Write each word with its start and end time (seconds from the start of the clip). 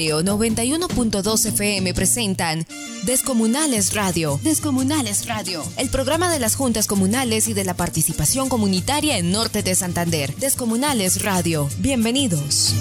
91.2 0.00 1.46
FM 1.46 1.92
presentan 1.92 2.64
Descomunales 3.02 3.94
Radio. 3.94 4.38
Descomunales 4.44 5.26
Radio. 5.26 5.64
El 5.76 5.90
programa 5.90 6.30
de 6.30 6.38
las 6.38 6.54
juntas 6.54 6.86
comunales 6.86 7.48
y 7.48 7.52
de 7.52 7.64
la 7.64 7.74
participación 7.74 8.48
comunitaria 8.48 9.18
en 9.18 9.32
Norte 9.32 9.64
de 9.64 9.74
Santander. 9.74 10.36
Descomunales 10.36 11.24
Radio. 11.24 11.68
Bienvenidos. 11.78 12.74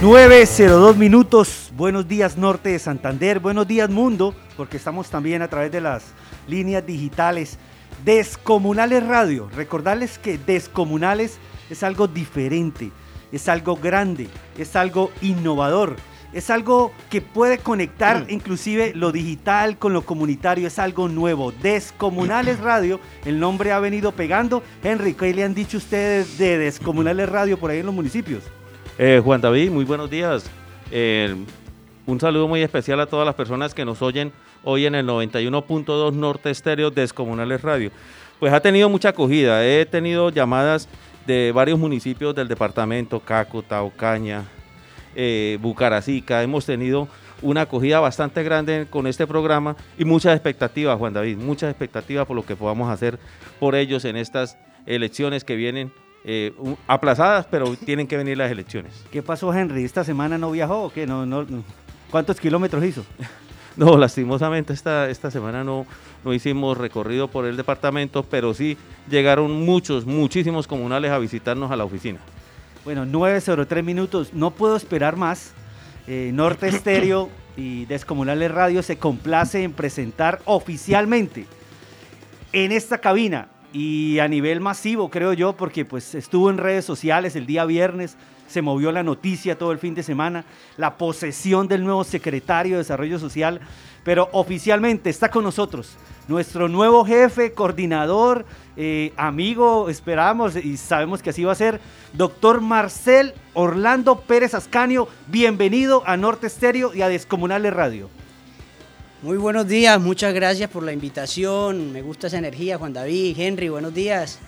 902 0.00 0.96
minutos. 0.96 1.65
Buenos 1.76 2.08
días 2.08 2.38
Norte 2.38 2.70
de 2.70 2.78
Santander, 2.78 3.38
buenos 3.38 3.68
días 3.68 3.90
Mundo, 3.90 4.34
porque 4.56 4.78
estamos 4.78 5.10
también 5.10 5.42
a 5.42 5.48
través 5.48 5.70
de 5.70 5.82
las 5.82 6.14
líneas 6.48 6.86
digitales. 6.86 7.58
Descomunales 8.02 9.06
Radio. 9.06 9.50
Recordarles 9.54 10.18
que 10.18 10.38
Descomunales 10.38 11.36
es 11.68 11.82
algo 11.82 12.08
diferente, 12.08 12.92
es 13.30 13.46
algo 13.50 13.76
grande, 13.76 14.28
es 14.56 14.74
algo 14.74 15.10
innovador, 15.20 15.96
es 16.32 16.48
algo 16.48 16.92
que 17.10 17.20
puede 17.20 17.58
conectar 17.58 18.22
mm. 18.22 18.30
inclusive 18.30 18.92
lo 18.94 19.12
digital 19.12 19.76
con 19.76 19.92
lo 19.92 20.00
comunitario, 20.00 20.68
es 20.68 20.78
algo 20.78 21.08
nuevo. 21.08 21.52
Descomunales 21.52 22.58
Radio, 22.60 23.00
el 23.26 23.38
nombre 23.38 23.72
ha 23.72 23.80
venido 23.80 24.12
pegando. 24.12 24.62
Henry, 24.82 25.12
¿qué 25.12 25.34
le 25.34 25.44
han 25.44 25.52
dicho 25.52 25.76
ustedes 25.76 26.38
de 26.38 26.56
Descomunales 26.56 27.28
Radio 27.28 27.58
por 27.58 27.70
ahí 27.70 27.80
en 27.80 27.86
los 27.86 27.94
municipios? 27.94 28.44
Eh, 28.96 29.20
Juan 29.22 29.42
David, 29.42 29.70
muy 29.70 29.84
buenos 29.84 30.08
días. 30.08 30.50
Eh, 30.90 31.36
un 32.06 32.20
saludo 32.20 32.46
muy 32.46 32.62
especial 32.62 33.00
a 33.00 33.06
todas 33.06 33.26
las 33.26 33.34
personas 33.34 33.74
que 33.74 33.84
nos 33.84 34.00
oyen 34.00 34.32
hoy 34.62 34.86
en 34.86 34.94
el 34.94 35.06
91.2 35.06 36.12
Norte 36.12 36.50
Estéreo 36.50 36.90
Descomunales 36.90 37.62
Radio. 37.62 37.90
Pues 38.38 38.52
ha 38.52 38.60
tenido 38.60 38.88
mucha 38.88 39.08
acogida. 39.08 39.66
He 39.66 39.86
tenido 39.86 40.30
llamadas 40.30 40.88
de 41.26 41.52
varios 41.52 41.78
municipios 41.78 42.34
del 42.34 42.46
departamento, 42.46 43.18
Caco, 43.20 43.62
Taucaña, 43.62 44.44
eh, 45.16 45.58
Bucaracica. 45.60 46.42
Hemos 46.42 46.64
tenido 46.64 47.08
una 47.42 47.62
acogida 47.62 47.98
bastante 47.98 48.42
grande 48.42 48.86
con 48.88 49.06
este 49.06 49.26
programa 49.26 49.76
y 49.98 50.04
muchas 50.04 50.34
expectativas, 50.34 50.98
Juan 50.98 51.12
David, 51.12 51.38
muchas 51.38 51.70
expectativas 51.70 52.26
por 52.26 52.36
lo 52.36 52.46
que 52.46 52.56
podamos 52.56 52.88
hacer 52.88 53.18
por 53.58 53.74
ellos 53.74 54.04
en 54.04 54.16
estas 54.16 54.56
elecciones 54.86 55.44
que 55.44 55.56
vienen 55.56 55.92
eh, 56.24 56.52
aplazadas, 56.86 57.46
pero 57.50 57.74
tienen 57.76 58.06
que 58.06 58.16
venir 58.16 58.38
las 58.38 58.50
elecciones. 58.50 59.04
¿Qué 59.10 59.22
pasó, 59.22 59.52
Henry? 59.52 59.84
¿Esta 59.84 60.04
semana 60.04 60.38
no 60.38 60.50
viajó 60.50 60.84
o 60.84 60.92
qué? 60.92 61.06
No, 61.06 61.26
no, 61.26 61.46
¿Cuántos 62.16 62.40
kilómetros 62.40 62.82
hizo? 62.82 63.04
no, 63.76 63.98
lastimosamente 63.98 64.72
esta, 64.72 65.10
esta 65.10 65.30
semana 65.30 65.62
no, 65.62 65.84
no 66.24 66.32
hicimos 66.32 66.78
recorrido 66.78 67.28
por 67.28 67.44
el 67.44 67.58
departamento, 67.58 68.22
pero 68.22 68.54
sí 68.54 68.78
llegaron 69.10 69.66
muchos, 69.66 70.06
muchísimos 70.06 70.66
comunales 70.66 71.10
a 71.10 71.18
visitarnos 71.18 71.70
a 71.70 71.76
la 71.76 71.84
oficina. 71.84 72.18
Bueno, 72.86 73.04
9.03 73.04 73.82
minutos, 73.82 74.32
no 74.32 74.50
puedo 74.52 74.76
esperar 74.76 75.16
más. 75.16 75.52
Eh, 76.06 76.30
Norte 76.32 76.68
Estéreo 76.68 77.28
y 77.58 77.84
Descomunales 77.84 78.50
Radio 78.50 78.82
se 78.82 78.96
complace 78.96 79.62
en 79.62 79.74
presentar 79.74 80.40
oficialmente 80.46 81.44
en 82.54 82.72
esta 82.72 82.96
cabina 82.96 83.48
y 83.76 84.20
a 84.20 84.26
nivel 84.26 84.60
masivo, 84.60 85.10
creo 85.10 85.34
yo, 85.34 85.52
porque 85.52 85.84
pues 85.84 86.14
estuvo 86.14 86.48
en 86.48 86.56
redes 86.56 86.86
sociales 86.86 87.36
el 87.36 87.44
día 87.44 87.66
viernes, 87.66 88.16
se 88.48 88.62
movió 88.62 88.90
la 88.90 89.02
noticia 89.02 89.58
todo 89.58 89.70
el 89.70 89.78
fin 89.78 89.94
de 89.94 90.02
semana, 90.02 90.46
la 90.78 90.96
posesión 90.96 91.68
del 91.68 91.84
nuevo 91.84 92.02
secretario 92.02 92.76
de 92.76 92.78
Desarrollo 92.78 93.18
Social, 93.18 93.60
pero 94.02 94.30
oficialmente 94.32 95.10
está 95.10 95.30
con 95.30 95.44
nosotros 95.44 95.98
nuestro 96.26 96.68
nuevo 96.68 97.04
jefe, 97.04 97.52
coordinador, 97.52 98.46
eh, 98.78 99.12
amigo, 99.18 99.90
esperamos 99.90 100.56
y 100.56 100.78
sabemos 100.78 101.22
que 101.22 101.30
así 101.30 101.44
va 101.44 101.52
a 101.52 101.56
ser, 101.56 101.78
doctor 102.14 102.62
Marcel 102.62 103.34
Orlando 103.52 104.20
Pérez 104.20 104.54
Ascanio, 104.54 105.06
bienvenido 105.28 106.02
a 106.06 106.16
Norte 106.16 106.46
Estéreo 106.46 106.94
y 106.94 107.02
a 107.02 107.08
Descomunales 107.08 107.74
Radio. 107.74 108.08
Muy 109.26 109.38
buenos 109.38 109.66
días, 109.66 110.00
muchas 110.00 110.32
gracias 110.32 110.70
por 110.70 110.84
la 110.84 110.92
invitación. 110.92 111.92
Me 111.92 112.00
gusta 112.00 112.28
esa 112.28 112.38
energía, 112.38 112.78
Juan 112.78 112.92
David, 112.92 113.34
Henry, 113.36 113.68
buenos 113.68 113.92
días. 113.92 114.38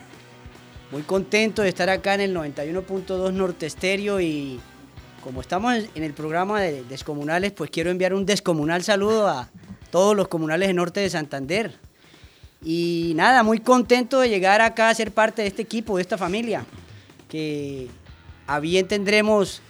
Muy 0.93 1.03
contento 1.03 1.63
de 1.63 1.69
estar 1.69 1.91
acá 1.91 2.15
en 2.15 2.21
el 2.21 2.37
91.2 2.37 3.33
Norte 3.33 3.67
Estéreo 3.67 4.21
y 4.21 4.61
como 5.21 5.41
estamos 5.41 5.75
en 5.97 6.05
el 6.05 6.13
programa 6.13 6.61
de 6.61 6.85
Descomunales, 6.85 7.51
pues 7.51 7.71
quiero 7.71 7.91
enviar 7.91 8.15
un 8.15 8.25
descomunal 8.25 8.85
saludo 8.85 9.27
a 9.27 9.51
todos 9.91 10.15
los 10.15 10.29
comunales 10.29 10.69
de 10.69 10.75
Norte 10.75 11.01
de 11.01 11.11
Santander. 11.11 11.75
Y 12.63 13.15
nada, 13.17 13.43
muy 13.43 13.59
contento 13.59 14.21
de 14.21 14.29
llegar 14.29 14.61
acá 14.61 14.91
a 14.91 14.95
ser 14.95 15.11
parte 15.11 15.43
de 15.43 15.49
este 15.49 15.63
equipo, 15.63 15.97
de 15.97 16.03
esta 16.03 16.17
familia, 16.17 16.65
que 17.29 17.89
a 18.47 18.61
bien 18.61 18.87
tendremos 18.87 19.61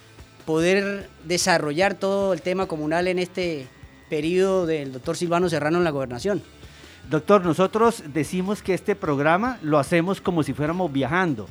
poder 0.45 1.09
desarrollar 1.25 1.95
todo 1.95 2.35
el 2.35 2.43
tema 2.43 2.67
comunal 2.67 3.09
en 3.09 3.19
este 3.19 3.69
periodo 4.09 4.67
del 4.67 4.93
doctor 4.93 5.17
Silvano 5.17 5.49
Serrano 5.49 5.79
en 5.79 5.85
la 5.85 5.91
gobernación. 5.91 6.43
Doctor, 7.11 7.45
nosotros 7.45 8.03
decimos 8.13 8.63
que 8.63 8.75
este 8.75 8.95
programa 8.95 9.59
lo 9.63 9.79
hacemos 9.79 10.21
como 10.21 10.43
si 10.43 10.53
fuéramos 10.53 10.93
viajando. 10.93 11.49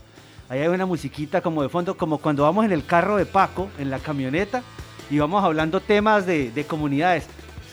Ahí 0.50 0.59
hay 0.59 0.68
una 0.68 0.85
musiquita 0.85 1.41
como 1.41 1.63
de 1.63 1.69
fondo, 1.69 1.97
como 1.97 2.19
cuando 2.19 2.44
vamos 2.44 2.63
en 2.63 2.72
el 2.72 2.85
carro 2.85 3.18
de 3.18 3.25
Paco, 3.25 3.69
en 3.79 3.90
la 3.90 4.00
camioneta, 4.00 4.63
y 5.09 5.18
vamos 5.18 5.44
hablando 5.44 5.79
temas 5.79 6.25
de, 6.25 6.66
comunidades. 6.68 7.25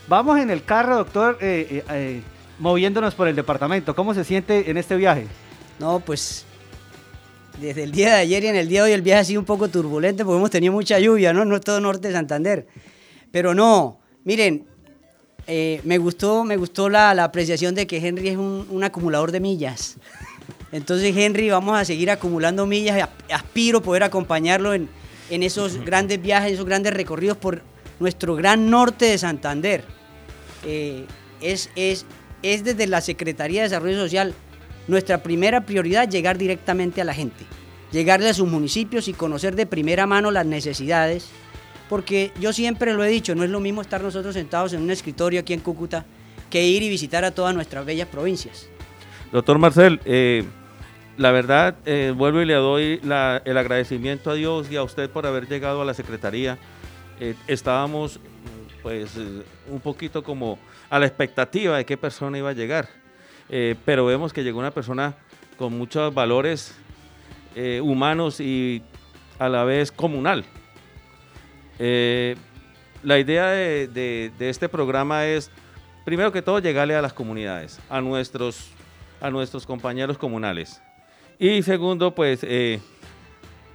Vamos 0.09 0.39
en 0.39 0.50
el 0.50 0.65
carro, 0.65 0.97
doctor, 0.97 1.39
eh, 1.41 1.66
eh, 1.71 1.84
eh, 1.91 2.22
moviéndonos 2.59 3.15
por 3.15 3.28
el 3.28 3.37
departamento. 3.37 3.95
¿Cómo 3.95 4.15
se 4.15 4.25
siente 4.25 4.71
en 4.71 4.77
este 4.77 4.97
viaje? 4.97 5.27
No, 5.78 6.01
pues 6.01 6.47
desde 7.61 7.84
el 7.84 7.93
día 7.93 8.15
de 8.15 8.21
ayer 8.21 8.45
y 8.45 8.47
en 8.49 8.56
el 8.56 8.69
día 8.69 8.83
de 8.83 8.91
hoy 8.91 8.95
el 8.95 9.03
viaje 9.03 9.21
ha 9.21 9.25
sido 9.25 9.41
un 9.41 9.47
poco 9.47 9.69
turbulento 9.69 10.25
porque 10.25 10.39
hemos 10.39 10.51
tenido 10.51 10.72
mucha 10.72 10.99
lluvia, 10.99 11.33
¿no? 11.33 11.45
No 11.45 11.55
es 11.56 11.61
todo 11.61 11.81
norte 11.81 12.09
de 12.09 12.15
Santander. 12.15 12.66
Pero 13.31 13.55
no, 13.55 14.01
miren, 14.25 14.66
eh, 15.47 15.81
me 15.84 15.99
gustó, 15.99 16.44
me 16.44 16.56
gustó 16.56 16.88
la, 16.88 17.10
apreciación 17.10 17.75
de 17.75 17.87
que 17.87 17.99
Henry 17.99 18.28
es 18.28 18.37
un, 18.37 18.82
acumulador 18.82 19.32
de 19.32 19.41
millas. 19.41 19.97
Entonces, 20.72 21.16
Henry, 21.16 21.50
vamos 21.50 21.78
a 21.78 21.84
seguir 21.84 22.10
acumulando 22.10 22.66
millas. 22.66 23.09
Aspiro 23.31 23.83
poder 23.83 24.03
acompañarlo 24.03 24.75
en, 24.75 24.88
esos 25.31 25.84
grandes 25.84 26.21
viajes, 26.21 26.53
esos 26.53 26.66
grandes 26.66 26.94
recorridos 26.94 27.37
por 27.37 27.62
nuestro 28.00 28.37
gran 28.37 28.71
norte 28.71 29.06
de 29.06 29.19
Santander. 29.19 29.84
Eh, 30.65 31.04
es, 31.41 31.71
es, 31.77 32.06
es 32.43 32.65
desde 32.65 32.87
la 32.87 33.00
Secretaría 33.00 33.62
de 33.62 33.69
Desarrollo 33.69 33.99
Social 33.99 34.34
nuestra 34.87 35.22
primera 35.22 35.65
prioridad 35.65 36.09
llegar 36.09 36.38
directamente 36.38 37.00
a 37.00 37.04
la 37.04 37.15
gente, 37.15 37.44
llegarle 37.91 38.28
a 38.28 38.34
sus 38.34 38.49
municipios 38.49 39.09
y 39.09 39.12
conocer 39.12 39.56
de 39.56 39.66
primera 39.66 40.06
mano 40.06 40.31
las 40.31 40.47
necesidades 40.47 41.28
porque 41.89 42.33
yo 42.41 42.53
siempre 42.53 42.93
lo 42.95 43.05
he 43.05 43.09
dicho, 43.09 43.34
no 43.34 43.45
es 43.45 43.50
lo 43.50 43.61
mismo 43.61 43.83
estar 43.83 44.03
nosotros 44.03 44.34
sentados 44.34 44.72
en 44.72 44.83
un 44.83 44.91
escritorio 44.91 45.41
aquí 45.41 45.53
en 45.53 45.61
Cúcuta 45.61 46.05
que 46.50 46.67
ir 46.67 46.83
y 46.83 46.89
visitar 46.89 47.25
a 47.25 47.33
todas 47.33 47.55
nuestras 47.55 47.84
bellas 47.84 48.09
provincias. 48.09 48.69
Doctor 49.33 49.59
Marcel, 49.59 50.00
eh, 50.05 50.45
la 51.17 51.33
verdad, 51.33 51.75
eh, 51.87 52.12
vuelvo 52.17 52.41
y 52.41 52.45
le 52.45 52.55
doy 52.55 53.00
el 53.03 53.56
agradecimiento 53.59 54.31
a 54.31 54.34
Dios 54.34 54.71
y 54.71 54.77
a 54.77 54.84
usted 54.84 55.11
por 55.11 55.27
haber 55.27 55.49
llegado 55.49 55.83
a 55.83 55.84
la 55.84 55.95
Secretaría. 55.95 56.56
Eh, 57.19 57.34
estábamos 57.49 58.21
pues 58.83 59.16
un 59.69 59.81
poquito 59.81 60.22
como 60.22 60.59
a 60.91 60.99
la 60.99 61.06
expectativa 61.06 61.77
de 61.78 61.84
qué 61.84 61.97
persona 61.97 62.39
iba 62.39 62.51
a 62.51 62.53
llegar, 62.53 62.89
pero 63.84 64.05
vemos 64.05 64.33
que 64.33 64.45
llegó 64.45 64.59
una 64.59 64.71
persona 64.72 65.16
con 65.56 65.77
muchos 65.77 66.12
valores 66.12 66.77
humanos 67.83 68.41
y 68.41 68.83
a 69.39 69.49
la 69.49 69.65
vez 69.65 69.91
comunal. 69.91 70.45
Eh, 71.79 72.37
la 73.03 73.19
idea 73.19 73.49
de, 73.49 74.33
este 74.39 74.69
programa 74.69 75.27
es, 75.27 75.51
primero 76.05 76.33
que 76.33 76.43
todo, 76.43 76.59
llegarle 76.59 76.97
a 76.97 77.03
las 77.03 77.13
comunidades, 77.13 77.81
a 77.89 78.01
nuestros, 78.01 78.71
a 79.21 79.31
nuestros 79.31 79.66
compañeros 79.66 80.19
comunales. 80.19 80.81
Y 81.39 81.63
segundo, 81.63 82.15
pues, 82.15 82.41
eh, 82.43 82.81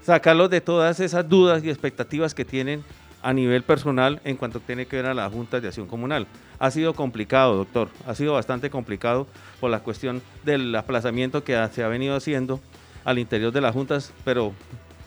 sacarlos 0.02 0.50
de 0.50 0.62
todas 0.62 1.00
esas 1.00 1.28
dudas 1.28 1.64
y 1.64 1.70
expectativas 1.70 2.34
que 2.34 2.46
tienen 2.46 2.84
a 3.22 3.34
nivel 3.34 3.64
personal 3.64 4.22
en 4.24 4.38
cuanto 4.38 4.60
tiene 4.60 4.86
que 4.86 4.96
ver 4.96 5.06
a 5.06 5.14
la 5.14 5.30
Junta 5.30 5.60
de 5.60 5.68
Acción 5.68 5.88
Comunal. 5.88 6.26
Ha 6.58 6.72
sido 6.72 6.94
complicado, 6.94 7.58
doctor, 7.58 7.90
ha 8.08 8.16
sido 8.16 8.34
bastante 8.34 8.70
complicado 8.70 9.28
por 9.60 9.70
la 9.70 9.82
cuestión 9.82 10.22
del 10.44 10.74
aplazamiento 10.76 11.44
que 11.44 11.68
se 11.74 11.84
ha 11.84 11.88
venido 11.88 12.16
haciendo 12.16 12.60
al 13.04 13.20
interior 13.20 13.52
de 13.52 13.62
las 13.62 13.74
juntas, 13.74 14.14
pero 14.24 14.54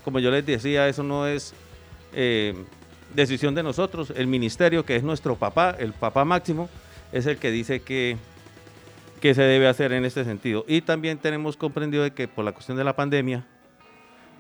como 0.05 0.19
yo 0.19 0.31
les 0.31 0.45
decía, 0.45 0.89
eso 0.89 1.03
no 1.03 1.27
es 1.27 1.55
eh, 2.13 2.55
decisión 3.15 3.55
de 3.55 3.63
nosotros, 3.63 4.13
el 4.17 4.27
ministerio, 4.27 4.85
que 4.85 4.97
es 4.97 5.03
nuestro 5.03 5.37
papá, 5.37 5.77
el 5.79 5.93
papá 5.93 6.25
máximo, 6.25 6.69
es 7.13 7.27
el 7.27 7.39
que 7.39 7.51
dice 7.51 7.83
que, 7.83 8.17
que 9.21 9.35
se 9.35 9.43
debe 9.43 9.69
hacer 9.69 9.93
en 9.93 10.05
este 10.05 10.25
sentido. 10.25 10.65
Y 10.67 10.81
también 10.81 11.19
tenemos 11.19 11.57
comprendido 11.57 12.03
de 12.05 12.13
que 12.13 12.29
por 12.29 12.45
la 12.45 12.53
cuestión 12.53 12.77
de 12.77 12.85
la 12.85 12.97
pandemia 12.97 13.45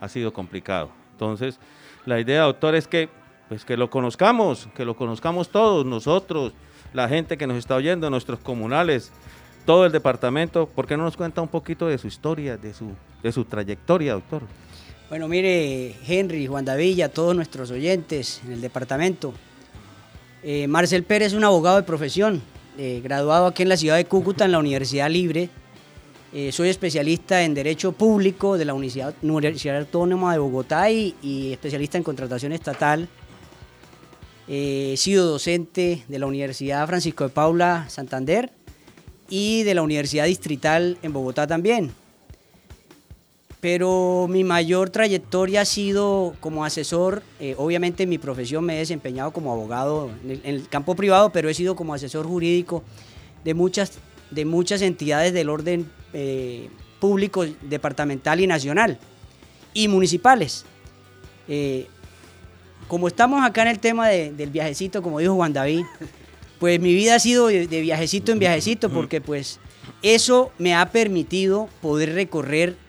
ha 0.00 0.08
sido 0.08 0.32
complicado. 0.32 0.90
Entonces, 1.12 1.60
la 2.04 2.18
idea, 2.18 2.42
doctor, 2.42 2.74
es 2.74 2.88
que, 2.88 3.08
pues, 3.48 3.64
que 3.64 3.76
lo 3.76 3.90
conozcamos, 3.90 4.68
que 4.74 4.84
lo 4.84 4.96
conozcamos 4.96 5.50
todos, 5.50 5.86
nosotros, 5.86 6.52
la 6.92 7.08
gente 7.08 7.36
que 7.36 7.46
nos 7.46 7.56
está 7.56 7.76
oyendo, 7.76 8.10
nuestros 8.10 8.40
comunales, 8.40 9.12
todo 9.64 9.86
el 9.86 9.92
departamento. 9.92 10.66
¿Por 10.66 10.86
qué 10.86 10.96
no 10.96 11.04
nos 11.04 11.16
cuenta 11.16 11.40
un 11.40 11.48
poquito 11.48 11.86
de 11.86 11.98
su 11.98 12.06
historia, 12.06 12.56
de 12.56 12.74
su, 12.74 12.92
de 13.22 13.32
su 13.32 13.44
trayectoria, 13.44 14.14
doctor? 14.14 14.42
Bueno, 15.12 15.28
mire, 15.28 15.94
Henry, 16.08 16.46
Juan 16.46 16.64
Davilla, 16.64 17.10
todos 17.10 17.36
nuestros 17.36 17.70
oyentes 17.70 18.40
en 18.46 18.52
el 18.52 18.62
departamento. 18.62 19.34
Eh, 20.42 20.66
Marcel 20.66 21.04
Pérez 21.04 21.26
es 21.26 21.32
un 21.34 21.44
abogado 21.44 21.76
de 21.76 21.82
profesión, 21.82 22.40
eh, 22.78 23.02
graduado 23.04 23.44
aquí 23.44 23.62
en 23.62 23.68
la 23.68 23.76
ciudad 23.76 23.96
de 23.96 24.06
Cúcuta 24.06 24.46
en 24.46 24.52
la 24.52 24.58
Universidad 24.58 25.10
Libre. 25.10 25.50
Eh, 26.32 26.50
soy 26.50 26.70
especialista 26.70 27.42
en 27.42 27.52
Derecho 27.52 27.92
Público 27.92 28.56
de 28.56 28.64
la 28.64 28.72
Universidad, 28.72 29.14
Autónoma 29.76 30.32
de 30.32 30.38
Bogotá 30.38 30.90
y 30.90 31.52
especialista 31.52 31.98
en 31.98 32.04
contratación 32.04 32.52
estatal. 32.52 33.06
he 34.48 34.94
sido 34.96 35.26
docente 35.26 36.04
de 36.08 36.18
la 36.18 36.24
Universidad 36.24 36.86
Francisco 36.86 37.24
de 37.24 37.30
Paula 37.34 37.84
Santander 37.90 38.50
y 39.28 39.62
de 39.64 39.74
la 39.74 39.82
Universidad 39.82 40.24
Distrital 40.24 40.96
en 41.02 41.12
Bogotá 41.12 41.46
también. 41.46 41.92
Pero 43.62 44.26
mi 44.28 44.42
mayor 44.42 44.90
trayectoria 44.90 45.60
ha 45.60 45.64
sido 45.64 46.34
como 46.40 46.64
asesor, 46.64 47.22
eh, 47.38 47.54
obviamente 47.56 48.02
en 48.02 48.08
mi 48.08 48.18
profesión 48.18 48.64
me 48.64 48.74
he 48.74 48.78
desempeñado 48.78 49.30
como 49.30 49.52
abogado 49.52 50.10
en 50.24 50.40
el, 50.42 50.68
campo 50.68 50.96
privado, 50.96 51.30
pero 51.30 51.48
he 51.48 51.54
sido 51.54 51.76
como 51.76 51.94
asesor 51.94 52.26
jurídico 52.26 52.82
de 53.44 53.54
muchas, 53.54 53.92
de 54.32 54.44
muchas 54.46 54.82
entidades 54.82 55.32
del 55.32 55.48
orden 55.48 55.88
eh, 56.12 56.70
público, 56.98 57.46
departamental 57.62 58.40
y 58.40 58.48
nacional, 58.48 58.98
y 59.72 59.86
municipales. 59.86 60.64
Eh, 61.46 61.86
como 62.88 63.06
estamos 63.06 63.44
acá 63.44 63.62
en 63.62 63.68
el 63.68 63.78
tema 63.78 64.08
del 64.08 64.50
viajecito, 64.50 65.04
como 65.04 65.20
dijo 65.20 65.36
Juan 65.36 65.52
David, 65.52 65.84
pues 66.58 66.80
mi 66.80 66.94
vida 66.94 67.14
ha 67.14 67.20
sido 67.20 67.46
de, 67.46 67.66
viajecito 67.68 68.32
en 68.32 68.40
viajecito 68.40 68.90
porque 68.90 69.20
pues 69.20 69.60
eso 70.02 70.50
me 70.58 70.74
ha 70.74 70.90
permitido 70.90 71.68
poder 71.80 72.12
recorrer 72.14 72.81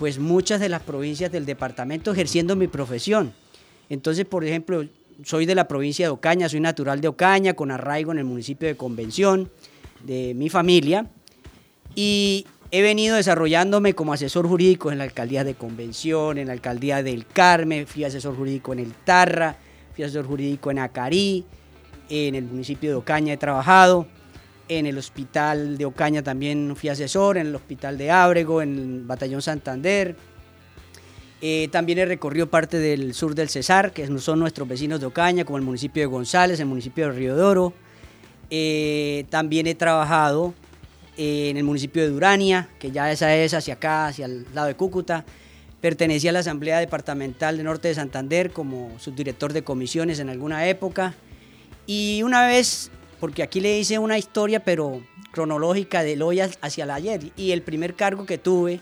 pues 0.00 0.18
muchas 0.18 0.60
de 0.60 0.70
las 0.70 0.80
provincias 0.80 1.30
del 1.30 1.44
departamento 1.44 2.10
ejerciendo 2.10 2.56
mi 2.56 2.68
profesión. 2.68 3.34
Entonces, 3.90 4.24
por 4.24 4.46
ejemplo, 4.46 4.82
soy 5.24 5.44
de 5.44 5.54
la 5.54 5.68
provincia 5.68 6.06
de 6.06 6.10
Ocaña, 6.10 6.48
soy 6.48 6.60
natural 6.60 7.02
de 7.02 7.08
Ocaña, 7.08 7.52
con 7.52 7.70
arraigo 7.70 8.10
en 8.10 8.16
el 8.16 8.24
municipio 8.24 8.66
de 8.66 8.78
Convención, 8.78 9.50
de 10.02 10.32
mi 10.32 10.48
familia, 10.48 11.10
y 11.94 12.46
he 12.70 12.80
venido 12.80 13.16
desarrollándome 13.16 13.92
como 13.92 14.14
asesor 14.14 14.48
jurídico 14.48 14.90
en 14.90 14.96
la 14.96 15.04
alcaldía 15.04 15.44
de 15.44 15.54
Convención, 15.54 16.38
en 16.38 16.46
la 16.46 16.54
alcaldía 16.54 17.02
del 17.02 17.26
Carmen, 17.26 17.86
fui 17.86 18.04
asesor 18.04 18.34
jurídico 18.34 18.72
en 18.72 18.78
el 18.78 18.94
Tarra, 18.94 19.58
fui 19.94 20.02
asesor 20.02 20.24
jurídico 20.26 20.70
en 20.70 20.78
Acarí, 20.78 21.44
en 22.08 22.34
el 22.36 22.44
municipio 22.44 22.88
de 22.88 22.96
Ocaña 22.96 23.34
he 23.34 23.36
trabajado, 23.36 24.06
en 24.70 24.86
el 24.86 24.96
hospital 24.96 25.76
de 25.76 25.84
Ocaña 25.84 26.22
también 26.22 26.74
fui 26.76 26.88
asesor, 26.90 27.38
en 27.38 27.48
el 27.48 27.54
hospital 27.56 27.98
de 27.98 28.12
Ábrego, 28.12 28.62
en 28.62 28.78
el 28.78 29.02
batallón 29.02 29.42
Santander. 29.42 30.14
Eh, 31.42 31.68
también 31.72 31.98
he 31.98 32.06
recorrido 32.06 32.48
parte 32.48 32.78
del 32.78 33.12
sur 33.12 33.34
del 33.34 33.48
Cesar, 33.48 33.92
que 33.92 34.06
son 34.20 34.38
nuestros 34.38 34.68
vecinos 34.68 35.00
de 35.00 35.06
Ocaña, 35.06 35.44
como 35.44 35.58
el 35.58 35.64
municipio 35.64 36.02
de 36.02 36.06
González, 36.06 36.60
el 36.60 36.66
municipio 36.66 37.06
de 37.06 37.12
Río 37.12 37.36
de 37.36 37.72
Eh, 38.50 39.24
también 39.28 39.66
he 39.66 39.74
trabajado 39.74 40.54
en 41.16 41.56
el 41.56 41.64
municipio 41.64 42.02
de 42.02 42.08
Durania, 42.08 42.68
que 42.78 42.92
ya 42.92 43.10
esa 43.10 43.34
es 43.34 43.52
hacia 43.52 43.74
acá, 43.74 44.06
hacia 44.06 44.26
el 44.26 44.46
lado 44.54 44.68
de 44.68 44.76
Cúcuta. 44.76 45.24
Pertenecía 45.80 46.30
a 46.30 46.34
la 46.34 46.38
Asamblea 46.40 46.78
Departamental 46.78 47.56
de 47.56 47.64
Norte 47.64 47.88
de 47.88 47.94
Santander 47.96 48.52
como 48.52 48.92
subdirector 49.00 49.52
de 49.52 49.64
comisiones 49.64 50.20
en 50.20 50.28
alguna 50.28 50.68
época. 50.68 51.14
Y 51.86 52.22
una 52.22 52.46
vez, 52.46 52.92
porque 53.20 53.42
aquí 53.42 53.60
le 53.60 53.78
hice 53.78 53.98
una 53.98 54.18
historia, 54.18 54.64
pero 54.64 55.02
cronológica 55.30 56.02
del 56.02 56.22
hoy 56.22 56.40
hacia 56.40 56.84
el 56.84 56.90
ayer, 56.90 57.32
y 57.36 57.52
el 57.52 57.62
primer 57.62 57.94
cargo 57.94 58.26
que 58.26 58.38
tuve 58.38 58.80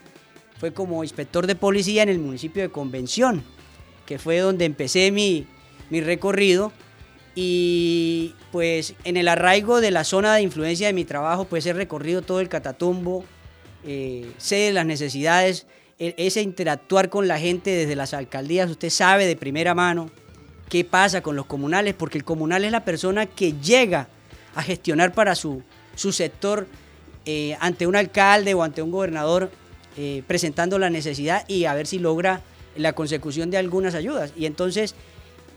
fue 0.59 0.73
como 0.73 1.05
inspector 1.05 1.47
de 1.47 1.55
policía 1.55 2.03
en 2.05 2.09
el 2.09 2.19
municipio 2.19 2.63
de 2.63 2.71
Convención, 2.71 3.43
que 4.07 4.19
fue 4.19 4.39
donde 4.39 4.65
empecé 4.65 5.11
mi, 5.11 5.47
mi 5.91 6.01
recorrido. 6.01 6.73
Y 7.35 8.35
pues 8.51 8.95
en 9.05 9.17
el 9.17 9.29
arraigo 9.29 9.81
de 9.81 9.93
la 9.93 10.03
zona 10.03 10.35
de 10.35 10.43
influencia 10.43 10.89
de 10.89 10.93
mi 10.93 11.05
trabajo, 11.05 11.45
pues 11.45 11.67
he 11.67 11.73
recorrido 11.73 12.23
todo 12.23 12.41
el 12.41 12.49
Catatumbo, 12.49 13.25
eh, 13.85 14.33
sé 14.39 14.57
de 14.57 14.73
las 14.73 14.87
necesidades, 14.87 15.67
e, 16.01 16.15
ese 16.17 16.43
interactuar 16.43 17.11
con 17.11 17.29
la 17.29 17.39
gente 17.39 17.71
desde 17.71 17.95
las 17.95 18.13
alcaldías, 18.13 18.71
usted 18.71 18.91
sabe 18.91 19.27
de 19.27 19.37
primera 19.37 19.75
mano 19.75 20.11
qué 20.69 20.85
pasa 20.85 21.21
con 21.21 21.37
los 21.37 21.47
comunales, 21.47 21.95
porque 21.95 22.19
el 22.19 22.25
comunal 22.25 22.65
es 22.65 22.73
la 22.73 22.85
persona 22.85 23.27
que 23.27 23.53
llega 23.53 24.09
a 24.55 24.63
gestionar 24.63 25.13
para 25.13 25.35
su, 25.35 25.63
su 25.95 26.13
sector 26.13 26.67
eh, 27.27 27.57
ante 27.61 27.87
un 27.87 27.97
alcalde 27.97 28.55
o 28.55 28.63
ante 28.63 28.83
un 28.83 28.91
gobernador 28.91 29.51
eh, 29.97 30.23
presentando 30.27 30.79
la 30.79 30.91
necesidad 30.91 31.47
y 31.49 31.65
a 31.65 31.75
ver 31.75 31.87
si 31.87 31.99
logra 31.99 32.41
la 32.77 32.93
consecución 32.93 33.51
de 33.51 33.59
algunas 33.59 33.95
ayudas. 33.95 34.33
Y 34.37 34.47
entonces 34.47 34.95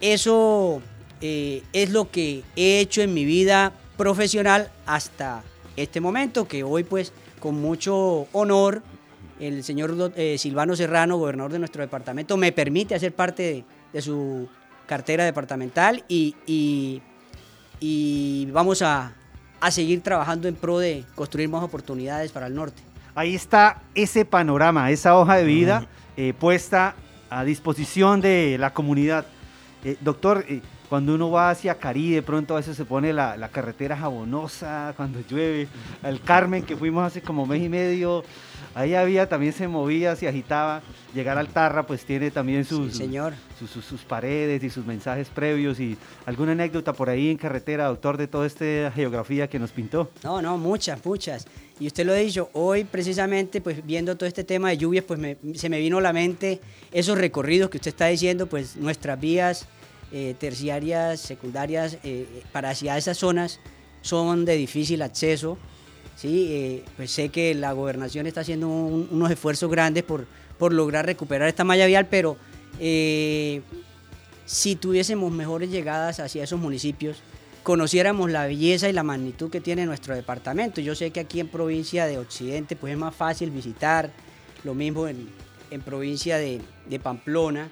eso 0.01 0.81
eh, 1.21 1.63
es 1.73 1.91
lo 1.91 2.11
que 2.11 2.43
he 2.55 2.79
hecho 2.79 3.01
en 3.01 3.13
mi 3.13 3.25
vida 3.25 3.73
profesional 3.97 4.71
hasta 4.85 5.43
este 5.77 6.01
momento, 6.01 6.47
que 6.47 6.63
hoy 6.63 6.83
pues 6.83 7.13
con 7.39 7.61
mucho 7.61 8.27
honor 8.33 8.81
el 9.39 9.63
señor 9.63 10.13
Silvano 10.37 10.75
Serrano, 10.75 11.17
gobernador 11.17 11.53
de 11.53 11.59
nuestro 11.59 11.81
departamento, 11.81 12.37
me 12.37 12.51
permite 12.51 12.93
hacer 12.93 13.13
parte 13.13 13.65
de 13.91 14.01
su 14.01 14.47
cartera 14.91 15.23
departamental 15.23 16.03
y, 16.09 16.35
y, 16.45 17.01
vamos 18.51 18.81
a, 18.81 19.13
a 19.59 19.71
seguir 19.71 20.01
trabajando 20.01 20.47
en 20.47 20.55
pro 20.55 20.79
de 20.79 21.05
construir 21.15 21.49
más 21.49 21.63
oportunidades 21.63 22.31
para 22.31 22.47
el 22.47 22.55
norte. 22.55 22.81
Ahí 23.13 23.35
está 23.35 23.81
ese 23.93 24.25
panorama, 24.25 24.89
esa 24.89 25.17
hoja 25.17 25.35
de 25.35 25.43
vida 25.43 25.87
eh, 26.17 26.33
puesta 26.37 26.95
a 27.29 27.43
disposición 27.43 28.21
de 28.21 28.57
la 28.59 28.73
comunidad. 28.73 29.25
Eh, 29.83 29.97
doctor, 30.01 30.45
eh, 30.47 30.61
cuando 30.89 31.15
uno 31.15 31.31
va 31.31 31.49
hacia 31.49 31.75
Cari, 31.75 32.11
de 32.11 32.21
pronto 32.21 32.53
a 32.53 32.57
veces 32.57 32.75
se 32.75 32.85
pone 32.85 33.13
la, 33.13 33.37
la, 33.37 33.49
carretera 33.49 33.95
jabonosa, 33.95 34.93
cuando 34.97 35.19
llueve, 35.29 35.67
al 36.03 36.21
Carmen, 36.21 36.63
que 36.63 36.75
fuimos 36.75 37.05
hace 37.05 37.21
como 37.21 37.45
mes 37.45 37.61
y 37.61 37.69
medio, 37.69 38.23
ahí 38.75 38.95
había, 38.95 39.27
también 39.27 39.53
se 39.53 39.67
movía, 39.67 40.15
se 40.15 40.27
agitaba. 40.27 40.81
Llegar 41.13 41.37
al 41.37 41.49
Tarra, 41.49 41.85
pues 41.85 42.05
tiene 42.05 42.31
también 42.31 42.63
sus, 42.63 42.95
señor. 42.95 43.33
Sus, 43.59 43.83
sus, 43.83 44.01
paredes 44.01 44.63
y 44.63 44.69
sus 44.69 44.85
mensajes 44.85 45.27
previos 45.27 45.79
y 45.79 45.97
alguna 46.25 46.53
anécdota 46.53 46.93
por 46.93 47.09
ahí 47.09 47.29
en 47.29 47.37
carretera, 47.37 47.87
doctor, 47.87 48.17
de 48.17 48.27
toda 48.27 48.47
esta 48.47 48.91
geografía 48.91 49.49
que 49.49 49.59
nos 49.59 49.71
pintó. 49.71 50.09
No, 50.23 50.41
no, 50.41 50.57
muchas, 50.57 51.05
muchas. 51.05 51.45
Y 51.79 51.87
usted 51.87 52.05
lo 52.05 52.13
ha 52.13 52.15
dicho, 52.15 52.49
hoy 52.53 52.85
precisamente, 52.85 53.59
pues 53.59 53.85
viendo 53.85 54.15
todo 54.15 54.27
este 54.27 54.43
tema 54.43 54.69
de 54.69 54.77
lluvias, 54.77 55.03
pues 55.03 55.19
se 55.55 55.69
me 55.69 55.79
vino 55.79 55.97
a 55.97 56.01
la 56.01 56.13
mente 56.13 56.61
esos 56.91 57.17
recorridos 57.17 57.69
que 57.69 57.77
usted 57.77 57.89
está 57.89 58.07
diciendo, 58.07 58.47
pues 58.47 58.77
nuestras 58.77 59.19
vías 59.19 59.67
eh, 60.13 60.35
terciarias, 60.39 61.19
secundarias, 61.19 61.97
eh, 62.03 62.43
para 62.51 62.69
hacia 62.69 62.97
esas 62.97 63.17
zonas 63.17 63.59
son 64.01 64.45
de 64.45 64.55
difícil 64.55 65.01
acceso 65.01 65.57
¿sí? 66.21 66.47
Eh, 66.51 66.83
pues 66.95 67.09
sé 67.11 67.29
que 67.29 67.55
la 67.55 67.71
gobernación 67.71 68.27
está 68.27 68.41
haciendo 68.41 68.67
unos 68.67 69.31
esfuerzos 69.31 69.71
grandes 69.71 70.03
por, 70.03 70.27
por 70.59 70.71
lograr 70.71 71.05
recuperar 71.05 71.47
esta 71.47 71.63
malla 71.63 71.87
vial, 71.87 72.07
pero 72.09 72.37
eh, 72.79 73.61
si 74.45 74.75
tuviésemos 74.75 75.31
mejores 75.31 75.71
llegadas 75.71 76.19
hacia 76.19 76.43
esos 76.43 76.59
municipios, 76.59 77.17
conociéramos 77.63 78.29
la 78.29 78.45
belleza 78.45 78.87
y 78.87 78.93
la 78.93 79.01
magnitud 79.01 79.49
que 79.49 79.61
tiene 79.61 79.85
nuestro 79.85 80.15
departamento. 80.15 80.79
Yo 80.79 80.93
sé 80.93 81.09
que 81.09 81.21
aquí 81.21 81.39
en 81.39 81.47
provincia 81.47 82.05
de 82.05 82.19
Occidente 82.19 82.75
pues 82.75 82.93
es 82.93 82.99
más 82.99 83.15
fácil 83.15 83.49
visitar, 83.49 84.11
lo 84.63 84.75
mismo 84.75 85.07
en, 85.07 85.27
en 85.71 85.81
provincia 85.81 86.37
de, 86.37 86.61
de 86.87 86.99
Pamplona. 86.99 87.71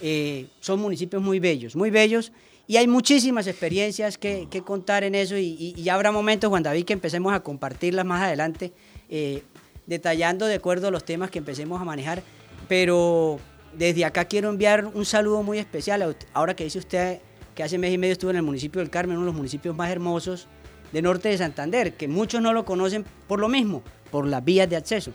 Eh, 0.00 0.46
son 0.60 0.80
municipios 0.80 1.22
muy 1.22 1.40
bellos, 1.40 1.76
muy 1.76 1.90
bellos 1.90 2.32
y 2.66 2.76
hay 2.76 2.86
muchísimas 2.86 3.46
experiencias 3.48 4.16
que, 4.16 4.46
contar 4.64 5.02
en 5.02 5.16
eso 5.16 5.36
y, 5.36 5.88
habrá 5.88 6.12
momentos, 6.12 6.48
Juan 6.50 6.62
David, 6.62 6.84
que 6.84 6.92
empecemos 6.92 7.32
a 7.32 7.40
compartirlas 7.40 8.06
más 8.06 8.22
adelante, 8.22 8.72
eh, 9.08 9.42
detallando 9.86 10.46
de 10.46 10.54
acuerdo 10.54 10.86
a 10.86 10.90
los 10.92 11.04
temas 11.04 11.30
que 11.30 11.38
empecemos 11.38 11.80
a 11.80 11.84
manejar. 11.84 12.22
Pero 12.68 13.40
desde 13.76 14.04
acá 14.04 14.26
quiero 14.26 14.50
enviar 14.50 14.86
un 14.86 15.04
saludo 15.04 15.42
muy 15.42 15.58
especial. 15.58 16.16
Ahora 16.32 16.54
que 16.54 16.62
dice 16.62 16.78
usted 16.78 17.18
que 17.56 17.64
hace 17.64 17.76
mes 17.76 17.92
y 17.92 17.98
medio 17.98 18.12
estuve 18.12 18.30
en 18.30 18.36
el 18.36 18.44
municipio 18.44 18.80
del 18.80 18.88
Carmen, 18.88 19.16
uno 19.16 19.26
de 19.26 19.32
los 19.32 19.36
municipios 19.36 19.74
más 19.74 19.90
hermosos 19.90 20.46
de 20.92 21.02
norte 21.02 21.28
de 21.28 21.38
Santander, 21.38 21.94
que 21.94 22.06
muchos 22.06 22.40
no 22.40 22.52
lo 22.52 22.64
conocen 22.64 23.04
por 23.26 23.40
lo 23.40 23.48
mismo, 23.48 23.82
por 24.12 24.28
las 24.28 24.44
vías 24.44 24.70
de 24.70 24.76
acceso. 24.76 25.12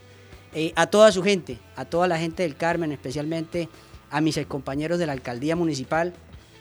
Eh, 0.54 0.74
a 0.76 0.88
toda 0.88 1.10
su 1.14 1.24
gente, 1.24 1.58
a 1.78 1.86
toda 1.86 2.08
la 2.08 2.18
gente 2.18 2.44
del 2.44 2.58
Carmen, 2.58 2.92
especialmente 2.92 3.70
a 4.10 4.22
mis 4.22 4.38
compañeros 4.48 5.00
de 5.00 5.06
la 5.06 5.14
alcaldía 5.14 5.56
municipal, 5.56 6.14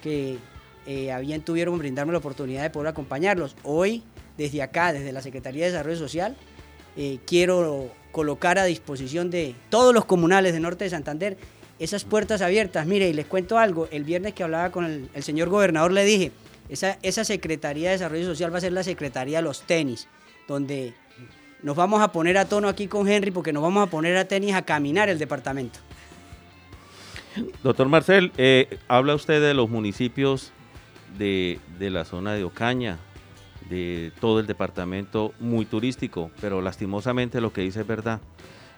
que 0.02 0.38
eh, 0.86 1.12
habían 1.12 1.42
tuvieron 1.42 1.78
brindarme 1.78 2.12
la 2.12 2.18
oportunidad 2.18 2.62
de 2.62 2.70
poder 2.70 2.88
acompañarlos. 2.88 3.56
Hoy, 3.62 4.02
desde 4.36 4.62
acá, 4.62 4.92
desde 4.92 5.12
la 5.12 5.22
Secretaría 5.22 5.64
de 5.64 5.72
Desarrollo 5.72 5.98
Social, 5.98 6.36
eh, 6.96 7.18
quiero 7.26 7.90
colocar 8.12 8.58
a 8.58 8.64
disposición 8.64 9.30
de 9.30 9.54
todos 9.70 9.92
los 9.92 10.04
comunales 10.04 10.52
de 10.52 10.60
Norte 10.60 10.84
de 10.84 10.90
Santander 10.90 11.36
esas 11.78 12.04
puertas 12.04 12.42
abiertas. 12.42 12.86
Mire, 12.86 13.08
y 13.08 13.12
les 13.12 13.26
cuento 13.26 13.58
algo, 13.58 13.88
el 13.90 14.04
viernes 14.04 14.34
que 14.34 14.44
hablaba 14.44 14.70
con 14.70 15.08
el, 15.12 15.22
señor 15.22 15.48
gobernador 15.48 15.90
le 15.92 16.04
dije, 16.04 16.32
Esa, 16.68 16.98
esa 17.02 17.24
Secretaría 17.24 17.88
de 17.88 17.96
Desarrollo 17.96 18.24
Social 18.24 18.52
va 18.52 18.58
a 18.58 18.60
ser 18.60 18.72
la 18.72 18.84
Secretaría 18.84 19.38
de 19.38 19.42
los 19.42 19.62
tenis, 19.62 20.06
donde 20.46 20.94
nos 21.62 21.76
vamos 21.76 22.02
a 22.02 22.12
poner 22.12 22.38
a 22.38 22.44
tono 22.44 22.68
aquí 22.68 22.86
con 22.86 23.08
Henry 23.08 23.30
porque 23.30 23.52
nos 23.52 23.62
vamos 23.62 23.86
a 23.88 23.90
poner 23.90 24.16
a 24.16 24.26
tenis 24.26 24.54
a 24.54 24.62
caminar 24.62 25.08
el 25.08 25.18
departamento. 25.18 25.80
Doctor 27.62 27.88
Marcel, 27.88 28.32
eh, 28.36 28.78
habla 28.88 29.14
usted 29.14 29.40
de 29.40 29.54
los 29.54 29.68
municipios 29.68 30.52
de, 31.18 31.58
de, 31.78 31.90
la 31.90 32.04
zona 32.04 32.34
de 32.34 32.44
Ocaña, 32.44 32.98
de 33.68 34.12
todo 34.20 34.40
el 34.40 34.46
departamento 34.46 35.32
muy 35.40 35.64
turístico, 35.64 36.30
pero 36.40 36.60
lastimosamente 36.60 37.40
lo 37.40 37.52
que 37.52 37.62
dice 37.62 37.80
es 37.80 37.86
verdad. 37.86 38.20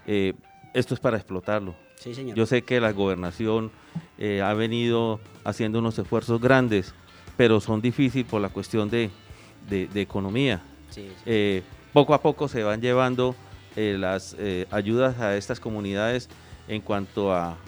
Eh, 0.07 0.35
esto 0.75 0.95
es 0.95 1.01
para 1.01 1.17
explotarlo. 1.17 1.75
Sí, 1.97 2.15
señor. 2.15 2.37
Yo 2.37 2.47
sé 2.47 2.63
que 2.63 2.81
la 2.81 2.93
gobernación 2.93 3.71
eh, 4.19 4.43
ha 4.43 4.53
venido 4.55 5.21
haciendo 5.45 5.79
unos 5.79 5.99
esfuerzos 5.99 6.41
grandes, 6.41 6.95
pero 7.37 7.61
son 7.61 7.81
difíciles 7.81 8.27
por 8.27 8.41
la 8.41 8.51
cuestión 8.51 8.89
de, 8.91 9.11
de, 9.69 9.89
de 9.89 10.01
economía. 10.01 10.63
Sí, 10.91 11.09
sí. 11.09 11.23
Eh, 11.27 11.63
poco 11.93 12.15
a 12.15 12.21
poco 12.21 12.49
se 12.49 12.63
van 12.63 12.81
llevando 12.81 13.35
las 13.79 14.35
ayudas 14.71 15.21
a 15.21 15.37
estas 15.37 15.61
comunidades 15.61 16.31
en 16.67 16.81
cuanto 16.81 17.35
a, 17.35 17.59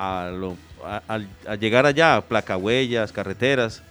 a, 0.00 0.30
lo- 0.30 0.56
a- 0.82 1.56
llegar 1.56 1.84
allá, 1.84 2.16
a 2.16 2.20
placahuellas, 2.22 3.12
carreteras, 3.12 3.82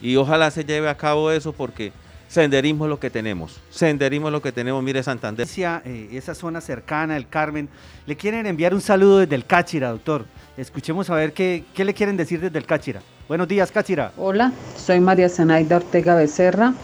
y 0.00 0.16
ojalá 0.16 0.50
se 0.50 0.64
lleve 0.64 0.88
a 0.88 0.96
cabo 0.96 1.30
eso 1.30 1.52
porque 1.52 1.92
senderismo 2.28 2.86
es 2.86 2.88
lo 2.90 2.98
que 2.98 3.10
tenemos, 3.10 3.60
senderismo 3.70 4.26
es 4.28 4.32
lo 4.32 4.42
que 4.42 4.50
tenemos, 4.50 4.82
mire 4.82 5.02
Santander. 5.02 5.44
Esa, 5.46 5.82
eh, 5.84 6.08
esa 6.12 6.34
zona 6.34 6.60
cercana, 6.60 7.16
el 7.16 7.28
Carmen, 7.28 7.68
le 8.06 8.16
quieren 8.16 8.46
enviar 8.46 8.74
un 8.74 8.80
saludo 8.80 9.18
desde 9.18 9.36
el 9.36 9.44
Cáchira, 9.44 9.90
doctor. 9.90 10.24
Escuchemos 10.56 11.08
a 11.10 11.14
ver 11.14 11.32
qué, 11.32 11.64
qué 11.74 11.84
le 11.84 11.94
quieren 11.94 12.16
decir 12.16 12.40
desde 12.40 12.58
el 12.58 12.66
Cáchira. 12.66 13.00
Buenos 13.28 13.46
días, 13.46 13.70
Cáchira. 13.70 14.12
Hola, 14.16 14.52
soy 14.76 14.98
María 15.00 15.28
Zenaida 15.28 15.76
Ortega 15.76 16.16
Becerra, 16.16 16.74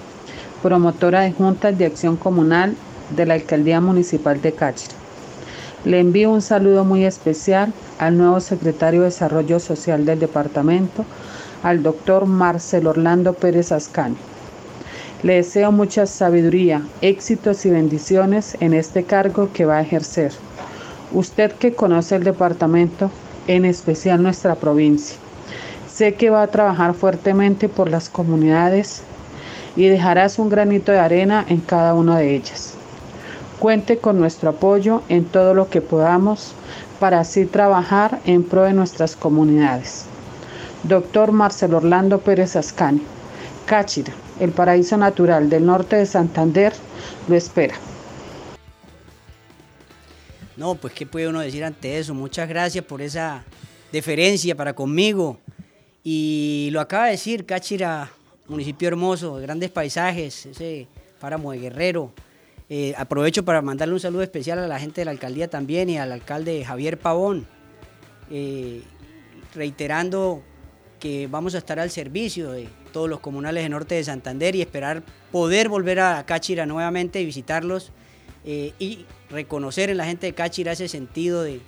promotora 0.63 1.23
de 1.23 1.33
Juntas 1.33 1.77
de 1.77 1.87
Acción 1.87 2.17
Comunal 2.17 2.77
de 3.11 3.27
la 3.27 3.35
Alcaldía 3.35 3.81
Municipal 3.81 4.41
de 4.41 4.53
Cáchira. 4.53 4.95
Le 5.85 5.99
envío 6.01 6.31
un 6.31 6.43
saludo 6.43 6.85
muy 6.85 7.05
especial 7.05 7.73
al 7.99 8.17
nuevo 8.17 8.41
secretario 8.41 9.01
de 9.01 9.07
Desarrollo 9.07 9.61
Social 9.61 10.05
del 10.05 10.21
departamento, 10.21 11.05
al 11.63 11.83
doctor 11.83 12.27
Marcel 12.27 12.87
Orlando 12.87 13.33
Pérez 13.35 13.73
Ascani. 13.73 14.17
Le 15.23 15.35
deseo 15.35 15.73
mucha 15.73 16.07
sabiduría, 16.07 16.83
éxitos 17.01 17.67
y 17.67 17.71
bendiciones 17.71 18.57
en 18.61 18.75
este 18.75 19.03
cargo 19.05 19.51
que 19.53 19.65
va 19.65 19.79
a 19.79 19.83
ejercer. 19.83 20.33
Usted 21.13 21.53
que 21.53 21.75
conoce 21.75 22.17
el 22.17 22.25
departamento, 22.25 23.11
en 23.47 23.65
especial 23.65 24.23
nuestra 24.23 24.55
provincia, 24.55 25.17
Sé 25.99 26.15
que 26.15 26.31
va 26.31 26.43
a 26.43 26.47
trabajar 26.47 26.95
fuertemente 26.95 27.69
por 27.69 27.91
las 27.91 28.09
comunidades 28.09 29.03
y 29.75 29.89
dejarás 29.89 30.39
un 30.39 30.49
granito 30.49 30.93
de 30.93 31.01
arena 31.01 31.45
en 31.49 31.61
cada 31.61 31.93
una 31.95 32.17
de 32.19 32.37
ellas. 32.37 32.75
Cuente 33.59 33.99
con 33.99 34.17
nuestro 34.17 34.51
apoyo 34.51 35.03
en 35.09 35.25
todo 35.25 35.55
lo 35.55 35.69
que 35.71 35.81
podamos 35.81 36.53
para 36.99 37.21
así 37.21 37.47
trabajar 37.47 38.21
en 38.25 38.43
pro 38.43 38.65
de 38.65 38.73
nuestras 38.73 39.17
comunidades. 39.17 40.05
Doctor 40.83 41.33
Marcelo 41.33 41.79
Orlando 41.79 42.21
Pérez 42.21 42.57
Ascani, 42.57 43.03
Cáchira, 43.67 44.13
el 44.41 44.51
paraíso 44.51 44.97
natural 44.97 45.51
del 45.51 45.67
norte 45.67 45.97
de 45.97 46.07
Santander, 46.07 46.73
lo 47.29 47.35
espera. 47.37 47.75
No, 50.57 50.75
pues 50.75 50.93
qué 50.93 51.07
puede 51.07 51.29
uno 51.29 51.41
decir 51.41 51.65
ante 51.65 51.99
eso. 51.99 52.15
Muchas 52.15 52.49
gracias 52.49 52.85
por 52.85 53.01
esa 53.01 53.45
deferencia 53.93 54.57
para 54.57 54.75
conmigo. 54.75 55.39
Y 56.03 56.71
lo 56.73 56.81
acaba 56.81 57.07
de 57.07 57.13
decir, 57.13 57.47
Cáchira, 57.47 58.11
municipio 58.49 58.89
hermoso, 58.89 59.37
de 59.37 59.43
grandes 59.43 59.71
paisajes, 59.71 60.47
ese 60.47 60.89
páramo 61.21 61.53
de 61.53 61.59
Guerrero. 61.59 62.13
Eh, 62.71 62.95
aprovecho 62.99 63.45
para 63.45 63.63
mandarle 63.63 63.95
un 63.95 64.01
saludo 64.01 64.23
especial 64.23 64.59
a 64.59 64.69
la 64.69 64.79
gente 64.79 65.01
de 65.01 65.07
la 65.07 65.11
alcaldía 65.13 65.49
también 65.49 65.89
y 65.89 65.97
al 65.99 66.13
alcalde 66.13 66.65
Javier 66.65 66.99
Pavón, 66.99 67.47
eh, 68.31 68.83
reiterando 69.55 70.43
que 71.01 71.29
vamos 71.29 71.55
a 71.55 71.59
estar 71.59 71.79
al 71.79 71.91
servicio 71.91 72.51
de 72.53 72.69
todos 72.93 73.09
los 73.09 73.21
comunales 73.21 73.63
de 73.63 73.69
norte 73.71 73.95
de 73.95 74.05
Santander 74.05 74.55
y 74.55 74.61
esperar 74.61 75.03
poder 75.33 75.69
volver 75.71 76.01
a 76.01 76.27
Cáchira 76.27 76.67
nuevamente 76.67 77.21
y 77.21 77.25
visitarlos 77.25 77.93
eh, 78.45 78.73
y 78.79 79.07
reconocer 79.31 79.89
en 79.91 79.97
la 79.97 80.05
gente 80.05 80.27
de 80.27 80.35
Cáchira 80.35 80.73
ese 80.73 80.89
sentido 80.89 81.43
de, 81.43 81.61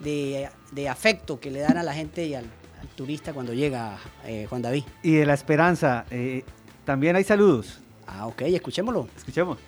de- 0.00 0.48
de 0.72 0.88
afecto 0.88 1.38
que 1.40 1.50
le 1.50 1.60
dan 1.60 1.76
a 1.76 1.82
la 1.82 1.92
gente 1.92 2.24
y 2.26 2.34
al, 2.34 2.44
al 2.80 2.88
turista 2.94 3.32
cuando 3.34 3.52
llega 3.52 3.98
Juan 4.48 4.62
David. 4.62 4.84
Y 5.02 5.12
de 5.16 5.26
la 5.26 5.34
Esperanza, 5.34 6.04
también 6.84 7.16
hay 7.16 7.24
saludos. 7.24 7.80
Ah, 8.06 8.26
ok, 8.28 8.42
escuchémoslo. 8.42 9.08
Escuchemos. 9.16 9.58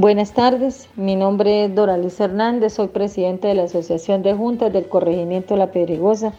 Buenas 0.00 0.32
tardes, 0.32 0.88
mi 0.94 1.16
nombre 1.16 1.64
es 1.64 1.74
Doraliz 1.74 2.20
Hernández, 2.20 2.74
soy 2.74 2.86
presidente 2.86 3.48
de 3.48 3.54
la 3.54 3.64
Asociación 3.64 4.22
de 4.22 4.32
Juntas 4.32 4.72
del 4.72 4.88
Corregimiento 4.88 5.56
La 5.56 5.72
Pedregosa, 5.72 6.32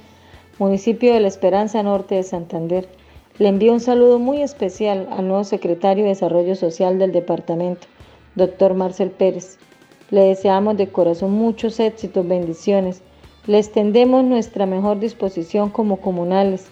municipio 0.59 1.13
de 1.13 1.19
La 1.19 1.27
Esperanza 1.27 1.83
Norte 1.83 2.15
de 2.15 2.23
Santander. 2.23 2.87
Le 3.37 3.49
envío 3.49 3.73
un 3.73 3.81
saludo 3.81 4.17
muy 4.17 4.41
especial 4.41 5.09
al 5.11 5.27
nuevo 5.27 5.43
secretario 5.43 6.05
de 6.05 6.11
Desarrollo 6.11 6.55
Social 6.55 6.99
del 6.99 7.11
departamento, 7.11 7.85
doctor 8.35 8.75
Marcel 8.75 9.11
Pérez. 9.11 9.57
Le 10.09 10.21
deseamos 10.21 10.77
de 10.77 10.87
corazón 10.87 11.33
muchos 11.33 11.81
éxitos, 11.81 12.25
bendiciones. 12.25 13.01
Le 13.45 13.59
extendemos 13.59 14.23
nuestra 14.23 14.67
mejor 14.67 15.01
disposición 15.01 15.69
como 15.69 15.97
comunales. 15.97 16.69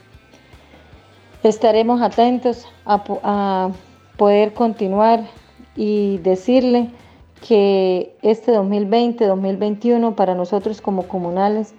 Estaremos 1.44 2.02
atentos 2.02 2.66
a 2.86 3.72
poder 4.16 4.54
continuar 4.54 5.26
y 5.78 6.18
decirle 6.18 6.90
que 7.48 8.18
este 8.24 8.52
2020-2021 8.52 10.16
para 10.16 10.34
nosotros 10.34 10.82
como 10.82 11.04
comunales 11.04 11.74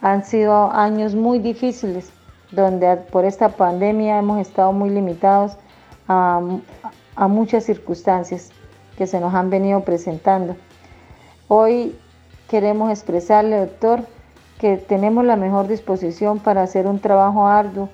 han 0.00 0.24
sido 0.24 0.70
años 0.72 1.14
muy 1.14 1.40
difíciles, 1.40 2.12
donde 2.52 2.96
por 2.96 3.24
esta 3.24 3.50
pandemia 3.50 4.18
hemos 4.18 4.40
estado 4.40 4.72
muy 4.72 4.90
limitados 4.90 5.56
a, 6.08 6.40
a 7.16 7.28
muchas 7.28 7.64
circunstancias 7.64 8.50
que 8.96 9.06
se 9.06 9.20
nos 9.20 9.34
han 9.34 9.50
venido 9.50 9.80
presentando. 9.80 10.56
Hoy 11.48 11.96
queremos 12.48 12.90
expresarle, 12.90 13.58
doctor, 13.58 14.06
que 14.60 14.76
tenemos 14.76 15.24
la 15.24 15.36
mejor 15.36 15.66
disposición 15.66 16.38
para 16.38 16.62
hacer 16.62 16.86
un 16.86 17.00
trabajo 17.00 17.46
arduo, 17.48 17.88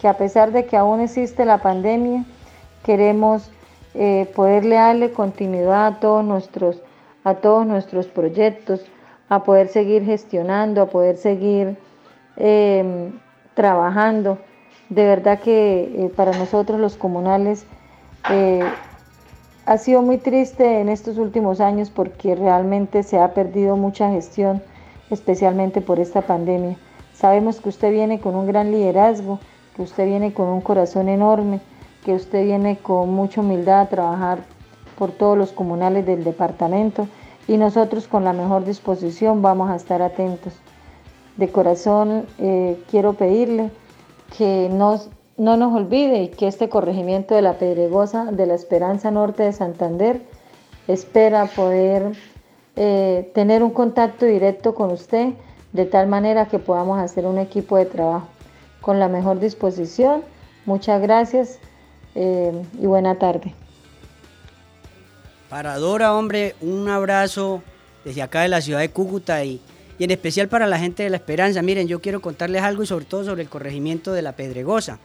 que 0.00 0.08
a 0.08 0.16
pesar 0.16 0.52
de 0.52 0.64
que 0.64 0.76
aún 0.76 1.00
existe 1.00 1.44
la 1.44 1.58
pandemia, 1.58 2.24
queremos 2.84 3.50
eh, 3.94 4.30
poderle 4.34 4.76
darle 4.76 5.12
continuidad 5.12 5.86
a 5.86 6.00
todos 6.00 6.24
nuestros 6.24 6.82
a 7.24 7.36
todos 7.36 7.66
nuestros 7.66 8.06
proyectos, 8.06 8.84
a 9.28 9.42
poder 9.42 9.68
seguir 9.68 10.04
gestionando, 10.04 10.82
a 10.82 10.86
poder 10.86 11.16
seguir 11.16 11.76
eh, 12.36 13.10
trabajando. 13.54 14.38
De 14.90 15.04
verdad 15.04 15.40
que 15.40 16.04
eh, 16.04 16.12
para 16.14 16.32
nosotros 16.32 16.78
los 16.78 16.96
comunales 16.96 17.64
eh, 18.30 18.62
ha 19.64 19.78
sido 19.78 20.02
muy 20.02 20.18
triste 20.18 20.80
en 20.80 20.90
estos 20.90 21.16
últimos 21.16 21.60
años 21.60 21.90
porque 21.90 22.34
realmente 22.34 23.02
se 23.02 23.18
ha 23.18 23.32
perdido 23.32 23.76
mucha 23.76 24.10
gestión, 24.10 24.62
especialmente 25.10 25.80
por 25.80 25.98
esta 25.98 26.20
pandemia. 26.20 26.76
Sabemos 27.14 27.60
que 27.60 27.70
usted 27.70 27.90
viene 27.90 28.20
con 28.20 28.34
un 28.34 28.46
gran 28.46 28.70
liderazgo, 28.70 29.38
que 29.74 29.82
usted 29.82 30.04
viene 30.04 30.34
con 30.34 30.48
un 30.48 30.60
corazón 30.60 31.08
enorme, 31.08 31.60
que 32.04 32.12
usted 32.12 32.44
viene 32.44 32.76
con 32.76 33.10
mucha 33.10 33.40
humildad 33.40 33.80
a 33.80 33.88
trabajar 33.88 34.44
por 34.98 35.10
todos 35.10 35.36
los 35.36 35.52
comunales 35.52 36.06
del 36.06 36.22
departamento 36.22 37.08
y 37.48 37.56
nosotros 37.56 38.06
con 38.06 38.24
la 38.24 38.32
mejor 38.32 38.64
disposición 38.64 39.42
vamos 39.42 39.70
a 39.70 39.76
estar 39.76 40.02
atentos. 40.02 40.52
De 41.36 41.48
corazón 41.48 42.26
eh, 42.38 42.80
quiero 42.90 43.14
pedirle 43.14 43.70
que 44.36 44.68
nos, 44.70 45.10
no 45.36 45.56
nos 45.56 45.74
olvide 45.74 46.22
y 46.22 46.28
que 46.28 46.46
este 46.46 46.68
corregimiento 46.68 47.34
de 47.34 47.42
la 47.42 47.54
Pedregosa 47.54 48.26
de 48.26 48.46
la 48.46 48.54
Esperanza 48.54 49.10
Norte 49.10 49.42
de 49.42 49.52
Santander 49.52 50.22
espera 50.86 51.46
poder 51.46 52.12
eh, 52.76 53.30
tener 53.34 53.62
un 53.62 53.70
contacto 53.70 54.26
directo 54.26 54.74
con 54.74 54.92
usted 54.92 55.34
de 55.72 55.86
tal 55.86 56.06
manera 56.06 56.46
que 56.46 56.58
podamos 56.58 57.00
hacer 57.00 57.26
un 57.26 57.38
equipo 57.38 57.76
de 57.76 57.86
trabajo 57.86 58.28
con 58.80 59.00
la 59.00 59.08
mejor 59.08 59.40
disposición. 59.40 60.22
Muchas 60.66 61.00
gracias 61.00 61.58
eh, 62.14 62.62
y 62.80 62.86
buena 62.86 63.18
tarde. 63.18 63.54
Para 65.48 65.76
Dora, 65.78 66.14
hombre, 66.14 66.54
un 66.60 66.88
abrazo 66.88 67.62
desde 68.04 68.22
acá 68.22 68.42
de 68.42 68.48
la 68.48 68.60
ciudad 68.60 68.80
de 68.80 68.90
Cúcuta 68.90 69.44
y, 69.44 69.60
y 69.98 70.04
en 70.04 70.10
especial 70.10 70.48
para 70.48 70.66
la 70.66 70.78
gente 70.78 71.02
de 71.02 71.10
La 71.10 71.16
Esperanza. 71.16 71.62
Miren, 71.62 71.88
yo 71.88 72.00
quiero 72.00 72.20
contarles 72.20 72.62
algo 72.62 72.82
y 72.82 72.86
sobre 72.86 73.04
todo 73.04 73.24
sobre 73.24 73.42
el 73.42 73.48
corregimiento 73.48 74.12
de 74.12 74.22
La 74.22 74.32
Pedregosa. 74.32 74.98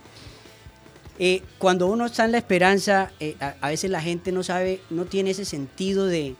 Eh, 1.19 1.43
cuando 1.57 1.87
uno 1.87 2.05
está 2.05 2.25
en 2.25 2.31
La 2.31 2.37
Esperanza, 2.37 3.11
eh, 3.19 3.35
a, 3.39 3.69
veces 3.69 3.91
la 3.91 4.01
gente 4.01 4.31
no 4.31 4.41
sabe, 4.41 4.79
no 4.89 5.05
tiene 5.05 5.31
ese 5.31 5.45
sentido 5.45 6.05
de, 6.07 6.35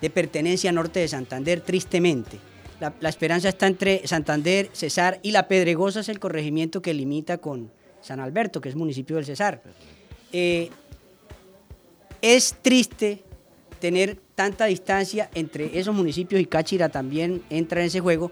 de 0.00 0.10
pertenencia 0.10 0.70
a 0.70 0.72
norte 0.72 1.00
de 1.00 1.08
Santander, 1.08 1.60
tristemente. 1.60 2.38
La, 2.80 2.94
la 3.00 3.10
Esperanza 3.10 3.48
está 3.48 3.66
entre 3.66 4.06
Santander, 4.06 4.70
Cesar 4.72 5.20
y 5.22 5.32
La 5.32 5.46
Pedregosa 5.48 6.00
es 6.00 6.08
el 6.08 6.18
corregimiento 6.18 6.80
que 6.82 6.94
limita 6.94 7.38
con, 7.38 7.70
San 8.02 8.20
Alberto, 8.20 8.60
que 8.60 8.68
es 8.68 8.76
municipio 8.76 9.16
del 9.16 9.24
Cesar. 9.24 9.62
Eh, 10.32 10.70
es 12.22 12.54
triste 12.62 13.22
tener 13.80 14.18
tanta 14.34 14.66
distancia 14.66 15.28
entre 15.34 15.78
esos 15.78 15.94
municipios 15.94 16.40
y 16.40 16.46
Cáchira 16.46 16.88
también 16.88 17.42
entra 17.50 17.80
en 17.80 17.88
ese 17.88 18.00
juego 18.00 18.30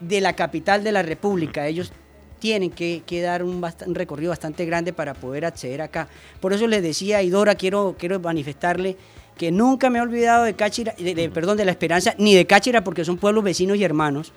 de 0.00 0.20
la 0.20 0.34
capital 0.34 0.84
de 0.84 0.92
la 0.92 1.02
República. 1.02 1.66
Ellos 1.66 1.92
tienen 2.38 2.70
que, 2.70 3.02
dar 3.22 3.42
un, 3.42 3.64
recorrido 3.88 4.30
bastante 4.30 4.66
grande 4.66 4.92
para 4.92 5.14
poder 5.14 5.44
acceder 5.46 5.80
acá. 5.80 6.08
Por 6.40 6.52
eso 6.52 6.66
les 6.66 6.82
decía, 6.82 7.22
Idora, 7.22 7.54
quiero, 7.54 7.96
quiero 7.98 8.20
manifestarle 8.20 8.96
que 9.36 9.50
nunca 9.50 9.90
me 9.90 9.98
he 9.98 10.02
olvidado 10.02 10.44
de 10.44 10.54
Cáchira, 10.54 10.94
de, 10.98 11.30
perdón, 11.30 11.56
de 11.56 11.64
La 11.64 11.70
Esperanza, 11.70 12.14
ni 12.18 12.34
de 12.34 12.46
Cáchira, 12.46 12.84
porque 12.84 13.04
son 13.04 13.18
pueblos 13.18 13.44
vecinos 13.44 13.76
y 13.76 13.84
hermanos, 13.84 14.32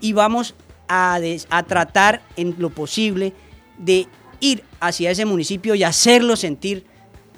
y 0.00 0.12
vamos 0.12 0.54
a, 0.88 1.18
a 1.50 1.62
tratar 1.64 2.22
en 2.36 2.54
lo 2.58 2.70
posible 2.70 3.32
de 3.78 4.06
ir 4.40 4.62
hacia 4.80 5.10
ese 5.10 5.24
municipio 5.24 5.74
y 5.74 5.84
hacerlo 5.84 6.36
sentir 6.36 6.84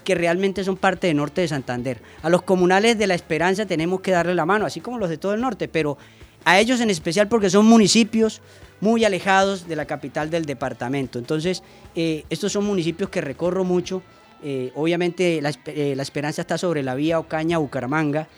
que 0.05 0.15
realmente 0.15 0.65
son 0.65 0.79
parte 0.79 1.07
del 1.07 1.19
norte 1.19 1.43
de 1.43 1.49
Santander. 1.49 2.01
A 2.23 2.31
los 2.31 2.41
comunales 2.43 2.97
de 2.97 3.07
La 3.07 3.15
Esperanza 3.15 3.67
tenemos 3.67 4.01
que 4.01 4.11
darle 4.11 4.35
la 4.35 4.47
mano, 4.47 4.65
así 4.65 4.81
como 4.81 4.99
los 4.99 5.11
de 5.11 5.19
todo 5.19 5.35
el 5.35 5.41
norte, 5.43 5.69
pero 5.69 5.99
a 6.45 6.59
ellos 6.59 6.81
en 6.81 6.89
especial 6.89 7.29
porque 7.29 7.51
son 7.51 7.67
municipios 7.67 8.41
muy 8.81 9.05
alejados 9.05 9.69
de 9.69 9.77
la 9.77 9.85
capital 9.85 10.31
del 10.31 10.47
departamento. 10.47 11.19
Entonces, 11.19 11.63
eh, 11.95 12.25
estos 12.31 12.53
son 12.53 12.65
municipios 12.65 13.11
que 13.11 13.21
recorro 13.21 13.65
mucho 13.65 14.03
eh, 14.43 14.71
obviamente 14.77 15.43
eh, 15.67 15.95
la, 15.97 16.03
esperanza 16.03 16.43
está 16.43 16.57
sobre 16.57 16.85
la 16.85 16.95
vía 16.95 17.19
Ocaña-Bucaramanga 17.19 18.29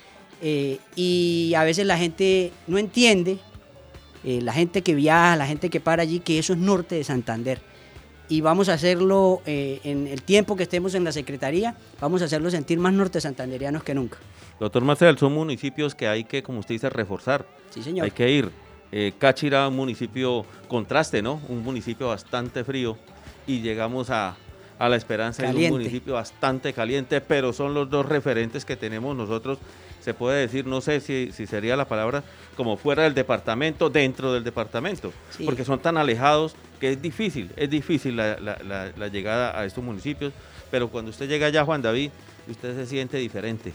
y 0.96 1.52
a 1.54 1.62
veces 1.62 1.86
la 1.86 1.98
gente 1.98 2.50
no 2.66 2.78
entiende, 2.78 3.38
la 4.24 4.54
gente 4.54 4.80
que 4.80 4.94
viaja, 4.94 5.36
la 5.36 5.46
gente 5.46 5.68
que 5.68 5.78
para 5.78 6.02
allí, 6.02 6.18
que 6.18 6.38
eso 6.38 6.54
es 6.54 6.58
norte 6.58 6.94
de 6.94 7.04
Santander. 7.04 7.60
Y 8.30 8.40
vamos 8.40 8.70
a 8.70 8.74
hacerlo 8.74 9.42
en 9.44 10.06
el 10.06 10.22
tiempo 10.22 10.56
que 10.56 10.62
estemos 10.62 10.94
en 10.94 11.04
la 11.04 11.12
Secretaría, 11.12 11.76
vamos 12.00 12.22
a 12.22 12.24
hacerlo 12.24 12.50
sentir 12.50 12.78
más 12.78 12.94
norte 12.94 13.20
santanderianos 13.20 13.82
que 13.82 13.92
nunca. 13.92 14.16
Doctor 14.58 14.82
Marcel, 14.84 15.18
son 15.18 15.34
municipios 15.34 15.94
que 15.94 16.08
hay 16.08 16.24
que, 16.24 16.42
como 16.42 16.60
usted 16.60 16.76
dice, 16.76 16.88
reforzar. 16.88 17.44
Sí, 17.70 17.82
señor. 17.82 18.04
Hay 18.04 18.12
que 18.12 18.30
ir. 18.30 18.50
Cáchira, 19.18 19.68
un 19.68 19.76
municipio 19.76 20.46
contraste, 20.68 21.20
¿no? 21.20 21.40
Un 21.48 21.62
municipio 21.62 22.08
bastante 22.08 22.64
frío 22.64 22.96
y 23.46 23.60
llegamos 23.60 24.10
a, 24.10 24.36
a 24.80 24.88
La 24.88 24.96
Esperanza 24.96 25.46
es 25.46 25.54
un 25.54 25.68
municipio 25.68 26.14
bastante 26.14 26.72
caliente, 26.72 27.20
pero 27.20 27.52
son 27.52 27.74
los 27.74 27.90
dos 27.90 28.06
referentes 28.06 28.64
que 28.64 28.76
tenemos 28.76 29.14
nosotros. 29.14 29.58
Se 30.00 30.14
puede 30.14 30.40
decir, 30.40 30.66
no 30.66 30.80
sé 30.80 31.00
si, 31.00 31.30
sería 31.46 31.76
la 31.76 31.84
palabra, 31.84 32.24
como 32.56 32.78
fuera 32.78 33.02
del 33.02 33.12
departamento, 33.12 33.90
dentro 33.90 34.32
del 34.32 34.42
departamento, 34.42 35.12
porque 35.44 35.66
son 35.66 35.80
tan 35.80 35.98
alejados 35.98 36.56
que 36.80 36.92
es 36.92 37.02
difícil, 37.02 37.50
es 37.56 37.68
difícil 37.68 38.16
la, 38.16 39.08
llegada 39.12 39.60
a 39.60 39.66
estos 39.66 39.84
municipios, 39.84 40.32
pero 40.70 40.88
cuando 40.88 41.10
usted 41.10 41.28
llega 41.28 41.48
allá, 41.48 41.62
Juan 41.62 41.82
David, 41.82 42.10
usted 42.48 42.74
se 42.74 42.86
siente 42.86 43.18
diferente. 43.18 43.74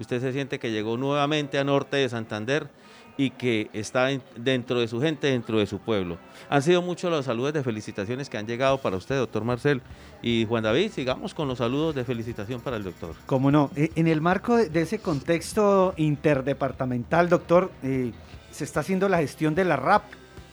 Usted 0.00 0.20
se 0.20 0.32
siente 0.32 0.58
que 0.58 0.72
llegó 0.72 0.96
nuevamente 0.96 1.58
a 1.58 1.64
norte 1.64 1.98
de 1.98 2.08
Santander 2.08 2.66
y 3.16 3.30
que 3.30 3.70
está 3.72 4.08
dentro 4.36 4.80
de 4.80 4.88
su 4.88 5.00
gente, 5.00 5.28
dentro 5.28 5.58
de 5.58 5.66
su 5.66 5.78
pueblo. 5.78 6.18
Han 6.48 6.62
sido 6.62 6.82
muchos 6.82 7.10
los 7.10 7.24
saludos 7.24 7.52
de 7.52 7.62
felicitaciones 7.62 8.28
que 8.28 8.38
han 8.38 8.46
llegado 8.46 8.78
para 8.78 8.96
usted, 8.96 9.16
doctor 9.16 9.44
Marcel. 9.44 9.82
Y 10.22 10.46
Juan 10.48 10.62
David, 10.62 10.90
sigamos 10.92 11.34
con 11.34 11.48
los 11.48 11.58
saludos 11.58 11.94
de 11.94 12.04
felicitación 12.04 12.60
para 12.60 12.76
el 12.76 12.84
doctor. 12.84 13.14
Cómo 13.26 13.50
no. 13.50 13.70
Eh, 13.76 13.90
en 13.96 14.08
el 14.08 14.20
marco 14.20 14.56
de 14.56 14.80
ese 14.80 14.98
contexto 14.98 15.94
interdepartamental, 15.96 17.28
doctor, 17.28 17.70
eh, 17.82 18.12
se 18.50 18.64
está 18.64 18.80
haciendo 18.80 19.08
la 19.08 19.18
gestión 19.18 19.54
de 19.54 19.64
la 19.64 19.76
RAP. 19.76 20.04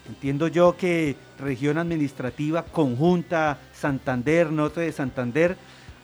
Entiendo 0.08 0.48
yo 0.48 0.76
que 0.76 1.14
región 1.38 1.78
administrativa 1.78 2.64
conjunta 2.64 3.58
Santander, 3.72 4.50
Norte 4.50 4.80
de 4.80 4.90
Santander, 4.90 5.56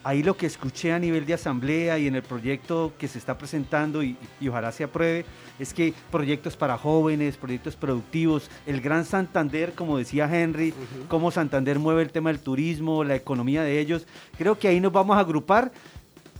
ahí 0.06 0.22
lo 0.22 0.36
que 0.36 0.46
escuché 0.46 0.92
a 0.92 1.00
nivel 1.00 1.26
de 1.26 1.34
asamblea 1.34 1.98
y 1.98 2.06
en 2.06 2.14
el 2.14 2.22
proyecto 2.22 2.92
que 2.96 3.08
se 3.08 3.18
está 3.18 3.36
presentando 3.36 4.04
y, 4.04 4.16
ojalá 4.48 4.70
se 4.70 4.84
apruebe, 4.84 5.25
es 5.58 5.75
que 5.75 5.92
proyectos 6.12 6.56
para 6.56 6.78
jóvenes, 6.78 7.36
proyectos 7.36 7.75
productivos, 7.75 8.49
el 8.66 8.80
Gran 8.80 9.04
Santander, 9.04 9.73
como 9.73 9.99
decía 9.99 10.30
Henry, 10.32 10.73
cómo 11.08 11.32
Santander 11.32 11.80
mueve 11.80 12.02
el 12.02 12.12
tema 12.12 12.30
del 12.30 12.38
turismo, 12.38 13.02
la 13.02 13.16
economía 13.16 13.64
de 13.64 13.80
ellos, 13.80 14.06
creo 14.38 14.56
que 14.56 14.69
ahí 14.69 14.78
nos 14.78 14.92
vamos 14.92 15.16
a 15.16 15.21
agrupar 15.21 15.73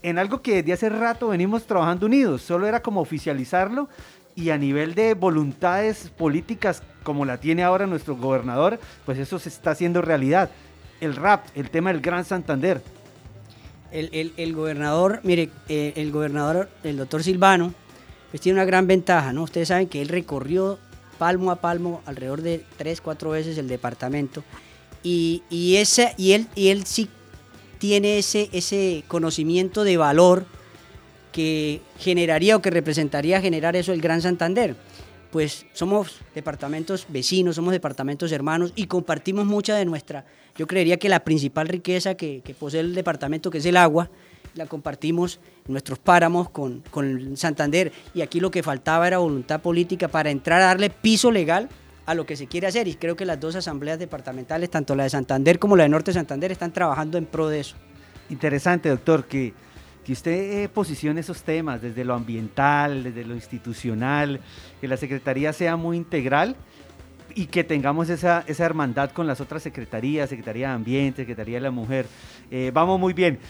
en 0.01 0.19
algo 0.19 0.43
que 0.43 0.63
desde 0.63 0.73
hace 0.73 0.89
rato 0.89 1.29
venimos 1.29 1.67
trabajando 1.67 2.07
unidos, 2.07 2.43
solo 2.43 2.69
era 2.69 2.81
como 2.83 3.01
oficializarlo 3.01 3.89
y 4.37 4.51
a 4.51 4.59
nivel 4.59 4.95
de 4.95 5.15
voluntades 5.15 6.09
políticas 6.17 6.85
como 7.03 7.25
la 7.25 7.39
tiene 7.39 7.65
ahora 7.65 7.89
nuestro 7.89 8.15
gobernador, 8.15 8.79
pues 9.05 9.19
eso 9.19 9.41
se 9.41 9.49
está 9.49 9.73
haciendo 9.73 10.03
realidad. 10.03 10.51
El 11.01 11.17
RAP, 11.17 11.47
el 11.57 11.69
tema 11.69 11.93
del 11.93 12.01
Gran 12.01 12.25
Santander, 12.25 12.81
el, 13.93 14.55
gobernador, 14.55 15.21
mire, 15.23 15.51
eh, 15.69 15.93
el 15.97 16.13
gobernador, 16.13 16.69
el 16.85 16.97
doctor 16.97 17.23
Silvano, 17.23 17.75
pues 18.31 18.41
tiene 18.41 18.59
una 18.59 18.65
gran 18.65 18.87
ventaja, 18.87 19.33
¿no? 19.33 19.43
Ustedes 19.43 19.69
saben 19.69 19.89
que 19.89 20.03
él 20.03 20.09
recorrió 20.09 20.79
palmo 21.19 21.51
a 21.51 21.57
palmo 21.57 22.03
alrededor 22.07 22.43
de 22.43 22.65
tres, 22.77 23.01
cuatro 23.01 23.31
veces 23.31 23.57
el 23.59 23.69
departamento 23.69 24.45
y, 25.03 25.45
y, 25.51 25.77
ese, 25.77 26.15
y, 26.17 26.33
él, 26.33 26.49
y 26.55 26.69
él 26.69 26.85
sí 26.85 27.09
tiene 27.79 28.19
ese, 28.19 28.49
ese 28.53 29.05
conocimiento 29.07 29.85
de 29.85 29.97
valor 29.97 30.47
que 31.31 31.81
generaría 31.99 32.57
o 32.57 32.63
que 32.63 32.71
representaría 32.71 33.41
generar 33.41 33.77
eso 33.77 33.93
el 33.93 34.01
Gran 34.01 34.21
Santander. 34.21 34.75
Pues 35.31 35.67
somos 35.73 36.21
departamentos 36.35 37.07
vecinos, 37.09 37.57
somos 37.57 37.73
departamentos 37.73 38.33
hermanos 38.33 38.73
y 38.77 38.87
compartimos 38.87 39.45
mucha 39.45 39.77
de 39.77 39.85
nuestra 39.85 40.25
yo 40.57 40.67
creería 40.67 40.97
que 40.97 41.09
la 41.09 41.21
principal 41.21 41.69
riqueza 41.69 42.15
que, 42.15 42.43
posee 42.59 42.81
el 42.81 42.95
departamento, 42.95 43.51
que 43.51 43.59
es 43.59 43.67
el 43.67 43.77
agua, 43.77 44.11
la 44.55 44.67
compartimos 44.67 45.39
nuestros 45.67 45.99
páramos 45.99 46.49
con, 46.49 46.83
con 46.91 47.37
Santander. 47.37 47.93
Y 48.15 48.23
aquí 48.23 48.41
lo 48.41 48.51
que 48.51 48.63
faltaba 48.63 49.07
era 49.07 49.19
voluntad 49.19 49.61
política 49.61 50.09
para 50.09 50.31
entrar 50.31 50.63
a 50.63 50.67
darle 50.67 50.89
piso 50.89 51.31
legal 51.31 51.69
a 52.07 52.15
lo 52.15 52.25
que 52.25 52.37
se 52.37 52.47
quiere 52.47 52.67
hacer. 52.67 52.89
Y 52.89 52.95
creo 52.95 53.17
que 53.17 53.27
las 53.27 53.39
dos 53.39 53.55
asambleas 53.55 53.99
departamentales, 53.99 54.71
tanto 54.71 54.95
la 54.95 55.05
de 55.05 55.11
Santander 55.11 55.59
como 55.59 55.77
la 55.77 55.83
de 55.83 55.91
Norte 55.91 56.11
de 56.11 56.15
Santander, 56.15 56.51
están 56.51 56.73
trabajando 56.73 57.19
en 57.19 57.27
pro 57.27 57.49
de 57.49 57.61
eso. 57.61 57.77
Interesante, 58.31 58.89
doctor, 58.89 59.27
que, 59.27 59.53
que 60.07 60.13
usted 60.13 60.63
eh, 60.63 60.69
posicione 60.69 61.19
esos 61.19 61.43
temas 61.43 61.83
desde 61.83 62.05
lo 62.05 62.15
ambiental, 62.15 63.03
desde 63.03 63.25
lo 63.25 63.35
institucional, 63.35 64.41
que 64.81 64.87
la 64.87 64.97
Secretaría 64.97 65.53
sea 65.53 65.75
muy 65.75 65.97
integral 65.97 66.55
y 67.35 67.47
que 67.47 67.65
tengamos 67.65 68.09
esa, 68.09 68.45
esa 68.47 68.65
hermandad 68.65 69.11
con 69.11 69.27
las 69.27 69.41
otras 69.41 69.65
secretarías, 69.65 70.31
Secretaría 70.31 70.69
de 70.69 70.75
Ambiente, 70.75 71.23
Secretaría 71.23 71.57
de 71.57 71.63
la 71.63 71.73
Mujer. 71.73 72.07
Eh, 72.53 72.71
vamos 72.73 73.01
muy 73.01 73.15
bien. 73.15 73.41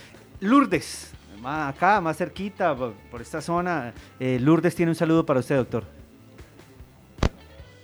Lourdes, 0.40 1.12
acá, 1.44 2.00
más 2.00 2.16
cerquita, 2.16 2.74
por 2.74 3.20
esta 3.20 3.42
zona. 3.42 3.92
Eh, 4.18 4.38
Lourdes 4.40 4.74
tiene 4.74 4.92
un 4.92 4.96
saludo 4.96 5.26
para 5.26 5.40
usted, 5.40 5.56
doctor. 5.56 5.84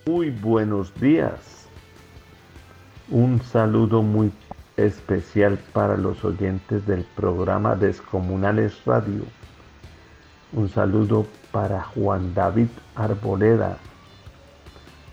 Muy 0.06 0.30
buenos 0.30 0.98
días. 0.98 1.68
Un 3.10 3.42
saludo 3.42 4.00
muy 4.00 4.32
especial 4.76 5.58
para 5.72 5.96
los 5.96 6.24
oyentes 6.24 6.86
del 6.86 7.04
programa 7.16 7.76
Descomunales 7.76 8.84
Radio. 8.84 9.24
Un 10.52 10.68
saludo 10.68 11.26
para 11.50 11.82
Juan 11.82 12.34
David 12.34 12.68
Arboleda, 12.94 13.78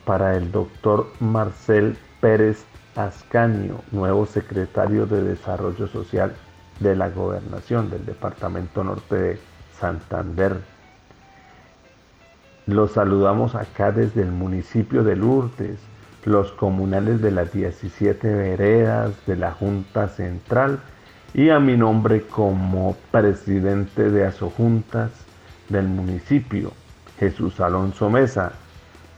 para 0.05 0.35
el 0.35 0.51
doctor 0.51 1.07
Marcel 1.19 1.97
Pérez 2.21 2.65
Ascanio, 2.95 3.81
nuevo 3.91 4.25
secretario 4.25 5.05
de 5.05 5.21
Desarrollo 5.23 5.87
Social 5.87 6.35
de 6.79 6.95
la 6.95 7.09
Gobernación 7.09 7.89
del 7.89 8.05
Departamento 8.05 8.83
Norte 8.83 9.15
de 9.15 9.39
Santander. 9.79 10.57
Los 12.65 12.91
saludamos 12.93 13.55
acá 13.55 13.91
desde 13.91 14.21
el 14.21 14.31
municipio 14.31 15.03
de 15.03 15.15
Lourdes, 15.15 15.79
los 16.29 16.51
comunales 16.51 17.23
de 17.23 17.31
las 17.31 17.51
17 17.51 18.35
veredas 18.35 19.13
de 19.25 19.35
la 19.35 19.51
Junta 19.51 20.09
Central 20.09 20.79
y 21.33 21.49
a 21.49 21.59
mi 21.59 21.75
nombre 21.75 22.21
como 22.21 22.95
presidente 23.09 24.11
de 24.11 24.27
Asojuntas 24.27 25.09
del 25.69 25.87
municipio, 25.87 26.71
Jesús 27.19 27.59
Alonso 27.59 28.11
Mesa, 28.11 28.51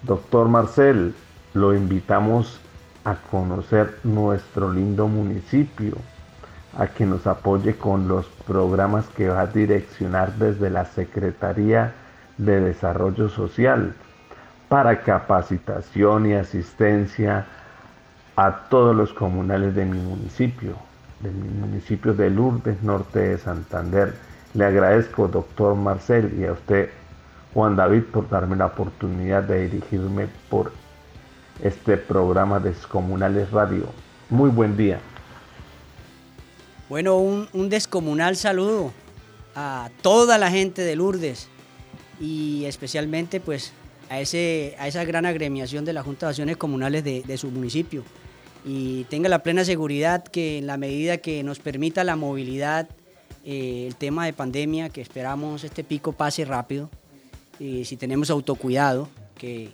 Doctor 0.04 0.48
Marcel, 0.48 1.14
lo 1.54 1.76
invitamos 1.76 2.62
a 3.04 3.16
conocer 3.16 3.98
nuestro 4.06 4.72
lindo 4.72 5.10
municipio, 5.10 5.98
a 6.78 6.88
que 6.88 7.06
nos 7.06 7.28
apoye 7.28 7.76
con 7.76 8.08
los 8.08 8.26
programas 8.48 9.06
que 9.10 9.28
va 9.28 9.42
a 9.42 9.48
direccionar 9.48 10.36
desde 10.36 10.70
la 10.70 10.86
Secretaría 10.86 11.94
de 12.38 12.62
Desarrollo 12.62 13.28
Social 13.28 13.96
para 14.72 15.02
capacitación 15.02 16.28
y 16.28 16.34
asistencia 16.34 17.46
a 18.38 18.70
todos 18.70 18.96
los 18.96 19.12
comunales 19.12 19.76
de 19.76 19.84
mi 19.84 20.00
municipio, 20.00 20.78
de 21.20 21.30
mi 21.30 21.50
municipio 21.50 22.14
de 22.14 22.30
Lourdes, 22.30 22.82
norte 22.82 23.20
de 23.20 23.38
Santander. 23.38 24.14
Le 24.54 24.64
agradezco, 24.64 25.28
doctor 25.28 25.76
Marcel, 25.76 26.34
y 26.40 26.46
a 26.46 26.54
usted, 26.54 26.90
Juan 27.54 27.76
David 27.76 28.04
por 28.14 28.30
darme 28.30 28.56
la 28.56 28.68
oportunidad 28.68 29.44
de 29.44 29.68
dirigirme 29.68 30.30
por 30.50 30.72
este 31.62 31.98
programa 31.98 32.62
de 32.62 32.70
Descomunales 32.70 33.52
Radio. 33.52 33.88
Muy 34.30 34.52
buen 34.52 34.78
día. 34.78 35.02
Bueno, 36.88 37.18
un, 37.18 37.50
un 37.52 37.68
descomunal 37.68 38.38
saludo 38.38 38.94
a 39.54 39.90
toda 40.02 40.38
la 40.38 40.50
gente 40.50 40.82
de 40.82 40.96
Lourdes 40.96 41.50
y 42.22 42.64
especialmente 42.64 43.42
pues 43.42 43.74
a, 44.12 44.20
ese, 44.20 44.76
a 44.78 44.90
esa 44.90 45.06
gran 45.06 45.26
agremiación 45.26 45.86
de 45.86 45.94
la 45.94 46.04
Junta 46.04 46.26
de 46.26 46.32
Acciones 46.32 46.58
Comunales 46.58 47.02
de, 47.06 47.38
su 47.38 47.50
municipio. 47.50 48.04
Y 48.66 49.06
tenga 49.06 49.30
la 49.30 49.42
plena 49.42 49.64
seguridad 49.64 50.26
que 50.26 50.58
en 50.58 50.68
la 50.68 50.76
medida 50.76 51.18
que 51.18 51.44
nos 51.44 51.60
permita 51.60 52.04
la 52.04 52.18
movilidad, 52.18 52.90
eh, 53.46 53.86
el 53.88 53.96
tema 53.96 54.26
de 54.26 54.34
pandemia, 54.34 54.90
que 54.90 55.00
esperamos 55.00 55.64
este 55.64 55.86
pico 55.86 56.12
pase 56.12 56.44
rápido, 56.44 56.90
y 57.58 57.86
si 57.86 57.96
tenemos 57.96 58.30
autocuidado, 58.30 59.08
que 59.38 59.70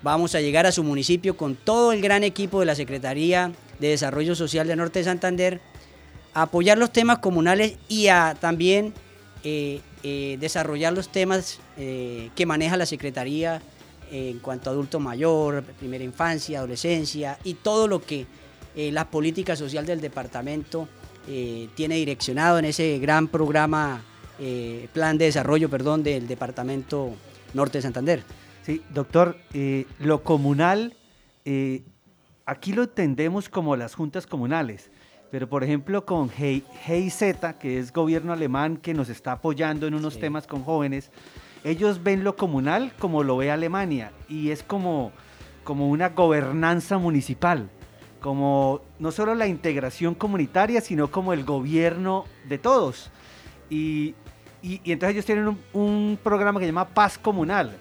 vamos 0.00 0.36
a 0.36 0.40
llegar 0.40 0.64
a 0.66 0.70
su 0.70 0.84
municipio 0.84 1.36
con 1.36 1.56
todo 1.56 1.90
el 1.90 2.00
gran 2.00 2.22
equipo 2.22 2.60
de 2.60 2.66
la 2.66 2.76
Secretaría 2.76 3.50
de 3.80 3.88
Desarrollo 3.88 4.36
Social 4.36 4.68
de 4.68 4.76
Norte 4.76 5.00
de 5.00 5.06
Santander, 5.06 5.60
a 6.34 6.42
apoyar 6.42 6.78
los 6.78 6.92
temas 6.92 7.18
comunales 7.18 7.78
y 7.88 8.06
a 8.06 8.36
también 8.38 8.94
eh, 9.48 9.80
eh, 10.02 10.38
desarrollar 10.40 10.92
los 10.92 11.08
temas 11.08 11.60
eh, 11.76 12.30
que 12.34 12.46
maneja 12.46 12.76
la 12.76 12.84
Secretaría 12.84 13.62
en 14.10 14.40
cuanto 14.40 14.70
a 14.70 14.72
adulto 14.72 14.98
mayor, 14.98 15.62
primera 15.62 16.02
infancia, 16.02 16.58
adolescencia 16.58 17.38
y 17.44 17.54
todo 17.54 17.86
lo 17.86 18.02
que 18.02 18.26
la 18.76 19.08
política 19.08 19.56
social 19.56 19.84
del 19.84 20.00
departamento 20.00 20.88
tiene 21.74 21.96
direccionado 21.96 22.60
en 22.60 22.66
ese 22.66 23.00
gran 23.00 23.26
programa, 23.26 24.04
plan 24.92 25.18
de 25.18 25.24
desarrollo, 25.24 25.68
perdón, 25.68 26.04
del 26.04 26.28
departamento 26.28 27.14
norte 27.52 27.78
de 27.78 27.82
Santander. 27.82 28.22
Sí, 28.64 28.80
doctor, 28.94 29.38
lo 29.98 30.22
comunal, 30.22 30.96
aquí 32.44 32.72
lo 32.72 32.84
entendemos 32.84 33.48
como 33.48 33.74
las 33.74 33.96
juntas 33.96 34.28
comunales 34.28 34.88
pero 35.30 35.48
por 35.48 35.64
ejemplo 35.64 36.04
con 36.04 36.30
GIZ, 36.30 37.22
que 37.58 37.78
es 37.78 37.92
gobierno 37.92 38.32
alemán 38.32 38.76
que 38.76 38.94
nos 38.94 39.08
está 39.08 39.32
apoyando 39.32 39.86
en 39.86 39.94
unos 39.94 40.18
temas 40.18 40.46
con 40.46 40.62
jóvenes, 40.62 41.10
ellos 41.64 42.02
ven 42.02 42.22
lo 42.22 42.36
comunal 42.36 42.92
como 42.98 43.22
lo 43.22 43.36
ve 43.36 43.50
Alemania 43.50 44.12
y 44.28 44.50
es 44.50 44.62
como, 44.62 45.12
como 45.64 45.88
una 45.88 46.10
gobernanza 46.10 46.98
municipal, 46.98 47.68
como 48.20 48.82
no 48.98 49.10
solo 49.10 49.34
la 49.34 49.46
integración 49.46 50.14
comunitaria, 50.14 50.80
sino 50.80 51.10
como 51.10 51.32
el 51.32 51.44
gobierno 51.44 52.24
de 52.48 52.58
todos. 52.58 53.10
Y, 53.68 54.14
y, 54.62 54.80
entonces 54.84 55.14
ellos 55.14 55.26
tienen 55.26 55.48
un, 55.48 55.58
un, 55.72 56.18
programa 56.22 56.60
que 56.60 56.66
se 56.66 56.70
llama 56.70 56.88
Paz 56.88 57.18
Comunal, 57.18 57.76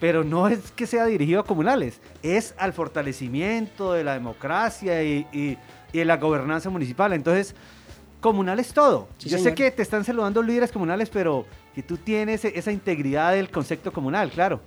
pero 0.00 0.24
no 0.24 0.48
es 0.48 0.72
que 0.72 0.88
sea 0.88 1.06
dirigido 1.06 1.40
a 1.40 1.44
comunales, 1.44 2.00
es 2.24 2.56
al 2.58 2.72
fortalecimiento 2.72 3.92
de 3.92 4.02
la 4.02 4.14
democracia 4.14 5.00
y, 5.04 5.28
y 5.32 5.58
y 5.92 5.98
de 5.98 6.04
la 6.04 6.16
gobernanza 6.16 6.70
municipal. 6.70 7.12
Entonces, 7.12 7.54
comunal 8.20 8.58
es 8.60 8.72
todo. 8.72 9.08
Yo 9.18 9.38
sé 9.38 9.54
que 9.54 9.70
te 9.70 9.82
están 9.82 10.04
saludando 10.04 10.42
líderes 10.42 10.72
comunales, 10.72 11.10
pero 11.10 11.46
que 11.74 11.82
tú 11.82 11.96
tienes 11.96 12.44
esa 12.44 12.72
integridad 12.72 13.32
del 13.32 13.50
concepto 13.50 13.92
comunal, 13.92 14.30
claro. 14.30 14.60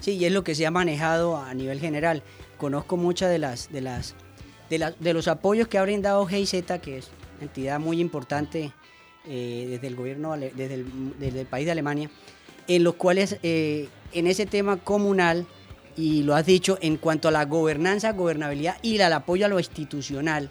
Sí, 0.00 0.12
y 0.12 0.24
es 0.24 0.32
lo 0.32 0.44
que 0.44 0.54
se 0.54 0.66
ha 0.66 0.70
manejado 0.70 1.36
a 1.36 1.54
nivel 1.54 1.80
general. 1.80 2.22
Conozco 2.58 2.96
muchas 2.96 3.30
de 3.30 3.38
las 3.38 3.72
de 3.72 3.80
las 3.80 4.14
de, 4.68 4.94
de 4.98 5.12
los 5.14 5.28
apoyos 5.28 5.68
que 5.68 5.78
ha 5.78 5.82
brindado 5.82 6.26
GIZ, 6.26 6.64
que 6.82 6.98
es 6.98 7.10
una 7.36 7.44
entidad 7.44 7.80
muy 7.80 8.00
importante 8.00 8.72
eh, 9.28 9.66
desde 9.68 9.88
el 9.88 9.96
gobierno, 9.96 10.36
desde 10.36 10.74
el, 10.74 10.86
desde 11.18 11.40
el, 11.40 11.46
país 11.46 11.66
de 11.66 11.72
Alemania, 11.72 12.10
en 12.68 12.84
los 12.84 12.94
cuales 12.94 13.38
eh, 13.42 13.88
en 14.12 14.28
ese 14.28 14.46
tema 14.46 14.76
comunal, 14.76 15.46
y 15.96 16.22
lo 16.22 16.36
has 16.36 16.46
dicho, 16.46 16.78
en 16.80 16.96
cuanto 16.96 17.26
a 17.26 17.30
la 17.32 17.44
gobernanza, 17.44 18.12
gobernabilidad 18.12 18.76
y 18.82 19.00
el 19.00 19.12
apoyo 19.12 19.46
a 19.46 19.48
lo 19.48 19.58
institucional, 19.58 20.48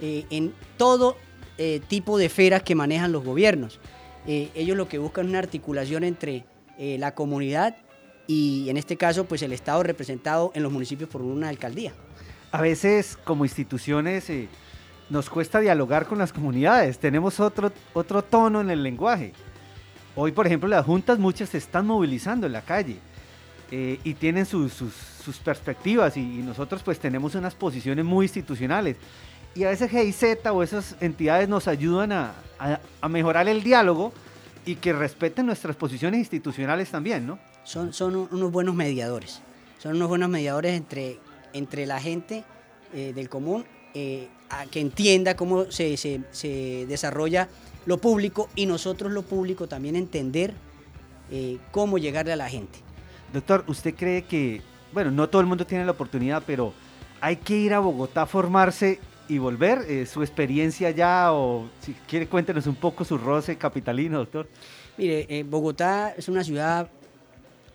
eh, 0.00 0.26
en 0.28 0.52
todo 0.76 1.16
eh, 1.56 1.80
tipo 1.88 2.18
de 2.18 2.26
esferas 2.26 2.62
que 2.62 2.74
manejan 2.74 3.12
los 3.12 3.24
gobiernos. 3.24 3.80
Eh, 4.26 4.50
ellos 4.54 4.76
lo 4.76 4.88
que 4.88 4.98
buscan 4.98 5.24
es 5.26 5.30
una 5.30 5.38
articulación 5.38 6.04
entre 6.04 6.44
la 6.78 7.14
comunidad 7.14 7.74
y 8.26 8.68
en 8.68 8.76
este 8.76 8.98
caso 8.98 9.24
pues 9.24 9.40
el 9.40 9.54
Estado 9.54 9.82
representado 9.82 10.52
en 10.54 10.62
los 10.62 10.70
municipios 10.70 11.08
por 11.08 11.22
una 11.22 11.48
alcaldía. 11.48 11.94
A 12.52 12.60
veces 12.60 13.16
como 13.24 13.46
instituciones 13.46 14.30
nos 15.08 15.30
cuesta 15.30 15.58
dialogar 15.58 16.04
con 16.04 16.18
las 16.18 16.34
comunidades, 16.34 16.98
tenemos 16.98 17.40
otro, 17.40 17.72
otro 17.94 18.22
tono 18.22 18.60
en 18.60 18.68
el 18.68 18.82
lenguaje. 18.82 19.32
Hoy, 20.14 20.32
por 20.32 20.46
ejemplo, 20.46 20.68
las 20.68 20.84
juntas 20.84 21.18
muchas 21.18 21.48
se 21.48 21.56
están 21.56 21.86
movilizando 21.86 22.46
en 22.46 22.52
la 22.52 22.60
calle 22.60 22.98
y 23.70 24.12
tienen 24.12 24.44
sus, 24.44 24.74
sus, 24.74 25.38
perspectivas 25.38 26.18
y, 26.18 26.20
y, 26.20 26.42
nosotros 26.42 26.82
pues 26.82 26.98
tenemos 26.98 27.34
unas 27.36 27.54
posiciones 27.54 28.04
muy 28.04 28.26
institucionales 28.26 28.98
y 29.56 29.64
a 29.64 29.70
veces 29.70 29.90
GIZ 29.90 30.46
o 30.52 30.62
esas 30.62 30.96
entidades 31.00 31.48
nos 31.48 31.66
ayudan 31.66 32.12
a, 32.12 32.34
a, 33.00 33.08
mejorar 33.08 33.48
el 33.48 33.62
diálogo 33.62 34.12
y 34.66 34.76
que 34.76 34.92
respeten 34.92 35.46
nuestras 35.46 35.76
posiciones 35.76 36.18
institucionales 36.18 36.90
también, 36.90 37.26
¿no? 37.26 37.38
Son, 37.64 37.92
son 37.92 38.28
unos 38.30 38.52
buenos 38.52 38.74
mediadores, 38.74 39.40
son 39.78 39.96
unos 39.96 40.08
buenos 40.08 40.28
mediadores 40.28 40.76
entre, 40.76 41.18
entre 41.54 41.86
la 41.86 42.00
gente 42.00 42.44
eh, 42.92 43.12
del 43.14 43.30
común 43.30 43.64
eh, 43.94 44.28
a 44.50 44.66
que 44.66 44.80
entienda 44.80 45.36
cómo 45.36 45.70
se, 45.70 45.96
se, 45.96 46.20
se, 46.32 46.84
desarrolla 46.86 47.48
lo 47.86 47.98
público 47.98 48.50
y 48.54 48.66
nosotros 48.66 49.10
lo 49.10 49.22
público 49.22 49.66
también 49.68 49.96
entender 49.96 50.52
eh, 51.30 51.58
cómo 51.70 51.96
llegarle 51.96 52.32
a 52.32 52.36
la 52.36 52.50
gente. 52.50 52.78
Doctor, 53.32 53.64
¿usted 53.68 53.94
cree 53.94 54.22
que, 54.24 54.60
bueno, 54.92 55.10
no 55.10 55.28
todo 55.28 55.40
el 55.40 55.46
mundo 55.46 55.66
tiene 55.66 55.86
la 55.86 55.92
oportunidad, 55.92 56.42
pero 56.46 56.74
hay 57.20 57.36
que 57.36 57.56
ir 57.56 57.72
a 57.72 57.78
Bogotá 57.78 58.22
a 58.22 58.26
formarse 58.26 59.00
y 59.28 59.38
volver, 59.38 59.84
eh, 59.88 60.06
su 60.06 60.22
experiencia 60.22 60.90
ya 60.90 61.32
o 61.32 61.68
si 61.80 61.92
quiere 62.08 62.26
cuéntenos 62.26 62.66
un 62.66 62.76
poco 62.76 63.04
su 63.04 63.18
roce 63.18 63.56
capitalino, 63.56 64.18
doctor. 64.18 64.48
Mire, 64.96 65.26
eh, 65.28 65.42
Bogotá 65.42 66.14
es 66.16 66.28
una 66.28 66.42
ciudad, 66.42 66.88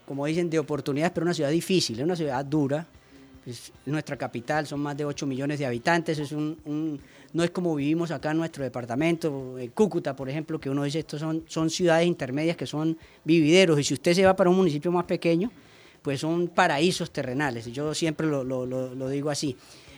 como 0.05 0.25
dicen, 0.25 0.49
de 0.49 0.59
oportunidades, 0.59 1.11
pero 1.13 1.25
una 1.25 1.33
ciudad 1.33 1.49
difícil, 1.49 1.99
es 1.99 2.05
una 2.05 2.15
ciudad 2.15 2.43
dura. 2.45 2.85
Es 3.45 3.71
nuestra 3.87 4.17
capital, 4.17 4.67
son 4.67 4.81
más 4.81 4.95
de 4.95 5.03
8 5.03 5.25
millones 5.25 5.57
de 5.57 5.65
habitantes, 5.65 6.19
es 6.19 6.31
un, 6.31 6.99
no 7.33 7.43
es 7.43 7.49
como 7.49 7.73
vivimos 7.75 8.11
acá 8.11 8.31
en 8.31 8.37
nuestro 8.37 8.63
departamento, 8.63 9.57
en 9.57 9.69
Cúcuta, 9.71 10.15
por 10.15 10.29
ejemplo, 10.29 10.59
que 10.59 10.69
uno 10.69 10.83
dice, 10.83 10.99
estos 10.99 11.21
son, 11.21 11.43
son 11.47 11.71
ciudades 11.71 12.05
intermedias 12.05 12.55
que 12.55 12.67
son 12.67 12.95
vivideros, 13.23 13.79
y 13.79 13.83
si 13.83 13.95
usted 13.95 14.13
se 14.13 14.25
va 14.25 14.35
para 14.35 14.49
un 14.49 14.57
municipio 14.57 14.91
más 14.91 15.05
pequeño, 15.05 15.51
pues 16.01 16.19
son 16.19 16.47
paraísos 16.49 17.11
terrenales, 17.11 17.65
yo 17.71 17.93
siempre 17.93 18.27
lo, 18.27 19.09
digo 19.09 19.29
así. 19.29 19.55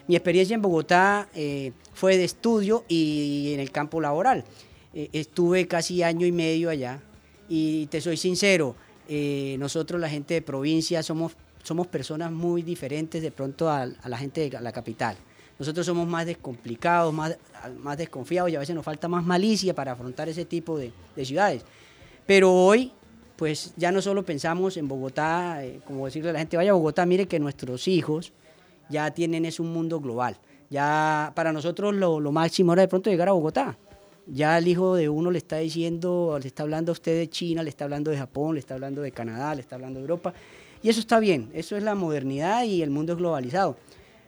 Mi 0.08 0.16
experiencia 0.16 0.54
en 0.54 0.62
Bogotá 0.62 1.30
eh, 1.34 1.72
fue 1.94 2.18
de 2.18 2.26
estudio 2.26 2.84
y 2.90 3.54
en 3.54 3.62
el 3.62 3.72
campo 3.72 4.02
laboral. 4.02 4.44
Eh, 4.94 5.10
estuve 5.14 5.66
casi 5.68 6.04
año 6.04 6.28
y 6.28 6.32
medio 6.32 6.70
allá 6.70 7.00
y 7.48 7.88
te 7.88 8.02
soy 8.02 8.18
sincero, 8.18 8.76
eh, 9.08 9.56
nosotros 9.60 10.00
la 10.02 10.10
gente 10.10 10.34
de 10.34 10.42
provincia 10.42 11.04
somos, 11.04 11.34
somos 11.64 11.88
personas 11.88 12.32
muy 12.32 12.64
diferentes 12.64 13.22
de 13.22 13.32
pronto 13.32 13.70
a, 13.70 13.86
la 13.86 14.18
gente 14.18 14.50
de 14.50 14.62
la 14.62 14.72
capital. 14.74 15.16
Nosotros 15.58 15.86
somos 15.86 16.08
más 16.08 16.26
descomplicados, 16.26 17.14
más, 17.14 17.38
más 17.80 17.98
desconfiados 17.98 18.52
y 18.52 18.56
a 18.56 18.60
veces 18.60 18.76
nos 18.76 18.84
falta 18.84 19.08
más 19.08 19.24
malicia 19.24 19.74
para 19.74 19.94
afrontar 19.94 20.28
ese 20.28 20.44
tipo 20.44 20.78
de, 20.78 20.92
de 21.16 21.26
ciudades. 21.26 21.64
Pero 22.26 22.52
hoy, 22.52 22.92
pues 23.38 23.74
ya 23.78 23.92
no 23.92 24.02
solo 24.02 24.24
pensamos 24.24 24.76
en 24.76 24.88
Bogotá, 24.88 25.62
como 25.86 26.06
decirle 26.06 26.32
a 26.32 26.34
la 26.34 26.40
gente, 26.40 26.58
vaya 26.58 26.72
a 26.72 26.76
Bogotá, 26.76 27.06
mire 27.06 27.28
que 27.28 27.40
nuestros 27.40 27.88
hijos 27.88 28.34
ya 28.94 29.12
tienen 29.12 29.44
es 29.44 29.60
un 29.60 29.74
mundo 29.74 30.00
global. 30.00 30.38
Ya 30.70 31.34
para 31.36 31.52
nosotros 31.52 31.94
lo, 31.94 32.32
máximo 32.32 32.74
era 32.74 32.84
de 32.84 32.88
pronto 32.88 33.10
llegar 33.10 33.28
a 33.28 33.34
Bogotá. 33.34 33.78
Ya 34.28 34.58
el 34.58 34.68
hijo 34.68 34.96
de 34.96 35.10
uno 35.10 35.32
le 35.32 35.40
está 35.40 35.58
diciendo, 35.58 36.38
le 36.42 36.48
está 36.48 36.64
hablando 36.64 36.92
a 36.92 36.94
usted 36.94 37.18
de 37.18 37.30
China, 37.30 37.64
le 37.64 37.70
está 37.70 37.84
hablando 37.84 38.12
de 38.12 38.18
Japón, 38.18 38.54
le 38.54 38.60
está 38.60 38.76
hablando 38.76 39.02
de 39.02 39.12
Canadá, 39.12 39.54
le 39.56 39.62
está 39.62 39.76
hablando 39.76 40.00
de 40.00 40.04
Europa. 40.04 40.34
Y 40.82 40.90
eso 40.90 41.00
está 41.00 41.20
bien, 41.20 41.50
eso 41.54 41.76
es 41.76 41.84
la 41.84 41.96
modernidad 41.96 42.64
y 42.64 42.82
el 42.82 42.90
mundo 42.90 43.14
es 43.14 43.18
globalizado. 43.18 43.76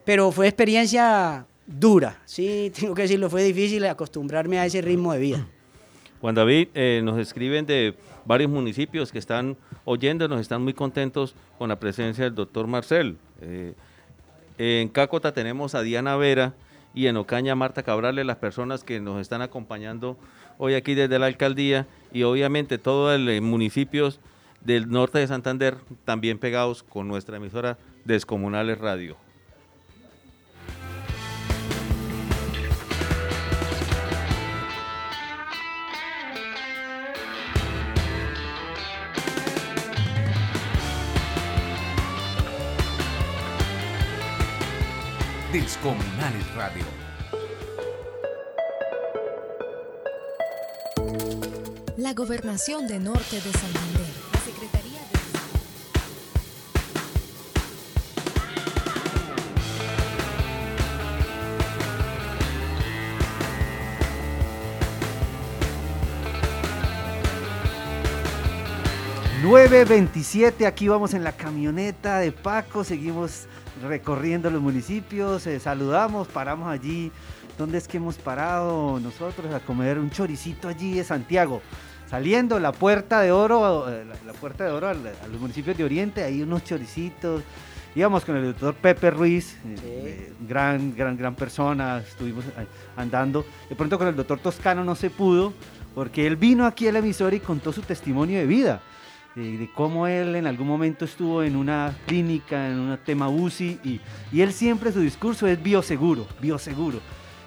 Pero 0.04 0.32
fue 0.32 0.48
experiencia 0.48 1.46
dura, 1.66 2.22
sí, 2.26 2.72
tengo 2.80 2.94
que 2.94 3.04
decirlo, 3.04 3.30
fue 3.30 3.44
difícil 3.44 3.86
acostumbrarme 3.86 4.60
a 4.60 4.66
ese 4.66 4.82
ritmo 4.82 5.14
de 5.14 5.20
vida. 5.20 5.48
Juan 6.22 6.36
David, 6.36 6.70
eh, 6.74 7.02
nos 7.04 7.20
escriben 7.20 7.66
de 7.66 7.96
varios 8.26 8.50
municipios 8.50 9.12
que 9.12 9.20
están 9.20 9.58
oyéndonos, 9.84 10.42
están 10.42 10.64
muy 10.64 10.74
contentos 10.74 11.36
con 11.58 11.70
la 11.70 11.80
presencia 11.80 12.24
del 12.24 12.36
doctor 12.36 12.68
Marcel. 12.68 13.18
Eh, 13.42 13.74
en 14.58 14.90
Cácota 14.90 15.34
tenemos 15.34 15.76
a 15.76 15.82
Diana 15.82 16.16
Vera 16.16 16.54
y 16.94 17.08
en 17.08 17.18
Ocaña 17.18 17.56
Marta 17.56 17.84
Cabrales, 17.84 18.26
las 18.26 18.38
personas 18.38 18.84
que 18.84 19.00
nos 19.00 19.20
están 19.20 19.42
acompañando 19.42 20.18
hoy 20.58 20.76
aquí 20.76 20.96
desde 20.96 21.20
la 21.20 21.26
alcaldía 21.26 21.88
y 22.14 22.24
obviamente 22.24 22.78
todos 22.78 23.20
los 23.20 23.42
municipios 23.42 24.20
del 24.62 24.90
norte 24.90 25.20
de 25.20 25.28
Santander 25.28 25.78
también 26.06 26.40
pegados 26.40 26.84
con 26.84 27.08
nuestra 27.08 27.38
emisora 27.38 27.78
Descomunales 28.06 28.78
Radio. 28.78 29.25
Comunales 45.86 46.52
Radio. 46.56 46.84
La 51.96 52.14
Gobernación 52.16 52.88
de 52.88 52.98
Norte 52.98 53.36
de 53.36 53.52
Santander. 53.52 54.08
La 54.34 54.40
Secretaría 54.40 55.00
de... 70.58 70.66
aquí 70.66 70.88
vamos 70.88 71.14
en 71.14 71.24
la 71.24 71.34
camioneta 71.34 72.18
de 72.18 72.32
Paco, 72.32 72.84
seguimos 72.84 73.48
recorriendo 73.84 74.50
los 74.50 74.62
municipios, 74.62 75.46
eh, 75.48 75.60
saludamos, 75.60 76.28
paramos 76.28 76.70
allí. 76.70 77.12
¿Dónde 77.58 77.78
es 77.78 77.88
que 77.88 77.98
hemos 77.98 78.16
parado 78.16 79.00
nosotros 79.00 79.54
a 79.54 79.60
comer 79.60 79.98
un 79.98 80.10
choricito 80.10 80.68
allí 80.68 80.96
de 80.96 81.04
Santiago? 81.04 81.62
Saliendo 82.10 82.60
la 82.60 82.72
puerta 82.72 83.22
de 83.22 83.32
oro, 83.32 83.90
eh, 83.90 84.06
la, 84.26 84.34
puerta 84.34 84.66
de 84.66 84.72
oro 84.72 84.90
a, 84.90 84.94
los 84.94 85.40
municipios 85.40 85.78
de 85.78 85.84
Oriente, 85.84 86.24
hay 86.24 86.42
unos 86.42 86.64
choricitos. 86.64 87.44
Íbamos 87.96 88.26
con 88.26 88.36
el 88.36 88.46
doctor 88.48 88.76
Pepe 88.76 89.10
Ruiz, 89.10 89.58
eh, 89.84 90.34
gran, 90.48 90.94
gran, 90.96 91.16
gran 91.16 91.34
persona, 91.34 92.00
estuvimos 92.00 92.44
andando. 92.98 93.46
De 93.70 93.76
pronto 93.76 93.98
con 93.98 94.08
el 94.08 94.16
doctor 94.16 94.40
Toscano 94.40 94.84
no 94.84 94.96
se 94.96 95.10
pudo, 95.10 95.54
porque 95.94 96.28
él 96.28 96.36
vino 96.36 96.66
aquí 96.66 96.88
al 96.90 96.98
emisor 96.98 97.34
y 97.34 97.40
contó 97.40 97.72
su 97.72 97.82
testimonio 97.82 98.38
de 98.38 98.46
vida 98.46 98.82
de, 99.36 99.70
cómo 99.74 100.08
él 100.08 100.36
en 100.36 100.48
algún 100.48 100.68
momento 100.68 101.06
estuvo 101.06 101.44
en 101.44 101.56
una 101.56 101.94
clínica, 102.06 102.70
en 102.70 102.80
un 102.80 102.98
tema 102.98 103.30
UCI, 103.30 103.80
y, 103.84 104.02
y 104.32 104.42
él 104.42 104.54
siempre 104.54 104.92
su 104.92 105.02
discurso 105.02 105.48
es 105.48 105.62
bioseguro, 105.62 106.26
bioseguro. 106.42 107.00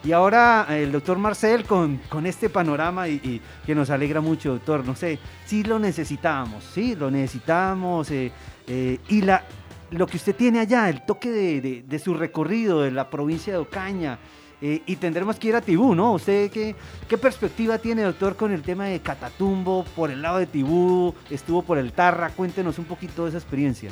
Y 0.05 0.13
ahora 0.13 0.67
el 0.71 0.93
doctor 0.93 1.19
Marcel 1.19 1.65
con, 1.65 1.99
con 2.09 2.25
este 2.27 2.49
panorama 2.49 3.09
y, 3.09 3.43
que 3.67 3.75
nos 3.75 3.91
alegra 3.91 4.21
mucho, 4.21 4.53
doctor, 4.53 4.87
no 4.87 4.95
sé, 4.95 5.19
sí 5.45 5.65
lo 5.65 5.79
necesitábamos, 5.79 6.65
sí, 6.73 6.95
lo 6.95 7.11
necesitábamos. 7.11 8.11
Eh, 8.13 8.31
eh, 8.69 8.99
y 9.09 9.23
la, 9.23 9.45
lo 9.91 10.07
que 10.07 10.19
usted 10.19 10.37
tiene 10.37 10.61
allá, 10.61 10.89
el 10.89 11.05
toque 11.05 11.31
de, 11.31 11.61
de, 11.61 11.83
de, 11.83 11.99
su 11.99 12.15
recorrido 12.15 12.83
de 12.83 12.93
la 12.93 13.11
provincia 13.11 13.53
de 13.53 13.59
Ocaña, 13.59 14.19
eh, 14.61 14.83
y 14.87 14.97
tendremos 14.97 15.39
que 15.39 15.49
ir 15.49 15.57
a 15.57 15.61
Tibú, 15.61 15.95
¿no? 15.95 16.13
¿Usted 16.13 16.51
qué, 16.51 16.75
qué 17.09 17.17
perspectiva 17.17 17.79
tiene, 17.79 18.03
doctor, 18.03 18.35
con 18.37 18.53
el 18.53 18.63
tema 18.63 18.87
de 18.87 19.01
Catatumbo, 19.01 19.85
por 19.95 20.11
el 20.11 20.21
lado 20.21 20.39
de 20.39 20.47
Tibú, 20.47 21.15
estuvo 21.31 21.63
por 21.63 21.79
el 21.79 21.93
Tarra? 21.93 22.31
Cuéntenos 22.31 22.79
un 22.79 22.85
poquito 22.85 23.25
de 23.25 23.31
esa 23.31 23.39
experiencia. 23.39 23.91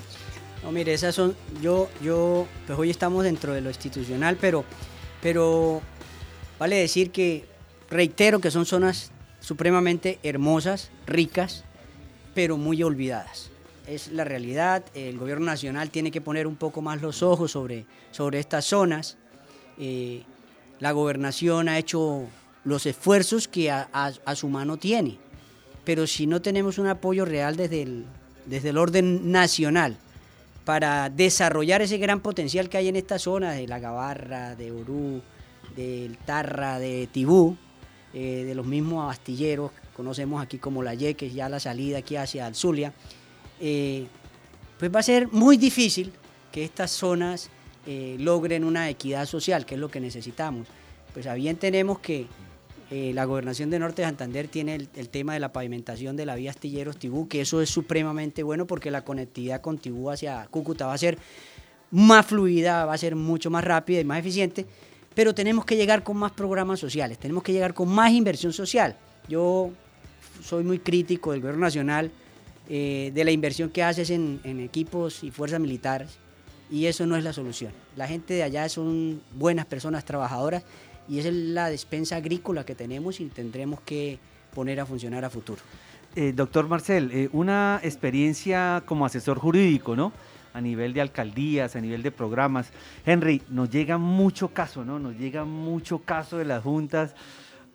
No, 0.64 0.72
mire, 0.72 0.92
esas 0.92 1.14
son, 1.14 1.36
yo, 1.62 1.88
yo, 2.02 2.46
pues 2.66 2.76
hoy 2.76 2.90
estamos 2.90 3.22
dentro 3.22 3.54
de 3.54 3.60
lo 3.60 3.70
institucional, 3.70 4.36
pero, 4.40 4.64
pero 5.22 5.80
vale 6.58 6.76
decir 6.76 7.12
que, 7.12 7.44
reitero 7.88 8.40
que 8.40 8.50
son 8.50 8.66
zonas 8.66 9.12
supremamente 9.38 10.18
hermosas, 10.24 10.90
ricas, 11.06 11.64
pero 12.34 12.56
muy 12.56 12.82
olvidadas. 12.82 13.50
Es 13.86 14.10
la 14.10 14.24
realidad, 14.24 14.84
el 14.94 15.16
gobierno 15.16 15.46
nacional 15.46 15.90
tiene 15.90 16.10
que 16.10 16.20
poner 16.20 16.48
un 16.48 16.56
poco 16.56 16.82
más 16.82 17.00
los 17.00 17.22
ojos 17.22 17.52
sobre, 17.52 17.86
sobre 18.10 18.40
estas 18.40 18.64
zonas. 18.64 19.16
Eh, 19.78 20.24
la 20.80 20.92
gobernación 20.92 21.68
ha 21.68 21.78
hecho 21.78 22.24
los 22.64 22.86
esfuerzos 22.86 23.48
que 23.48 23.70
a, 23.70 24.12
su 24.34 24.48
mano 24.48 24.76
tiene, 24.76 25.18
pero 25.84 26.06
si 26.06 26.26
no 26.26 26.42
tenemos 26.42 26.78
un 26.78 26.88
apoyo 26.88 27.24
real 27.24 27.56
desde 27.56 27.82
el, 27.82 28.04
desde 28.44 28.70
el 28.70 28.78
orden 28.78 29.30
nacional 29.30 29.96
para 30.64 31.08
desarrollar 31.10 31.80
ese 31.82 31.98
gran 31.98 32.20
potencial 32.20 32.68
que 32.68 32.76
hay 32.76 32.88
en 32.88 32.96
esta 32.96 33.18
zona 33.18 33.52
de 33.52 33.68
La 33.68 33.78
Gabarra, 33.78 34.56
de 34.56 34.72
Orú, 34.72 35.22
del 35.76 36.18
Tarra, 36.18 36.80
de 36.80 37.08
Tibú, 37.12 37.56
eh, 38.12 38.44
de 38.44 38.54
los 38.54 38.66
mismos 38.66 39.04
abastilleros, 39.04 39.70
conocemos 39.94 40.42
aquí 40.42 40.58
como 40.58 40.82
La 40.82 40.94
Yeques, 40.94 41.32
ya 41.32 41.48
la 41.48 41.60
salida 41.60 41.98
aquí 41.98 42.16
hacia 42.16 42.48
el 42.48 42.54
Zulia, 42.56 42.92
eh, 43.60 44.06
pues 44.78 44.92
va 44.92 45.00
a 45.00 45.04
ser 45.04 45.28
muy 45.28 45.56
difícil 45.56 46.12
que 46.50 46.64
estas 46.64 46.90
zonas 46.90 47.50
eh, 47.86 48.16
logren 48.18 48.64
una 48.64 48.90
equidad 48.90 49.26
social, 49.26 49.64
que 49.64 49.74
es 49.76 49.80
lo 49.80 49.88
que 49.88 50.00
necesitamos. 50.00 50.66
Pues 51.14 51.26
a 51.26 51.34
bien 51.34 51.56
tenemos 51.56 52.00
que 52.00 52.26
eh, 52.90 53.12
la 53.14 53.24
gobernación 53.24 53.70
de 53.70 53.78
Norte 53.78 54.02
de 54.02 54.08
Santander 54.08 54.48
tiene 54.48 54.74
el, 54.74 55.08
tema 55.08 55.34
de 55.34 55.40
la 55.40 55.52
pavimentación 55.52 56.16
de 56.16 56.24
la 56.24 56.36
vía 56.36 56.52
Astilleros-Tibú, 56.52 57.26
que 57.26 57.40
eso 57.40 57.60
es 57.60 57.68
supremamente 57.68 58.44
bueno 58.44 58.66
porque 58.66 58.92
la 58.92 59.02
conectividad 59.02 59.60
con 59.60 59.78
Tibú 59.78 60.10
hacia 60.10 60.46
Cúcuta 60.50 60.86
va 60.86 60.94
a 60.94 60.98
ser 60.98 61.18
más 61.90 62.26
fluida, 62.26 62.84
va 62.84 62.94
a 62.94 62.98
ser 62.98 63.16
mucho 63.16 63.50
más 63.50 63.64
rápida 63.64 64.00
y 64.00 64.04
más 64.04 64.20
eficiente, 64.20 64.66
pero 65.14 65.34
tenemos 65.34 65.64
que 65.64 65.76
llegar 65.76 66.04
con 66.04 66.16
más 66.16 66.32
programas 66.32 66.78
sociales, 66.78 67.18
tenemos 67.18 67.42
que 67.42 67.52
llegar 67.52 67.74
con 67.74 67.88
más 67.88 68.12
inversión 68.12 68.52
social. 68.52 68.96
Yo 69.28 69.70
soy 70.44 70.62
muy 70.62 70.78
crítico 70.78 71.32
del 71.32 71.40
gobierno 71.40 71.62
nacional, 71.66 72.12
eh, 72.68 73.10
de 73.14 73.24
la 73.24 73.32
inversión 73.32 73.70
que 73.70 73.82
haces 73.82 74.10
en 74.10 74.60
equipos 74.60 75.24
y 75.24 75.32
fuerzas 75.32 75.58
militares, 75.58 76.18
y 76.70 76.86
eso 76.86 77.06
no 77.06 77.16
es 77.16 77.24
la 77.24 77.32
solución. 77.32 77.72
La 77.96 78.08
gente 78.08 78.34
de 78.34 78.42
allá 78.42 78.68
son 78.68 79.20
buenas 79.34 79.66
personas 79.66 80.04
trabajadoras 80.04 80.64
y 81.08 81.18
esa 81.18 81.28
es 81.28 81.34
la 81.34 81.70
despensa 81.70 82.16
agrícola 82.16 82.64
que 82.64 82.74
tenemos 82.74 83.20
y 83.20 83.26
tendremos 83.26 83.80
que 83.80 84.18
poner 84.54 84.80
a 84.80 84.86
funcionar 84.86 85.24
a 85.24 85.30
futuro. 85.30 85.60
Eh, 86.14 86.32
doctor 86.34 86.66
Marcel, 86.66 87.10
eh, 87.12 87.28
una 87.32 87.78
experiencia 87.82 88.82
como 88.86 89.04
asesor 89.04 89.38
jurídico, 89.38 89.94
¿no? 89.94 90.12
A 90.54 90.60
nivel 90.60 90.94
de 90.94 91.02
alcaldías, 91.02 91.76
a 91.76 91.80
nivel 91.80 92.02
de 92.02 92.10
programas. 92.10 92.70
Henry, 93.04 93.42
nos 93.50 93.68
llega 93.68 93.98
mucho 93.98 94.48
caso, 94.48 94.84
¿no? 94.84 94.98
Nos 94.98 95.16
llega 95.18 95.44
mucho 95.44 95.98
caso 95.98 96.38
de 96.38 96.46
las 96.46 96.62
juntas. 96.62 97.14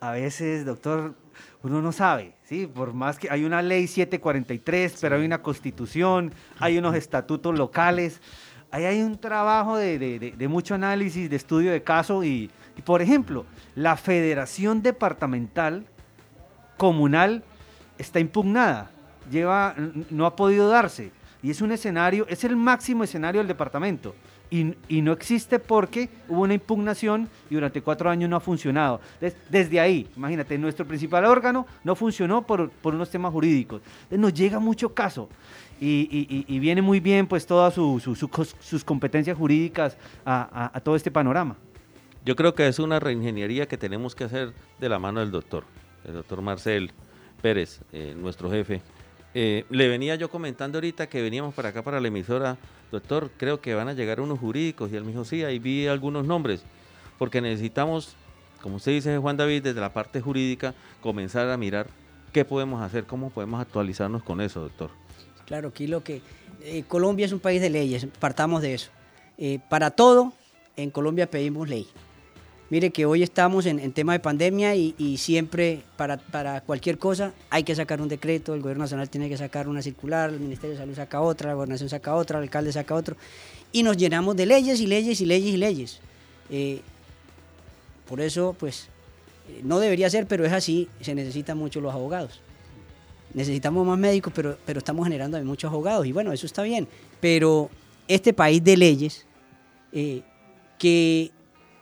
A 0.00 0.10
veces, 0.10 0.64
doctor, 0.64 1.14
uno 1.62 1.80
no 1.80 1.92
sabe, 1.92 2.34
¿sí? 2.42 2.66
Por 2.66 2.92
más 2.92 3.18
que 3.20 3.30
hay 3.30 3.44
una 3.44 3.62
ley 3.62 3.86
743, 3.86 4.98
pero 5.00 5.14
hay 5.14 5.24
una 5.24 5.40
constitución, 5.40 6.34
hay 6.58 6.78
unos 6.78 6.96
estatutos 6.96 7.56
locales 7.56 8.20
ahí 8.72 8.86
hay 8.86 9.02
un 9.02 9.18
trabajo 9.18 9.76
de, 9.76 10.46
mucho 10.48 10.74
análisis, 10.74 11.30
de 11.30 11.36
estudio 11.36 11.70
de 11.70 11.82
caso 11.82 12.24
y, 12.24 12.50
por 12.84 13.02
ejemplo, 13.02 13.44
la 13.76 13.96
federación 13.96 14.82
departamental 14.82 15.86
comunal 16.78 17.44
está 17.98 18.18
impugnada, 18.18 18.90
lleva, 19.30 19.76
no 20.10 20.26
ha 20.26 20.34
podido 20.34 20.68
darse 20.68 21.12
y 21.42 21.50
es 21.50 21.60
un 21.60 21.70
escenario, 21.72 22.26
es 22.28 22.44
el 22.44 22.56
máximo 22.56 23.04
escenario 23.04 23.40
del 23.40 23.48
departamento. 23.48 24.14
Y, 24.50 25.00
no 25.00 25.12
existe 25.12 25.58
porque 25.58 26.10
hubo 26.28 26.42
una 26.42 26.52
impugnación 26.52 27.26
y 27.48 27.54
durante 27.54 27.80
cuatro 27.80 28.10
años 28.10 28.28
no 28.28 28.36
ha 28.36 28.40
funcionado. 28.40 29.00
desde 29.48 29.80
ahí, 29.80 30.06
imagínate, 30.14 30.58
nuestro 30.58 30.86
principal 30.86 31.24
órgano 31.24 31.66
no 31.84 31.94
funcionó 31.94 32.46
por, 32.46 32.70
unos 32.84 33.10
temas 33.10 33.32
jurídicos. 33.32 33.80
Entonces, 34.02 34.18
nos 34.18 34.34
llega 34.34 34.58
mucho 34.58 34.92
caso 34.92 35.30
y, 35.84 36.58
viene 36.60 36.80
muy 36.80 37.00
bien 37.00 37.26
pues 37.26 37.46
todas 37.46 37.74
sus 37.74 38.84
competencias 38.84 39.36
jurídicas 39.36 39.96
a, 40.24 40.80
todo 40.84 40.96
este 40.96 41.10
panorama. 41.10 41.56
Yo 42.24 42.36
creo 42.36 42.54
que 42.54 42.68
es 42.68 42.78
una 42.78 43.00
reingeniería 43.00 43.66
que 43.66 43.76
tenemos 43.76 44.14
que 44.14 44.24
hacer 44.24 44.52
de 44.78 44.88
la 44.88 45.00
mano 45.00 45.20
del 45.20 45.32
doctor, 45.32 45.64
el 46.04 46.14
doctor 46.14 46.40
Marcel 46.40 46.92
Pérez, 47.40 47.80
eh, 47.92 48.14
nuestro 48.16 48.48
jefe. 48.48 48.80
Eh, 49.34 49.64
le 49.70 49.88
venía 49.88 50.14
yo 50.14 50.30
comentando 50.30 50.78
ahorita 50.78 51.08
que 51.08 51.20
veníamos 51.20 51.52
para 51.54 51.70
acá 51.70 51.82
para 51.82 52.00
la 52.00 52.08
emisora, 52.08 52.58
doctor, 52.92 53.30
creo 53.36 53.60
que 53.60 53.74
van 53.74 53.88
a 53.88 53.92
llegar 53.92 54.20
unos 54.20 54.38
jurídicos 54.38 54.92
y 54.92 54.96
él 54.96 55.02
me 55.02 55.10
dijo, 55.10 55.24
sí, 55.24 55.42
ahí 55.42 55.58
vi 55.58 55.88
algunos 55.88 56.24
nombres, 56.26 56.62
porque 57.18 57.40
necesitamos, 57.40 58.14
como 58.60 58.76
usted 58.76 58.92
dice 58.92 59.18
Juan 59.18 59.36
David, 59.36 59.64
desde 59.64 59.80
la 59.80 59.92
parte 59.92 60.20
jurídica, 60.20 60.74
comenzar 61.00 61.48
a 61.48 61.56
mirar 61.56 61.88
qué 62.32 62.44
podemos 62.44 62.82
hacer, 62.82 63.04
cómo 63.04 63.30
podemos 63.30 63.60
actualizarnos 63.60 64.22
con 64.22 64.40
eso, 64.40 64.60
doctor. 64.60 65.01
Claro, 65.46 65.68
aquí 65.68 65.86
lo 65.86 66.02
que... 66.02 66.20
Eh, 66.64 66.84
Colombia 66.86 67.26
es 67.26 67.32
un 67.32 67.40
país 67.40 67.60
de 67.60 67.70
leyes, 67.70 68.06
partamos 68.20 68.62
de 68.62 68.74
eso. 68.74 68.90
Eh, 69.36 69.58
para 69.68 69.90
todo, 69.90 70.32
en 70.76 70.90
Colombia 70.90 71.28
pedimos 71.28 71.68
ley. 71.68 71.88
Mire 72.70 72.90
que 72.90 73.04
hoy 73.04 73.22
estamos 73.22 73.66
en, 73.66 73.92
tema 73.92 74.14
de 74.14 74.20
pandemia 74.20 74.74
y, 74.74 75.16
siempre 75.18 75.82
para, 75.96 76.62
cualquier 76.62 76.96
cosa 76.96 77.34
hay 77.50 77.64
que 77.64 77.74
sacar 77.74 78.00
un 78.00 78.08
decreto, 78.08 78.54
el 78.54 78.62
gobierno 78.62 78.84
nacional 78.84 79.10
tiene 79.10 79.28
que 79.28 79.36
sacar 79.36 79.68
una 79.68 79.82
circular, 79.82 80.30
el 80.30 80.40
Ministerio 80.40 80.76
de 80.76 80.80
Salud 80.80 80.94
saca 80.94 81.20
otra, 81.20 81.48
la 81.48 81.54
gobernación 81.54 81.90
saca 81.90 82.14
otra, 82.14 82.38
el 82.38 82.44
alcalde 82.44 82.72
saca 82.72 82.94
otro, 82.94 83.16
y 83.72 83.82
nos 83.82 83.98
llenamos 83.98 84.36
de 84.36 84.46
leyes 84.46 84.80
y 84.80 84.86
leyes 84.86 85.20
y 85.20 85.26
leyes 85.26 85.52
y 85.52 85.56
leyes. 85.58 86.00
Eh, 86.48 86.80
por 88.08 88.22
eso, 88.22 88.56
pues, 88.58 88.88
no 89.62 89.78
debería 89.78 90.08
ser, 90.08 90.26
pero 90.26 90.46
es 90.46 90.52
así, 90.52 90.88
se 91.02 91.14
necesitan 91.14 91.58
mucho 91.58 91.82
los 91.82 91.92
abogados 91.92 92.40
necesitamos 93.34 93.86
más 93.86 93.98
médicos, 93.98 94.32
pero, 94.34 94.56
pero 94.64 94.78
estamos 94.78 95.04
generando 95.04 95.42
muchos 95.44 95.70
abogados. 95.70 96.06
Y 96.06 96.12
bueno, 96.12 96.32
eso 96.32 96.46
está 96.46 96.62
bien. 96.62 96.88
Pero 97.20 97.70
este 98.08 98.32
país 98.32 98.62
de 98.62 98.76
leyes, 98.76 99.26
eh, 99.92 100.22
que 100.78 101.30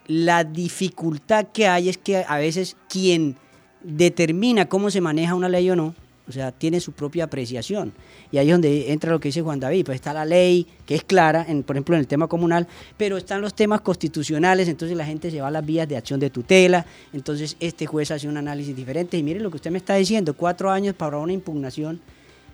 la 0.06 0.44
dificultad 0.44 1.48
que 1.52 1.66
hay 1.68 1.88
es 1.88 1.98
que 1.98 2.24
a 2.26 2.36
veces 2.38 2.76
quien 2.88 3.36
determina 3.82 4.68
cómo 4.68 4.90
se 4.90 5.00
maneja 5.00 5.34
una 5.34 5.48
ley 5.48 5.70
o 5.70 5.76
no, 5.76 5.94
o 6.30 6.32
sea, 6.32 6.52
tiene 6.52 6.80
su 6.80 6.92
propia 6.92 7.24
apreciación. 7.24 7.92
Y 8.32 8.38
ahí 8.38 8.48
es 8.48 8.54
donde 8.54 8.92
entra 8.92 9.10
lo 9.10 9.20
que 9.20 9.28
dice 9.28 9.42
Juan 9.42 9.60
David, 9.60 9.84
pues 9.84 9.96
está 9.96 10.12
la 10.12 10.24
ley, 10.24 10.66
que 10.86 10.94
es 10.94 11.04
clara, 11.04 11.46
por 11.66 11.76
ejemplo, 11.76 11.94
en 11.94 12.00
el 12.00 12.06
tema 12.06 12.26
comunal, 12.26 12.66
pero 12.96 13.16
están 13.16 13.40
los 13.40 13.54
temas 13.54 13.82
constitucionales, 13.82 14.68
entonces 14.68 14.96
la 14.96 15.04
gente 15.04 15.30
se 15.30 15.40
va 15.40 15.48
a 15.48 15.50
las 15.50 15.64
vías 15.64 15.88
de 15.88 15.96
acción 15.96 16.18
de 16.18 16.30
tutela, 16.30 16.86
entonces 17.12 17.56
este 17.60 17.86
juez 17.86 18.10
hace 18.10 18.26
un 18.28 18.36
análisis 18.36 18.74
diferente, 18.74 19.18
y 19.18 19.22
miren 19.22 19.42
lo 19.42 19.50
que 19.50 19.56
usted 19.56 19.70
me 19.70 19.78
está 19.78 19.94
diciendo, 19.96 20.34
cuatro 20.34 20.70
años 20.70 20.94
para 20.94 21.18
una 21.18 21.32
impugnación 21.32 22.00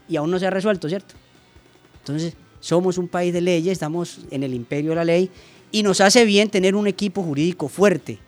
y 0.09 0.17
aún 0.17 0.31
no 0.31 0.39
se 0.39 0.47
ha 0.47 0.51
resuelto, 0.51 0.89
¿cierto? 0.89 1.15
Entonces, 2.01 2.35
somos 2.61 2.99
un 2.99 3.09
país 3.09 3.33
de 3.33 3.41
leyes, 3.41 3.73
estamos 3.73 4.21
en 4.31 4.43
el 4.43 4.55
imperio 4.55 4.91
de 4.91 4.97
la 4.97 5.05
ley, 5.05 5.31
y 5.73 5.83
nos 5.83 6.01
hace 6.01 6.25
bien 6.25 6.49
tener 6.49 6.75
un 6.75 6.87
equipo 6.87 7.23
jurídico 7.23 7.69
fuerte, 7.69 8.19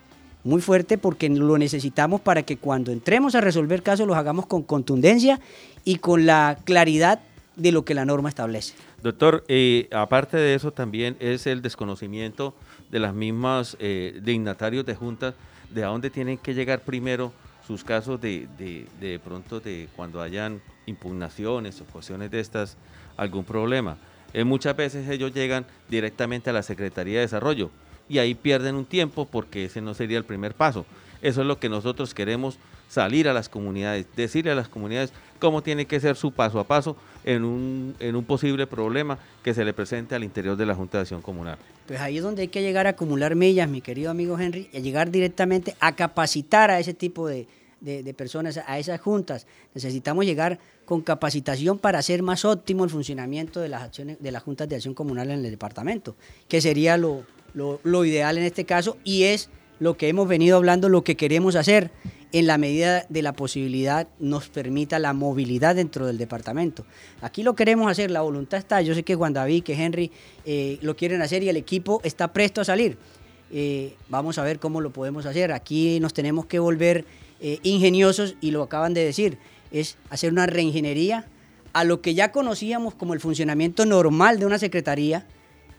muy 0.48 0.60
fuerte 0.60 0.98
porque 0.98 1.28
lo 1.28 1.58
necesitamos 1.58 2.20
para 2.20 2.42
que 2.42 2.56
cuando 2.56 2.90
entremos 2.90 3.34
a 3.34 3.40
resolver 3.40 3.82
casos 3.82 4.06
los 4.06 4.16
hagamos 4.16 4.46
con 4.46 4.62
contundencia 4.62 5.38
y 5.84 5.96
con 5.96 6.26
la 6.26 6.58
claridad 6.64 7.20
de 7.56 7.72
lo 7.72 7.84
que 7.84 7.94
la 7.94 8.04
norma 8.04 8.28
establece. 8.28 8.74
Doctor, 9.02 9.44
eh, 9.48 9.88
aparte 9.92 10.36
de 10.36 10.54
eso 10.54 10.72
también 10.72 11.16
es 11.20 11.46
el 11.46 11.62
desconocimiento 11.62 12.54
de 12.90 12.98
las 12.98 13.14
mismas 13.14 13.76
eh, 13.78 14.20
dignatarios 14.22 14.86
de 14.86 14.94
juntas 14.94 15.34
de 15.70 15.84
a 15.84 15.88
dónde 15.88 16.10
tienen 16.10 16.38
que 16.38 16.54
llegar 16.54 16.80
primero 16.80 17.32
sus 17.66 17.84
casos 17.84 18.20
de, 18.20 18.48
de, 18.58 18.86
de 19.00 19.18
pronto 19.18 19.60
de 19.60 19.88
cuando 19.94 20.22
hayan 20.22 20.62
impugnaciones 20.86 21.80
o 21.80 21.84
cuestiones 21.84 22.30
de 22.30 22.40
estas, 22.40 22.76
algún 23.16 23.44
problema. 23.44 23.98
Eh, 24.32 24.44
muchas 24.44 24.74
veces 24.76 25.08
ellos 25.08 25.32
llegan 25.34 25.66
directamente 25.88 26.50
a 26.50 26.52
la 26.52 26.62
Secretaría 26.62 27.16
de 27.16 27.26
Desarrollo 27.26 27.70
y 28.08 28.18
ahí 28.18 28.34
pierden 28.34 28.74
un 28.74 28.84
tiempo 28.84 29.26
porque 29.26 29.66
ese 29.66 29.80
no 29.80 29.94
sería 29.94 30.18
el 30.18 30.24
primer 30.24 30.54
paso. 30.54 30.86
Eso 31.20 31.40
es 31.40 31.46
lo 31.46 31.58
que 31.58 31.68
nosotros 31.68 32.14
queremos 32.14 32.58
salir 32.88 33.28
a 33.28 33.32
las 33.32 33.48
comunidades, 33.48 34.06
decirle 34.16 34.52
a 34.52 34.54
las 34.54 34.68
comunidades 34.68 35.12
cómo 35.38 35.62
tiene 35.62 35.86
que 35.86 36.00
ser 36.00 36.16
su 36.16 36.32
paso 36.32 36.58
a 36.58 36.64
paso 36.64 36.96
en 37.24 37.44
un, 37.44 37.94
en 37.98 38.16
un 38.16 38.24
posible 38.24 38.66
problema 38.66 39.18
que 39.42 39.52
se 39.52 39.64
le 39.64 39.72
presente 39.72 40.14
al 40.14 40.24
interior 40.24 40.56
de 40.56 40.66
la 40.66 40.74
Junta 40.74 40.98
de 40.98 41.02
Acción 41.02 41.20
Comunal. 41.20 41.58
Pues 41.86 42.00
ahí 42.00 42.16
es 42.18 42.22
donde 42.22 42.42
hay 42.42 42.48
que 42.48 42.62
llegar 42.62 42.86
a 42.86 42.90
acumular 42.90 43.34
millas, 43.34 43.68
mi 43.68 43.80
querido 43.80 44.10
amigo 44.10 44.38
Henry, 44.38 44.68
y 44.72 44.80
llegar 44.80 45.10
directamente 45.10 45.76
a 45.80 45.94
capacitar 45.94 46.70
a 46.70 46.78
ese 46.78 46.94
tipo 46.94 47.26
de, 47.28 47.46
de, 47.80 48.14
personas, 48.14 48.60
a 48.66 48.78
esas 48.78 49.00
juntas. 49.00 49.46
Necesitamos 49.74 50.24
llegar 50.24 50.58
con 50.84 51.02
capacitación 51.02 51.78
para 51.78 51.98
hacer 51.98 52.22
más 52.22 52.44
óptimo 52.44 52.84
el 52.84 52.90
funcionamiento 52.90 53.60
de 53.60 53.68
las 53.68 53.82
acciones 53.82 54.20
de 54.20 54.32
las 54.32 54.42
juntas 54.42 54.68
de 54.68 54.76
acción 54.76 54.94
comunal 54.94 55.30
en 55.30 55.44
el 55.44 55.50
departamento, 55.50 56.16
que 56.48 56.60
sería 56.60 56.96
lo, 56.96 57.24
lo, 57.54 58.04
ideal 58.04 58.38
en 58.38 58.44
este 58.44 58.64
caso 58.64 58.96
y 59.04 59.24
es 59.24 59.50
lo 59.80 59.96
que 59.96 60.08
hemos 60.08 60.28
venido 60.28 60.56
hablando, 60.56 60.88
lo 60.88 61.04
que 61.04 61.16
queremos 61.16 61.56
hacer 61.56 61.90
en 62.32 62.46
la 62.46 62.58
medida 62.58 63.06
de 63.08 63.22
la 63.22 63.32
posibilidad 63.32 64.08
nos 64.18 64.48
permita 64.48 64.98
la 64.98 65.12
movilidad 65.12 65.76
dentro 65.76 66.06
del 66.06 66.18
departamento. 66.18 66.84
Aquí 67.22 67.42
lo 67.42 67.54
queremos 67.54 67.90
hacer, 67.90 68.10
la 68.10 68.20
voluntad 68.20 68.58
está, 68.58 68.82
yo 68.82 68.94
sé 68.94 69.02
que 69.02 69.14
Juan 69.14 69.32
David, 69.32 69.62
que 69.62 69.74
Henry 69.74 70.10
eh, 70.44 70.78
lo 70.82 70.94
quieren 70.94 71.22
hacer 71.22 71.42
y 71.42 71.48
el 71.48 71.56
equipo 71.56 72.00
está 72.04 72.32
presto 72.32 72.60
a 72.60 72.64
salir. 72.64 72.98
Eh, 73.50 73.94
vamos 74.08 74.36
a 74.38 74.42
ver 74.42 74.58
cómo 74.58 74.80
lo 74.80 74.92
podemos 74.92 75.24
hacer. 75.24 75.52
Aquí 75.52 76.00
nos 76.00 76.12
tenemos 76.12 76.44
que 76.46 76.58
volver 76.58 77.06
eh, 77.40 77.60
ingeniosos 77.62 78.36
y 78.40 78.50
lo 78.50 78.62
acaban 78.62 78.94
de 78.94 79.04
decir, 79.04 79.38
es 79.70 79.96
hacer 80.10 80.32
una 80.32 80.46
reingeniería 80.46 81.26
a 81.72 81.84
lo 81.84 82.02
que 82.02 82.14
ya 82.14 82.32
conocíamos 82.32 82.94
como 82.94 83.14
el 83.14 83.20
funcionamiento 83.20 83.86
normal 83.86 84.38
de 84.38 84.46
una 84.46 84.58
secretaría 84.58 85.26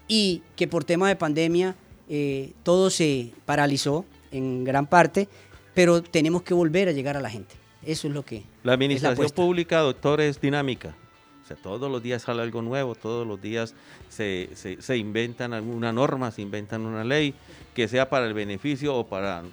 y 0.09 0.41
que 0.57 0.67
por 0.67 0.83
tema 0.83 1.07
de 1.07 1.15
pandemia 1.15 1.75
eh, 2.09 2.51
todo 2.63 2.89
se 2.89 3.31
paralizó 3.45 4.03
en 4.31 4.65
gran 4.65 4.87
parte, 4.87 5.29
pero 5.73 6.03
tenemos 6.03 6.41
que 6.41 6.53
volver 6.53 6.89
a 6.89 6.91
llegar 6.91 7.15
a 7.15 7.21
la 7.21 7.29
gente. 7.29 7.55
Eso 7.85 8.09
es 8.09 8.13
lo 8.13 8.25
que... 8.25 8.43
La 8.63 8.73
administración 8.73 9.29
pública, 9.29 9.79
doctor, 9.79 10.19
es 10.19 10.41
dinámica. 10.41 10.95
O 11.43 11.47
sea, 11.47 11.55
todos 11.55 11.89
los 11.89 12.03
días 12.03 12.23
sale 12.23 12.41
algo 12.41 12.61
nuevo, 12.61 12.95
todos 12.95 13.25
los 13.25 13.41
días 13.41 13.73
se, 14.09 14.49
se, 14.55 14.81
se 14.81 14.97
inventan 14.97 15.53
alguna 15.53 15.93
norma, 15.93 16.31
se 16.31 16.41
inventan 16.41 16.85
una 16.85 17.03
ley 17.03 17.33
que 17.73 17.87
sea 17.87 18.09
para 18.09 18.25
el 18.25 18.33
beneficio 18.33 18.95
o 18.95 19.07
para 19.07 19.43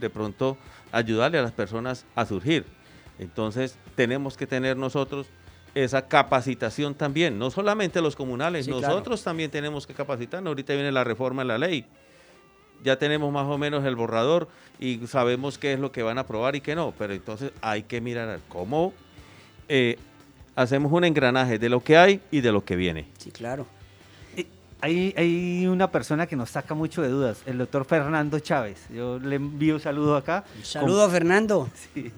de 0.00 0.10
pronto 0.10 0.56
ayudarle 0.92 1.38
a 1.38 1.42
las 1.42 1.52
personas 1.52 2.06
a 2.14 2.24
surgir. 2.24 2.64
Entonces 3.18 3.76
tenemos 3.96 4.36
que 4.36 4.46
tener 4.46 4.76
nosotros 4.76 5.26
esa 5.74 6.08
capacitación 6.08 6.94
también, 6.94 7.38
no 7.38 7.50
solamente 7.50 8.00
los 8.00 8.16
comunales, 8.16 8.68
nosotros 8.68 9.22
también 9.22 9.50
tenemos 9.50 9.86
que 9.86 9.94
capacitarnos. 9.94 10.50
Ahorita 10.50 10.72
viene 10.74 10.92
la 10.92 11.04
reforma 11.04 11.42
de 11.42 11.48
la 11.48 11.58
ley. 11.58 11.84
Ya 12.82 12.98
tenemos 12.98 13.30
más 13.32 13.46
o 13.46 13.58
menos 13.58 13.84
el 13.84 13.94
borrador 13.94 14.48
y 14.78 15.06
sabemos 15.06 15.58
qué 15.58 15.74
es 15.74 15.80
lo 15.80 15.92
que 15.92 16.02
van 16.02 16.18
a 16.18 16.22
aprobar 16.22 16.56
y 16.56 16.60
qué 16.60 16.74
no, 16.74 16.94
pero 16.98 17.12
entonces 17.12 17.52
hay 17.60 17.82
que 17.82 18.00
mirar 18.00 18.40
cómo 18.48 18.94
eh, 19.68 19.98
hacemos 20.56 20.90
un 20.90 21.04
engranaje 21.04 21.58
de 21.58 21.68
lo 21.68 21.82
que 21.84 21.96
hay 21.96 22.20
y 22.30 22.40
de 22.40 22.52
lo 22.52 22.64
que 22.64 22.76
viene. 22.76 23.06
Sí, 23.18 23.30
claro. 23.30 23.66
Hay, 24.82 25.12
hay, 25.14 25.66
una 25.66 25.90
persona 25.90 26.26
que 26.26 26.36
nos 26.36 26.48
saca 26.50 26.72
mucho 26.72 27.02
de 27.02 27.08
dudas, 27.10 27.42
el 27.44 27.58
doctor 27.58 27.84
Fernando 27.84 28.38
Chávez. 28.38 28.86
Yo 28.88 29.18
le 29.18 29.36
envío 29.36 29.74
un 29.74 29.80
saludo 29.80 30.16
acá. 30.16 30.44
Un 30.56 30.64
saludo 30.64 31.04
a 31.04 31.10
Fernando. 31.10 31.68
Sí. 31.94 32.10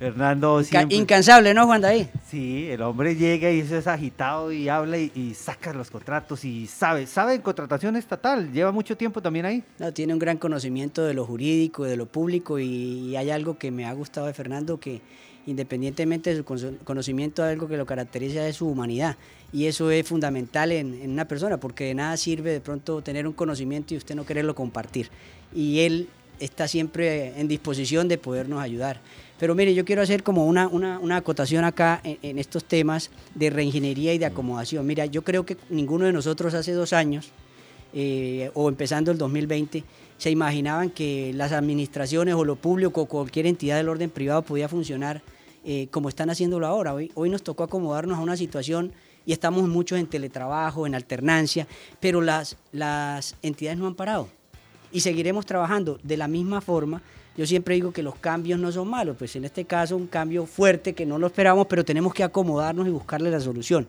Fernando 0.00 0.60
Incansable, 0.88 1.54
¿no, 1.54 1.66
Juan 1.66 1.82
David? 1.82 2.06
Sí, 2.28 2.68
el 2.70 2.82
hombre 2.82 3.14
llega 3.14 3.52
y 3.52 3.60
es 3.60 3.86
agitado 3.86 4.50
y 4.50 4.68
habla 4.68 4.98
y, 4.98 5.34
saca 5.34 5.72
los 5.72 5.90
contratos 5.90 6.44
y 6.44 6.66
sabe, 6.66 7.06
sabe 7.06 7.34
en 7.34 7.42
contratación 7.42 7.94
estatal, 7.94 8.50
lleva 8.50 8.72
mucho 8.72 8.96
tiempo 8.96 9.22
también 9.22 9.44
ahí. 9.44 9.62
No, 9.78 9.92
tiene 9.92 10.12
un 10.12 10.18
gran 10.18 10.38
conocimiento 10.38 11.04
de 11.04 11.14
lo 11.14 11.24
jurídico, 11.24 11.84
de 11.84 11.96
lo 11.96 12.06
público 12.06 12.58
y 12.58 13.14
hay 13.14 13.30
algo 13.30 13.58
que 13.58 13.70
me 13.70 13.84
ha 13.84 13.92
gustado 13.92 14.26
de 14.26 14.34
Fernando 14.34 14.80
que 14.80 15.00
independientemente 15.46 16.30
de 16.30 16.36
su 16.36 16.78
conocimiento, 16.84 17.42
algo 17.42 17.68
que 17.68 17.76
lo 17.76 17.86
caracteriza 17.86 18.46
es 18.46 18.56
su 18.56 18.68
humanidad. 18.68 19.16
Y 19.52 19.66
eso 19.66 19.90
es 19.90 20.06
fundamental 20.06 20.72
en, 20.72 21.10
una 21.10 21.26
persona, 21.26 21.58
porque 21.58 21.84
de 21.84 21.94
nada 21.94 22.16
sirve 22.16 22.52
de 22.52 22.60
pronto 22.60 23.02
tener 23.02 23.26
un 23.26 23.32
conocimiento 23.32 23.94
y 23.94 23.96
usted 23.96 24.14
no 24.14 24.26
quererlo 24.26 24.54
compartir. 24.54 25.10
Y 25.54 25.80
él 25.80 26.08
está 26.38 26.68
siempre 26.68 27.38
en 27.38 27.48
disposición 27.48 28.08
de 28.08 28.18
podernos 28.18 28.62
ayudar. 28.62 29.00
Pero 29.40 29.54
mire, 29.54 29.74
yo 29.74 29.86
quiero 29.86 30.02
hacer 30.02 30.22
como 30.22 30.44
una, 30.46 30.68
una, 30.68 31.16
acotación 31.16 31.64
acá 31.64 32.02
en, 32.04 32.38
estos 32.38 32.62
temas 32.62 33.10
de 33.34 33.48
reingeniería 33.48 34.12
y 34.12 34.18
de 34.18 34.26
acomodación. 34.26 34.86
Mira, 34.86 35.06
yo 35.06 35.22
creo 35.22 35.46
que 35.46 35.56
ninguno 35.70 36.04
de 36.04 36.12
nosotros 36.12 36.52
hace 36.52 36.72
dos 36.72 36.92
años, 36.92 37.30
eh, 37.94 38.50
o 38.52 38.68
empezando 38.68 39.10
el 39.10 39.16
2020, 39.16 39.82
se 40.18 40.30
imaginaban 40.30 40.90
que 40.90 41.32
las 41.34 41.52
administraciones 41.52 42.34
o 42.34 42.44
lo 42.44 42.56
público 42.56 43.00
o 43.00 43.06
cualquier 43.06 43.46
entidad 43.46 43.78
del 43.78 43.88
orden 43.88 44.10
privado 44.10 44.42
podía 44.42 44.68
funcionar 44.68 45.22
eh, 45.64 45.88
como 45.90 46.10
están 46.10 46.28
haciéndolo 46.28 46.66
ahora. 46.66 46.92
Hoy, 46.92 47.10
hoy 47.14 47.30
nos 47.30 47.42
tocó 47.42 47.62
acomodarnos 47.62 48.18
a 48.18 48.20
una 48.20 48.36
situación 48.36 48.92
y 49.24 49.32
estamos 49.32 49.66
muchos 49.66 49.98
en 49.98 50.06
teletrabajo, 50.06 50.86
en 50.86 50.94
alternancia, 50.94 51.66
pero 51.98 52.20
las, 52.20 52.58
las 52.72 53.36
entidades 53.40 53.78
no 53.78 53.86
han 53.86 53.94
parado 53.94 54.28
y 54.92 55.00
seguiremos 55.00 55.46
trabajando 55.46 55.98
de 56.02 56.16
la 56.16 56.28
misma 56.28 56.60
forma. 56.60 57.02
Yo 57.36 57.46
siempre 57.46 57.74
digo 57.74 57.92
que 57.92 58.02
los 58.02 58.16
cambios 58.16 58.58
no 58.58 58.70
son 58.72 58.88
malos, 58.88 59.16
pues 59.18 59.34
en 59.36 59.44
este 59.44 59.64
caso 59.64 59.96
un 59.96 60.06
cambio 60.06 60.46
fuerte 60.46 60.94
que 60.94 61.06
no 61.06 61.18
lo 61.18 61.28
esperamos, 61.28 61.66
pero 61.68 61.84
tenemos 61.84 62.12
que 62.12 62.22
acomodarnos 62.22 62.86
y 62.86 62.90
buscarle 62.90 63.30
la 63.30 63.40
solución. 63.40 63.86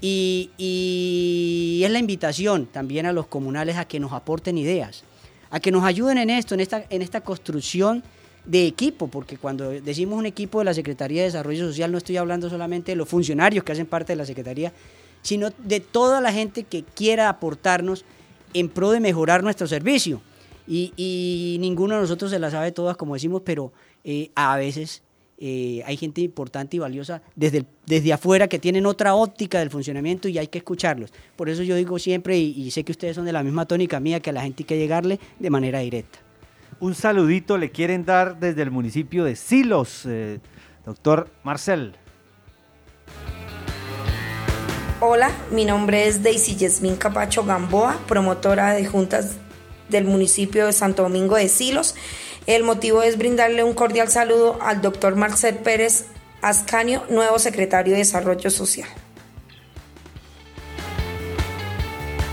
Y, 0.00 0.50
y 0.56 1.82
es 1.84 1.90
la 1.90 1.98
invitación 1.98 2.66
también 2.66 3.06
a 3.06 3.12
los 3.12 3.26
comunales 3.26 3.76
a 3.76 3.84
que 3.84 3.98
nos 3.98 4.12
aporten 4.12 4.56
ideas 4.58 5.02
a 5.50 5.60
que 5.60 5.70
nos 5.70 5.84
ayuden 5.84 6.18
en 6.18 6.30
esto, 6.30 6.54
en 6.54 6.60
esta, 6.60 6.84
en 6.90 7.02
esta 7.02 7.20
construcción 7.20 8.02
de 8.44 8.66
equipo, 8.66 9.08
porque 9.08 9.36
cuando 9.36 9.70
decimos 9.70 10.18
un 10.18 10.26
equipo 10.26 10.58
de 10.58 10.66
la 10.66 10.74
Secretaría 10.74 11.22
de 11.22 11.26
Desarrollo 11.26 11.66
Social 11.66 11.92
no 11.92 11.98
estoy 11.98 12.16
hablando 12.16 12.48
solamente 12.48 12.92
de 12.92 12.96
los 12.96 13.08
funcionarios 13.08 13.64
que 13.64 13.72
hacen 13.72 13.86
parte 13.86 14.12
de 14.12 14.16
la 14.16 14.24
Secretaría, 14.24 14.72
sino 15.22 15.50
de 15.50 15.80
toda 15.80 16.20
la 16.20 16.32
gente 16.32 16.62
que 16.62 16.82
quiera 16.82 17.28
aportarnos 17.28 18.04
en 18.54 18.68
pro 18.68 18.90
de 18.90 19.00
mejorar 19.00 19.42
nuestro 19.42 19.66
servicio. 19.66 20.22
Y, 20.68 21.56
ninguno 21.60 21.94
de 21.94 22.02
nosotros 22.02 22.30
se 22.30 22.38
la 22.38 22.50
sabe 22.50 22.72
todas, 22.72 22.96
como 22.96 23.14
decimos, 23.14 23.42
pero 23.44 23.72
eh, 24.04 24.30
a 24.34 24.56
veces 24.56 25.02
eh, 25.38 25.82
hay 25.86 25.96
gente 25.96 26.20
importante 26.20 26.76
y 26.76 26.80
valiosa 26.80 27.22
desde, 27.36 27.64
desde 27.86 28.12
afuera 28.12 28.48
que 28.48 28.58
tienen 28.58 28.86
otra 28.86 29.14
óptica 29.14 29.60
del 29.60 29.70
funcionamiento 29.70 30.28
y 30.28 30.36
hay 30.36 30.48
que 30.48 30.58
escucharlos. 30.58 31.12
Por 31.36 31.48
eso 31.48 31.62
yo 31.62 31.74
digo 31.76 31.98
siempre, 31.98 32.36
y, 32.36 32.70
sé 32.70 32.84
que 32.84 32.92
ustedes 32.92 33.16
son 33.16 33.24
de 33.24 33.32
la 33.32 33.42
misma 33.42 33.64
tónica 33.64 33.98
mía, 33.98 34.20
que 34.20 34.30
a 34.30 34.32
la 34.32 34.42
gente 34.42 34.62
hay 34.62 34.66
que 34.66 34.76
llegarle 34.76 35.18
de 35.38 35.50
manera 35.50 35.78
directa. 35.78 36.18
Un 36.80 36.94
saludito 36.94 37.56
le 37.56 37.70
quieren 37.70 38.04
dar 38.04 38.38
desde 38.38 38.62
el 38.62 38.70
municipio 38.70 39.24
de 39.24 39.36
Silos, 39.36 40.04
eh, 40.06 40.40
doctor 40.84 41.30
Marcel. 41.44 41.94
Hola, 45.00 45.30
mi 45.52 45.64
nombre 45.64 46.08
es 46.08 46.22
Daisy 46.22 46.56
Yasmin 46.56 46.96
Capacho 46.96 47.44
Gamboa, 47.44 47.96
promotora 48.06 48.72
de 48.74 48.84
juntas 48.84 49.36
del 49.88 50.04
municipio 50.04 50.66
de 50.66 50.72
Santo 50.72 51.02
Domingo 51.02 51.36
de 51.36 51.48
Silos 51.48 51.94
el 52.48 52.62
motivo 52.62 53.02
es 53.02 53.18
brindarle 53.18 53.62
un 53.62 53.74
cordial 53.74 54.08
saludo 54.08 54.56
al 54.62 54.80
doctor 54.80 55.16
Marcel 55.16 55.56
Pérez 55.56 56.06
Ascanio, 56.40 57.04
nuevo 57.10 57.38
secretario 57.38 57.92
de 57.92 57.98
Desarrollo 57.98 58.48
Social. 58.48 58.88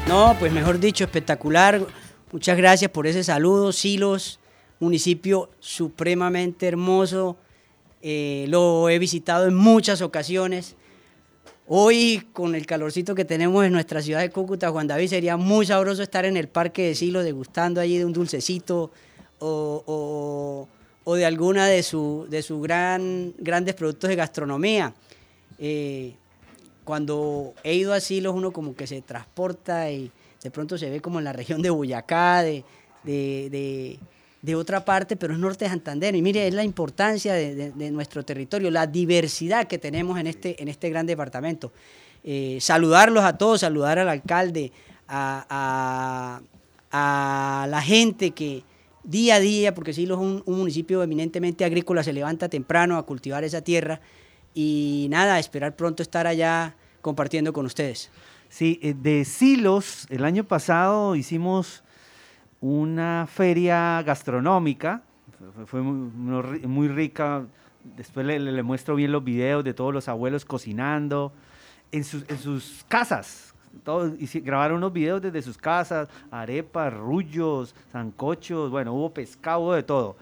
No, 0.07 0.33
pues 0.39 0.53
mejor 0.53 0.79
dicho, 0.79 1.03
espectacular. 1.03 1.85
Muchas 2.31 2.55
gracias 2.55 2.89
por 2.91 3.07
ese 3.07 3.25
saludo, 3.25 3.73
Silos, 3.73 4.39
municipio 4.79 5.49
supremamente 5.59 6.65
hermoso, 6.65 7.35
eh, 8.01 8.45
lo 8.47 8.87
he 8.87 8.99
visitado 8.99 9.47
en 9.47 9.55
muchas 9.55 10.01
ocasiones. 10.01 10.77
Hoy, 11.67 12.21
con 12.31 12.53
el 12.53 12.67
calorcito 12.67 13.15
que 13.15 13.25
tenemos 13.25 13.65
en 13.65 13.71
nuestra 13.71 13.99
ciudad 13.99 14.19
de 14.19 14.29
Cúcuta, 14.29 14.69
Juan 14.69 14.85
David, 14.85 15.07
sería 15.07 15.35
muy 15.35 15.65
sabroso 15.65 16.03
estar 16.03 16.23
en 16.23 16.37
el 16.37 16.47
Parque 16.47 16.83
de 16.83 16.95
Silo 16.95 17.23
degustando 17.23 17.81
allí 17.81 17.97
de 17.97 18.05
un 18.05 18.13
dulcecito 18.13 18.91
o, 19.39 20.67
de 21.07 21.25
alguna 21.25 21.65
de 21.65 21.81
sus 21.81 22.29
de 22.29 22.43
su 22.43 22.61
gran, 22.61 23.33
grandes 23.39 23.73
productos 23.73 24.09
de 24.09 24.15
gastronomía. 24.15 24.93
Eh, 25.57 26.13
cuando 26.83 27.55
he 27.63 27.73
ido 27.73 27.93
a 27.93 27.99
Silos, 27.99 28.35
uno 28.35 28.51
como 28.51 28.75
que 28.75 28.85
se 28.85 29.01
transporta 29.01 29.89
y 29.91 30.11
de 30.43 30.51
pronto 30.51 30.77
se 30.77 30.91
ve 30.91 31.01
como 31.01 31.17
en 31.17 31.25
la 31.25 31.33
región 31.33 31.63
de 31.63 31.71
Boyacá, 31.71 32.43
de, 32.43 32.63
de, 33.03 33.99
otra 34.53 34.85
parte, 34.85 35.15
pero 35.15 35.33
es 35.33 35.39
norte 35.39 35.65
de 35.65 35.71
Santander. 35.71 36.13
Y 36.15 36.21
mire, 36.21 36.47
es 36.47 36.53
la 36.53 36.63
importancia 36.63 37.33
de, 37.33 37.91
nuestro 37.91 38.23
territorio, 38.23 38.69
la 38.69 38.85
diversidad 38.85 39.65
que 39.65 39.77
tenemos 39.79 40.19
en 40.19 40.27
este, 40.27 40.61
en 40.61 40.67
este 40.67 40.89
gran 40.89 41.07
departamento. 41.07 41.71
Eh, 42.23 42.57
saludarlos 42.59 43.23
a 43.23 43.37
todos, 43.37 43.61
saludar 43.61 43.97
al 43.97 44.09
alcalde, 44.09 44.71
a, 45.07 46.41
la 46.91 47.81
gente 47.81 48.31
que 48.31 48.63
día 49.03 49.35
a 49.35 49.39
día, 49.39 49.73
porque 49.73 49.93
Silos 49.93 50.19
es 50.19 50.23
un, 50.23 50.43
un 50.45 50.57
municipio 50.57 51.01
eminentemente 51.01 51.63
agrícola, 51.65 52.03
se 52.03 52.13
levanta 52.13 52.49
temprano 52.49 52.97
a 52.97 53.05
cultivar 53.05 53.43
esa 53.43 53.61
tierra 53.61 54.01
y 54.53 55.07
nada, 55.09 55.39
esperar 55.39 55.75
pronto 55.75 56.03
estar 56.03 56.27
allá 56.27 56.75
compartiendo 57.01 57.53
con 57.53 57.65
ustedes. 57.65 58.09
Sí, 58.49 58.79
eh, 58.81 58.95
de 58.99 59.25
Silos, 59.25 60.07
el 60.09 60.23
año 60.23 60.43
pasado 60.43 61.15
hicimos 61.15 61.83
una 62.65 63.27
feria 63.27 64.01
gastronómica, 64.01 65.03
fue 65.67 65.83
muy, 65.83 66.87
rica, 66.87 67.45
después 67.95 68.25
le, 68.25 68.63
muestro 68.63 68.95
bien 68.95 69.11
los 69.11 69.23
videos 69.23 69.63
de 69.63 69.75
todos 69.75 69.93
los 69.93 70.09
abuelos 70.09 70.45
cocinando 70.45 71.31
en 71.91 72.03
sus, 72.03 72.83
casas, 72.87 73.53
grabaron 74.43 74.77
unos 74.77 74.93
videos 74.93 75.21
desde 75.21 75.43
sus 75.43 75.59
casas, 75.59 76.09
arepas, 76.31 76.91
rullos, 76.91 77.75
zancochos, 77.91 78.71
bueno, 78.71 78.93
hubo 78.93 79.13
pescado, 79.13 79.73
de 79.73 79.83
todo. 79.83 80.15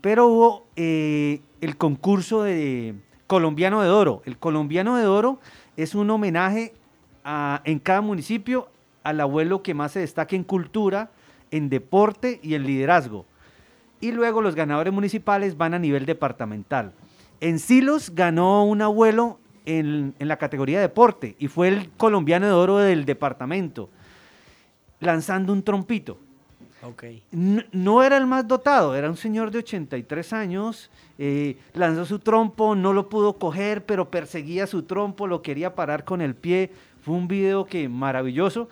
Pero 0.00 0.28
hubo 0.28 0.66
eh, 0.76 1.42
el 1.60 1.76
concurso 1.76 2.42
de 2.42 2.94
colombiano 3.26 3.82
de 3.82 3.90
oro. 3.90 4.22
El 4.24 4.38
colombiano 4.38 4.96
de 4.96 5.06
oro 5.06 5.40
es 5.76 5.94
un 5.94 6.08
homenaje 6.08 6.72
en 7.64 7.78
cada 7.80 8.00
municipio 8.00 8.70
al 9.02 9.20
abuelo 9.20 9.62
que 9.62 9.74
más 9.74 9.92
se 9.92 10.00
destaque 10.00 10.36
en 10.36 10.44
cultura, 10.44 11.10
en 11.50 11.68
deporte 11.68 12.40
y 12.42 12.54
en 12.54 12.64
liderazgo. 12.64 13.26
Y 14.00 14.12
luego 14.12 14.42
los 14.42 14.54
ganadores 14.54 14.92
municipales 14.92 15.56
van 15.56 15.74
a 15.74 15.78
nivel 15.78 16.06
departamental. 16.06 16.92
En 17.40 17.58
Silos 17.58 18.14
ganó 18.14 18.64
un 18.64 18.82
abuelo 18.82 19.38
en, 19.66 20.14
la 20.18 20.36
categoría 20.36 20.80
deporte 20.80 21.36
y 21.38 21.48
fue 21.48 21.68
el 21.68 21.90
colombiano 21.96 22.46
de 22.46 22.52
oro 22.52 22.78
del 22.78 23.04
departamento, 23.04 23.90
lanzando 25.00 25.52
un 25.52 25.62
trompito. 25.62 26.18
Okay. 26.82 27.24
No, 27.32 28.02
era 28.04 28.16
el 28.16 28.26
más 28.26 28.46
dotado, 28.46 28.94
era 28.94 29.10
un 29.10 29.16
señor 29.16 29.50
de 29.50 29.58
83 29.58 30.32
años, 30.32 30.90
eh, 31.18 31.58
lanzó 31.72 32.04
su 32.04 32.20
trompo, 32.20 32.76
no 32.76 32.92
lo 32.92 33.08
pudo 33.08 33.32
coger, 33.38 33.84
pero 33.84 34.08
perseguía 34.08 34.68
su 34.68 34.84
trompo, 34.84 35.26
lo 35.26 35.42
quería 35.42 35.74
parar 35.74 36.04
con 36.04 36.20
el 36.20 36.36
pie, 36.36 36.70
fue 37.02 37.14
un 37.16 37.26
video 37.26 37.64
que 37.64 37.88
maravilloso 37.88 38.68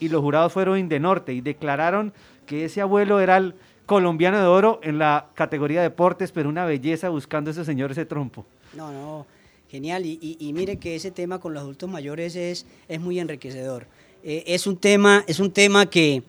y 0.00 0.08
los 0.08 0.20
jurados 0.20 0.52
fueron 0.52 0.88
de 0.88 1.00
norte 1.00 1.32
y 1.32 1.40
declararon 1.40 2.12
que 2.46 2.64
ese 2.64 2.80
abuelo 2.80 3.20
era 3.20 3.36
el 3.36 3.54
colombiano 3.86 4.38
de 4.38 4.46
oro 4.46 4.80
en 4.82 4.98
la 4.98 5.28
categoría 5.34 5.82
deportes, 5.82 6.32
pero 6.32 6.48
una 6.48 6.64
belleza 6.66 7.08
buscando 7.08 7.50
a 7.50 7.52
ese 7.52 7.64
señor 7.64 7.90
ese 7.90 8.04
trompo. 8.04 8.44
No, 8.74 8.92
no, 8.92 9.26
genial. 9.70 10.04
Y, 10.04 10.52
mire 10.54 10.76
que 10.76 10.94
ese 10.94 11.10
tema 11.10 11.38
con 11.38 11.54
los 11.54 11.62
adultos 11.62 11.88
mayores 11.88 12.36
es, 12.36 12.66
es 12.88 13.00
muy 13.00 13.18
enriquecedor. 13.18 13.86
Eh, 14.22 14.44
es, 14.46 14.66
un 14.66 14.76
tema, 14.76 15.24
es 15.26 15.40
un 15.40 15.52
tema 15.52 15.86
que, 15.86 16.22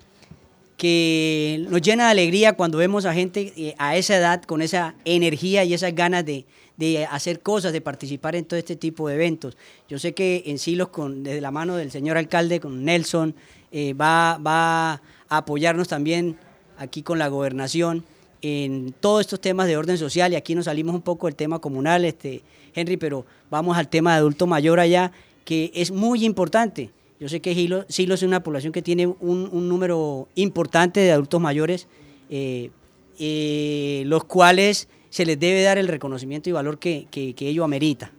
que 0.78 1.65
nos 1.70 1.82
llena 1.82 2.05
de 2.05 2.11
alegría 2.11 2.53
cuando 2.53 2.78
vemos 2.78 3.05
a 3.05 3.13
gente 3.13 3.51
eh, 3.57 3.76
a 3.78 3.97
esa 3.97 4.15
edad 4.15 4.43
con 4.43 4.61
esa 4.61 4.95
energía 5.03 5.63
y 5.63 5.74
esas 5.74 5.93
ganas 5.93 6.26
de, 6.26 6.45
de 6.80 7.05
hacer 7.05 7.41
cosas, 7.41 7.74
de 7.74 7.82
participar 7.82 8.38
en 8.38 8.45
todo 8.45 8.57
este 8.57 8.78
tipo 8.78 9.09
de 9.09 9.15
eventos. 9.15 9.57
Yo 9.89 9.99
sé 9.99 10.13
que 10.13 10.43
en 10.45 10.57
Silos, 10.57 10.88
con, 10.88 11.24
desde 11.24 11.41
la 11.41 11.51
mano 11.51 11.76
del 11.76 11.91
señor 11.91 12.15
alcalde, 12.15 12.61
con 12.61 12.86
Nelson, 12.86 13.36
eh, 13.72 13.93
va, 13.93 14.38
va 14.38 14.91
a 14.93 15.01
apoyarnos 15.30 15.88
también 15.88 16.38
aquí 16.78 17.03
con 17.03 17.20
la 17.20 17.28
gobernación 17.28 18.03
en 18.41 18.93
todos 18.99 19.22
estos 19.22 19.41
temas 19.41 19.67
de 19.67 19.78
orden 19.78 19.97
social 19.97 20.32
y 20.32 20.36
aquí 20.36 20.55
nos 20.55 20.65
salimos 20.65 20.95
un 20.95 21.01
poco 21.01 21.28
del 21.28 21.36
tema 21.36 21.59
comunal, 21.59 22.05
este, 22.05 22.41
Henry, 22.74 22.97
pero 22.97 23.26
vamos 23.49 23.78
al 23.78 23.89
tema 23.89 24.13
de 24.13 24.20
adulto 24.20 24.47
mayor 24.47 24.80
allá, 24.80 25.11
que 25.43 25.72
es 25.74 25.91
muy 25.91 26.24
importante. 26.26 26.91
Yo 27.20 27.28
sé 27.28 27.41
que 27.41 27.53
Silos 27.89 28.20
es 28.20 28.28
una 28.28 28.41
población 28.41 28.72
que 28.72 28.82
tiene 28.82 29.07
un, 29.07 29.67
número 29.67 30.30
importante 30.36 31.01
de 31.01 31.11
adultos 31.11 31.41
mayores, 31.41 31.88
eh, 32.30 32.72
eh, 33.20 34.03
los 34.05 34.24
cuales 34.24 34.88
se 35.09 35.26
les 35.26 35.38
debe 35.38 35.61
dar 35.63 35.78
el 35.78 35.89
reconocimiento 35.89 36.49
y 36.49 36.53
valor 36.53 36.80
que, 36.80 37.07
que, 37.11 37.36
ello 37.39 37.65
amerita. 37.65 38.11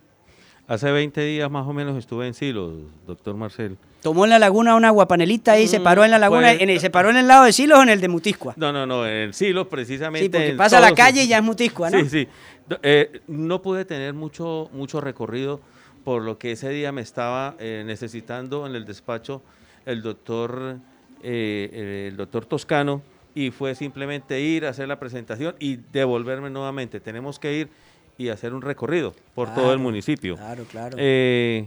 Hace 0.66 0.90
20 0.90 1.24
días 1.24 1.50
más 1.50 1.66
o 1.66 1.72
menos 1.72 1.96
estuve 1.96 2.26
en 2.26 2.34
Silos, 2.34 2.74
doctor 3.06 3.36
Marcel. 3.36 3.78
Tomó 4.02 4.24
en 4.24 4.30
la 4.30 4.38
laguna 4.38 4.74
una 4.76 4.90
guapanelita 4.90 5.58
y 5.58 5.68
se 5.68 5.80
mm, 5.80 5.82
paró 5.82 6.04
en 6.04 6.10
la 6.10 6.18
laguna, 6.18 6.54
pues, 6.56 6.60
en 6.60 6.80
¿se 6.80 6.90
paró 6.90 7.10
en 7.10 7.16
el 7.16 7.28
lado 7.28 7.44
de 7.44 7.52
Silos 7.52 7.78
o 7.78 7.82
en 7.82 7.90
el 7.90 8.00
de 8.00 8.08
Mutiscua? 8.08 8.54
No, 8.56 8.72
no, 8.72 8.86
no, 8.86 9.06
en 9.06 9.34
Silos 9.34 9.66
precisamente. 9.66 10.24
Sí, 10.24 10.28
porque 10.30 10.54
pasa 10.56 10.80
la 10.80 10.92
calle 10.92 11.24
y 11.24 11.28
ya 11.28 11.38
es 11.38 11.42
Mutiscua, 11.42 11.90
¿no? 11.90 12.00
Sí, 12.00 12.08
sí. 12.08 12.28
Eh, 12.82 13.20
no 13.26 13.60
pude 13.60 13.84
tener 13.84 14.14
mucho, 14.14 14.70
mucho 14.72 15.00
recorrido 15.00 15.60
por 16.04 16.22
lo 16.22 16.38
que 16.38 16.52
ese 16.52 16.70
día 16.70 16.92
me 16.92 17.02
estaba 17.02 17.56
eh, 17.58 17.82
necesitando 17.86 18.66
en 18.66 18.74
el 18.74 18.84
despacho 18.84 19.42
el 19.86 20.02
doctor, 20.02 20.78
eh, 21.22 22.08
el 22.10 22.16
doctor 22.16 22.46
Toscano, 22.46 23.02
y 23.34 23.50
fue 23.50 23.74
simplemente 23.74 24.40
ir 24.40 24.66
a 24.66 24.70
hacer 24.70 24.88
la 24.88 24.98
presentación 24.98 25.54
y 25.58 25.76
devolverme 25.92 26.50
nuevamente. 26.50 27.00
Tenemos 27.00 27.38
que 27.38 27.58
ir 27.58 27.68
y 28.18 28.28
hacer 28.28 28.52
un 28.52 28.62
recorrido 28.62 29.14
por 29.34 29.54
todo 29.54 29.72
el 29.72 29.78
municipio. 29.78 30.36
Claro, 30.36 30.64
claro. 30.64 30.96
Eh, 31.00 31.66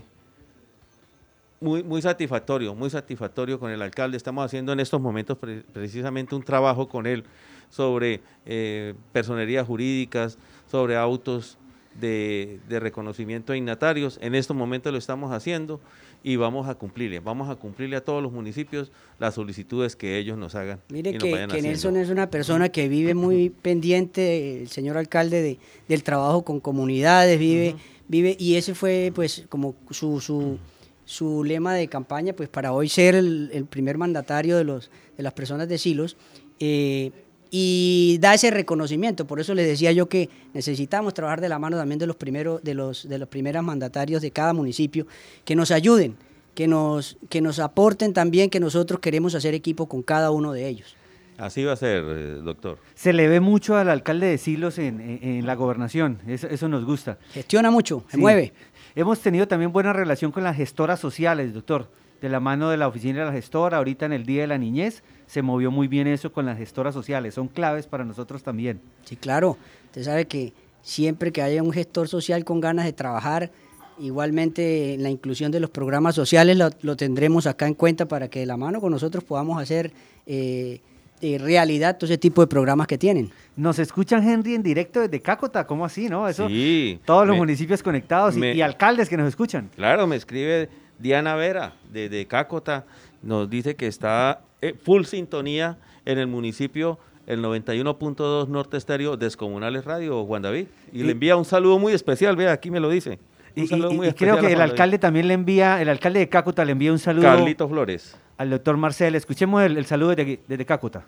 muy, 1.63 1.81
muy 1.83 2.01
satisfactorio, 2.01 2.75
muy 2.75 2.89
satisfactorio 2.89 3.59
con 3.59 3.71
el 3.71 3.81
alcalde. 3.81 4.17
Estamos 4.17 4.45
haciendo 4.45 4.73
en 4.73 4.79
estos 4.79 5.01
momentos 5.01 5.37
precisamente 5.71 6.35
un 6.35 6.43
trabajo 6.43 6.89
con 6.89 7.07
él 7.07 7.23
sobre 7.69 8.21
eh, 8.45 8.93
personerías 9.11 9.65
jurídicas, 9.65 10.37
sobre 10.69 10.97
autos 10.97 11.57
de, 11.99 12.59
de 12.67 12.79
reconocimiento 12.79 13.53
de 13.53 13.59
innatarios. 13.59 14.19
En 14.21 14.35
estos 14.35 14.55
momentos 14.55 14.91
lo 14.91 14.99
estamos 14.99 15.31
haciendo 15.31 15.79
y 16.23 16.37
vamos 16.37 16.67
a 16.69 16.75
cumplirle, 16.75 17.19
vamos 17.19 17.49
a 17.49 17.55
cumplirle 17.55 17.97
a 17.97 18.01
todos 18.01 18.23
los 18.23 18.31
municipios 18.31 18.91
las 19.19 19.35
solicitudes 19.35 19.95
que 19.95 20.17
ellos 20.17 20.37
nos 20.37 20.55
hagan. 20.55 20.79
Mire 20.89 21.17
que, 21.17 21.47
Nelson 21.61 21.97
es 21.97 22.09
una 22.09 22.29
persona 22.29 22.69
que 22.69 22.87
vive 22.87 23.13
muy 23.13 23.49
pendiente, 23.49 24.61
el 24.61 24.69
señor 24.69 24.97
alcalde, 24.97 25.41
de, 25.41 25.59
del 25.89 26.03
trabajo 26.03 26.43
con 26.43 26.61
comunidades, 26.61 27.37
vive, 27.37 27.75
vive, 28.07 28.37
y 28.39 28.55
ese 28.55 28.73
fue 28.73 29.11
pues 29.13 29.45
como 29.49 29.75
su, 29.91 30.21
su, 30.21 30.57
su, 31.05 31.43
lema 31.43 31.73
de 31.73 31.87
campaña, 31.87 32.33
pues 32.33 32.49
para 32.49 32.73
hoy 32.73 32.89
ser 32.89 33.15
el, 33.15 33.65
primer 33.69 33.97
mandatario 33.97 34.57
de, 34.57 34.63
los, 34.63 34.91
de 35.17 35.23
las 35.23 35.33
personas 35.33 35.67
de 35.67 35.77
Silos. 35.77 36.17
Eh, 36.59 37.11
y 37.55 38.17
da 38.19 38.33
ese 38.33 38.49
reconocimiento. 38.49 39.27
Por 39.27 39.39
eso 39.39 39.53
les 39.53 39.67
decía 39.67 39.91
yo 39.91 40.09
que 40.09 40.27
necesitamos 40.55 41.13
trabajar 41.13 41.39
de 41.39 41.49
la 41.49 41.59
mano 41.59 41.77
también 41.77 41.99
de 41.99 42.07
los 42.07 42.15
primeros, 42.15 42.63
de 42.63 42.73
los, 42.73 43.07
de 43.07 43.19
los 43.19 43.29
primeros 43.29 43.63
mandatarios 43.63 44.23
de 44.23 44.31
cada 44.31 44.53
municipio, 44.53 45.05
que 45.45 45.55
nos 45.55 45.69
ayuden, 45.69 46.15
que 46.55 46.67
nos, 46.67 47.15
que 47.29 47.41
nos 47.41 47.59
aporten 47.59 48.11
también 48.11 48.49
que 48.49 48.59
nosotros 48.59 48.99
queremos 48.99 49.35
hacer 49.35 49.53
equipo 49.53 49.87
con 49.87 50.01
cada 50.01 50.31
uno 50.31 50.51
de 50.51 50.67
ellos. 50.67 50.95
Así 51.37 51.63
va 51.63 51.73
a 51.73 51.75
ser, 51.75 52.03
eh, 52.07 52.41
doctor. 52.43 52.79
Se 52.95 53.13
le 53.13 53.27
ve 53.27 53.39
mucho 53.39 53.75
al 53.75 53.89
alcalde 53.89 54.27
de 54.27 54.37
Silos 54.37 54.77
en, 54.79 55.45
la 55.45 55.55
gobernación, 55.55 56.19
eso, 56.27 56.67
nos 56.67 56.85
gusta. 56.85 57.17
Gestiona 57.33 57.69
mucho, 57.69 58.03
se 58.07 58.17
mueve. 58.17 58.53
Hemos 58.95 59.19
tenido 59.21 59.47
también 59.47 59.71
buena 59.71 59.91
relación 59.91 60.31
con 60.31 60.43
las 60.43 60.55
gestoras 60.55 60.99
sociales, 60.99 61.53
doctor. 61.53 61.89
De 62.21 62.29
la 62.29 62.39
mano 62.39 62.69
de 62.69 62.77
la 62.77 62.87
oficina 62.87 63.19
de 63.19 63.25
la 63.25 63.31
gestora, 63.31 63.77
ahorita 63.77 64.05
en 64.05 64.13
el 64.13 64.25
Día 64.25 64.41
de 64.41 64.47
la 64.47 64.57
Niñez, 64.57 65.03
se 65.25 65.41
movió 65.41 65.71
muy 65.71 65.87
bien 65.87 66.07
eso 66.07 66.31
con 66.31 66.45
las 66.45 66.57
gestoras 66.57 66.93
sociales, 66.93 67.33
son 67.33 67.47
claves 67.47 67.87
para 67.87 68.05
nosotros 68.05 68.43
también. 68.43 68.79
Sí, 69.03 69.15
claro, 69.17 69.57
usted 69.85 70.03
sabe 70.03 70.25
que 70.25 70.53
siempre 70.83 71.31
que 71.31 71.41
haya 71.41 71.61
un 71.63 71.73
gestor 71.73 72.07
social 72.07 72.45
con 72.45 72.61
ganas 72.61 72.85
de 72.85 72.93
trabajar, 72.93 73.51
igualmente 73.99 74.95
la 74.99 75.09
inclusión 75.09 75.51
de 75.51 75.59
los 75.59 75.69
programas 75.69 76.15
sociales 76.15 76.57
lo, 76.57 76.95
tendremos 76.95 77.47
acá 77.47 77.67
en 77.67 77.73
cuenta 77.73 78.05
para 78.05 78.29
que 78.29 78.39
de 78.39 78.45
la 78.45 78.57
mano 78.57 78.79
con 78.79 78.91
nosotros 78.91 79.23
podamos 79.23 79.61
hacer 79.61 79.91
eh, 80.25 80.81
eh, 81.23 81.37
realidad 81.37 81.97
todo 81.97 82.07
ese 82.07 82.17
tipo 82.17 82.41
de 82.41 82.47
programas 82.47 82.85
que 82.85 82.97
tienen. 82.97 83.31
Nos 83.55 83.79
escuchan, 83.79 84.27
Henry, 84.27 84.55
en 84.55 84.61
directo 84.61 84.99
desde 84.99 85.21
Cácota, 85.21 85.65
¿cómo 85.65 85.85
así, 85.85 86.09
no? 86.09 86.27
Eso, 86.27 86.49
sí. 86.49 86.99
Todos 87.05 87.25
los 87.25 87.37
municipios 87.37 87.81
conectados 87.81 88.35
y, 88.35 88.61
alcaldes 88.61 89.07
que 89.07 89.15
nos 89.15 89.29
escuchan. 89.29 89.69
Claro, 89.73 90.05
me 90.05 90.17
escribe 90.17 90.67
Diana 90.99 91.35
Vera, 91.35 91.75
de, 91.93 92.25
Cácota, 92.27 92.83
nos 93.21 93.49
dice 93.49 93.75
que 93.75 93.87
está 93.87 94.41
eh, 94.61 94.75
full 94.83 95.05
sintonía 95.05 95.77
en 96.05 96.17
el 96.17 96.27
municipio 96.27 96.99
el 97.25 97.41
91.2 97.41 98.49
Norte 98.49 98.75
Estéreo 98.75 99.15
Descomunales 99.15 99.85
Radio, 99.85 100.25
Juan 100.25 100.41
David. 100.41 100.65
Y, 100.91 101.03
le 101.03 101.13
envía 101.13 101.37
un 101.37 101.45
saludo 101.45 101.79
muy 101.79 101.93
especial, 101.93 102.35
vea, 102.35 102.51
aquí 102.51 102.69
me 102.69 102.81
lo 102.81 102.89
dice. 102.89 103.17
y, 103.55 103.67
creo 103.67 104.39
que 104.41 104.51
el 104.51 104.59
alcalde 104.59 104.99
también 104.99 105.29
le 105.29 105.35
envía, 105.35 105.81
el 105.81 105.87
alcalde 105.87 106.19
de 106.19 106.27
Cácuta 106.27 106.65
le 106.65 106.73
envía 106.73 106.91
un 106.91 106.99
saludo. 106.99 107.23
Carlito 107.23 107.69
Flores. 107.69 108.17
Al 108.37 108.49
doctor 108.49 108.77
Marcel. 108.77 109.15
Escuchemos 109.15 109.63
el, 109.63 109.85
saludo 109.85 110.15
desde, 110.15 110.39
desde 110.47 110.65
Cácuta. 110.65 111.05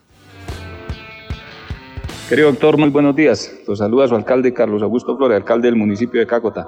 Querido 2.29 2.49
doctor, 2.49 2.77
muy 2.77 2.89
buenos 2.89 3.15
días. 3.15 3.53
Los 3.67 3.79
saluda 3.79 4.07
su 4.07 4.15
alcalde 4.15 4.53
Carlos 4.53 4.81
Augusto 4.81 5.15
Flores, 5.15 5.37
alcalde 5.37 5.67
del 5.67 5.75
municipio 5.75 6.19
de 6.19 6.25
Cácota. 6.25 6.67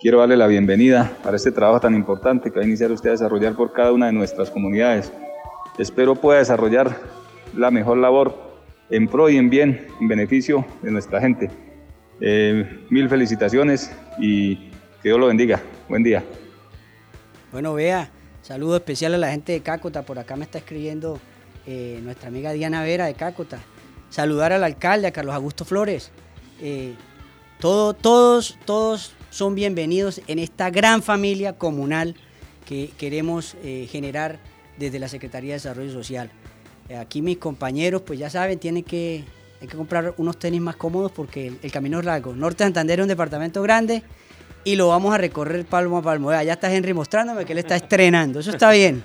Quiero 0.00 0.18
darle 0.18 0.36
la 0.36 0.46
bienvenida 0.46 1.16
para 1.22 1.36
este 1.36 1.50
trabajo 1.50 1.80
tan 1.80 1.94
importante 1.94 2.50
que 2.50 2.56
va 2.56 2.62
a 2.62 2.66
iniciar 2.66 2.92
usted 2.92 3.10
a 3.10 3.12
desarrollar 3.12 3.54
por 3.54 3.72
cada 3.72 3.92
una 3.92 4.06
de 4.06 4.12
nuestras 4.12 4.50
comunidades. 4.50 5.12
Espero 5.78 6.14
pueda 6.14 6.38
desarrollar 6.38 6.96
la 7.56 7.70
mejor 7.70 7.98
labor 7.98 8.34
en 8.90 9.08
pro 9.08 9.28
y 9.28 9.36
en 9.36 9.50
bien, 9.50 9.86
en 10.00 10.08
beneficio 10.08 10.64
de 10.82 10.90
nuestra 10.90 11.20
gente. 11.20 11.50
Eh, 12.20 12.84
mil 12.90 13.08
felicitaciones 13.08 13.90
y 14.18 14.56
que 15.02 15.08
Dios 15.08 15.18
lo 15.18 15.26
bendiga. 15.26 15.60
Buen 15.88 16.02
día. 16.02 16.22
Bueno, 17.50 17.74
vea, 17.74 18.10
saludo 18.44 18.76
especial 18.76 19.14
a 19.14 19.18
la 19.18 19.30
gente 19.30 19.52
de 19.52 19.60
Cácota. 19.60 20.02
Por 20.02 20.18
acá 20.18 20.36
me 20.36 20.44
está 20.44 20.58
escribiendo 20.58 21.18
eh, 21.66 21.98
nuestra 22.02 22.28
amiga 22.28 22.52
Diana 22.52 22.82
Vera 22.82 23.06
de 23.06 23.14
Cácota 23.14 23.58
saludar 24.10 24.52
al 24.52 24.62
alcalde, 24.62 25.08
a 25.08 25.12
Carlos 25.12 25.34
Augusto 25.34 25.64
Flores. 25.64 26.10
Eh, 26.60 26.94
todos, 27.58 28.56
todos 28.64 29.14
son 29.30 29.54
bienvenidos 29.54 30.20
en 30.28 30.38
esta 30.38 30.70
gran 30.70 31.02
familia 31.02 31.54
comunal 31.54 32.14
que 32.66 32.90
queremos 32.98 33.56
eh, 33.64 33.88
generar 33.90 34.38
desde 34.78 34.98
la 34.98 35.08
Secretaría 35.08 35.50
de 35.50 35.54
Desarrollo 35.54 35.92
Social. 35.92 36.30
Aquí 36.98 37.22
mis 37.22 37.38
compañeros, 37.38 38.02
pues 38.02 38.18
ya 38.18 38.28
saben, 38.28 38.58
tienen 38.58 38.84
que, 38.84 39.24
hay 39.60 39.66
que 39.66 39.76
comprar 39.76 40.14
unos 40.18 40.38
tenis 40.38 40.60
más 40.60 40.76
cómodos 40.76 41.10
porque 41.10 41.46
el, 41.46 41.58
el 41.62 41.72
camino 41.72 41.98
es 41.98 42.04
largo. 42.04 42.34
Norte 42.34 42.62
Santander 42.62 43.00
es 43.00 43.04
un 43.04 43.08
departamento 43.08 43.62
grande 43.62 44.02
y 44.64 44.76
lo 44.76 44.88
vamos 44.88 45.14
a 45.14 45.18
recorrer 45.18 45.64
palmo 45.64 45.98
a 45.98 46.02
palmo. 46.02 46.30
Allá 46.30 46.54
está 46.54 46.72
Henry 46.72 46.94
mostrándome 46.94 47.44
que 47.44 47.52
él 47.52 47.58
está 47.58 47.76
estrenando. 47.76 48.40
Eso 48.40 48.50
está 48.50 48.70
bien. 48.70 49.02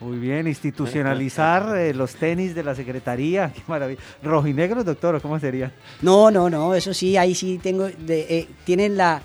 Muy 0.00 0.18
bien, 0.18 0.46
institucionalizar 0.46 1.76
eh, 1.78 1.94
los 1.94 2.14
tenis 2.14 2.54
de 2.54 2.62
la 2.62 2.74
Secretaría. 2.74 3.52
Qué 3.54 3.62
maravilla. 3.66 4.00
¿Rojinegros, 4.22 4.84
doctor, 4.84 5.20
cómo 5.22 5.38
sería? 5.38 5.72
No, 6.02 6.30
no, 6.30 6.50
no. 6.50 6.74
Eso 6.74 6.92
sí, 6.92 7.16
ahí 7.16 7.34
sí 7.34 7.58
tengo. 7.62 7.88
Eh, 8.08 8.48
tienen 8.64 8.96
la, 8.96 9.22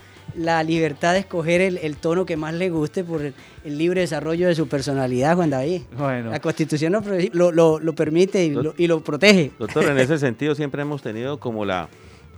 libertad 0.63 1.13
de 1.13 1.19
escoger 1.19 1.59
el, 1.61 1.97
tono 1.97 2.25
que 2.25 2.37
más 2.37 2.53
le 2.53 2.69
guste 2.69 3.03
por 3.03 3.21
el, 3.21 3.33
libre 3.65 4.01
desarrollo 4.01 4.47
de 4.47 4.55
su 4.55 4.67
personalidad, 4.67 5.35
Juan 5.35 5.49
David. 5.49 5.81
Bueno. 5.97 6.29
La 6.29 6.39
Constitución 6.39 6.93
lo, 7.33 7.51
lo, 7.51 7.93
permite 7.93 8.45
y, 8.45 8.55
y 8.77 8.87
lo, 8.87 9.03
protege. 9.03 9.51
Doctor, 9.59 9.85
en 9.85 9.97
ese 9.97 10.17
sentido 10.19 10.55
siempre 10.55 10.83
hemos 10.83 11.01
tenido 11.01 11.39
como 11.39 11.65
la, 11.65 11.89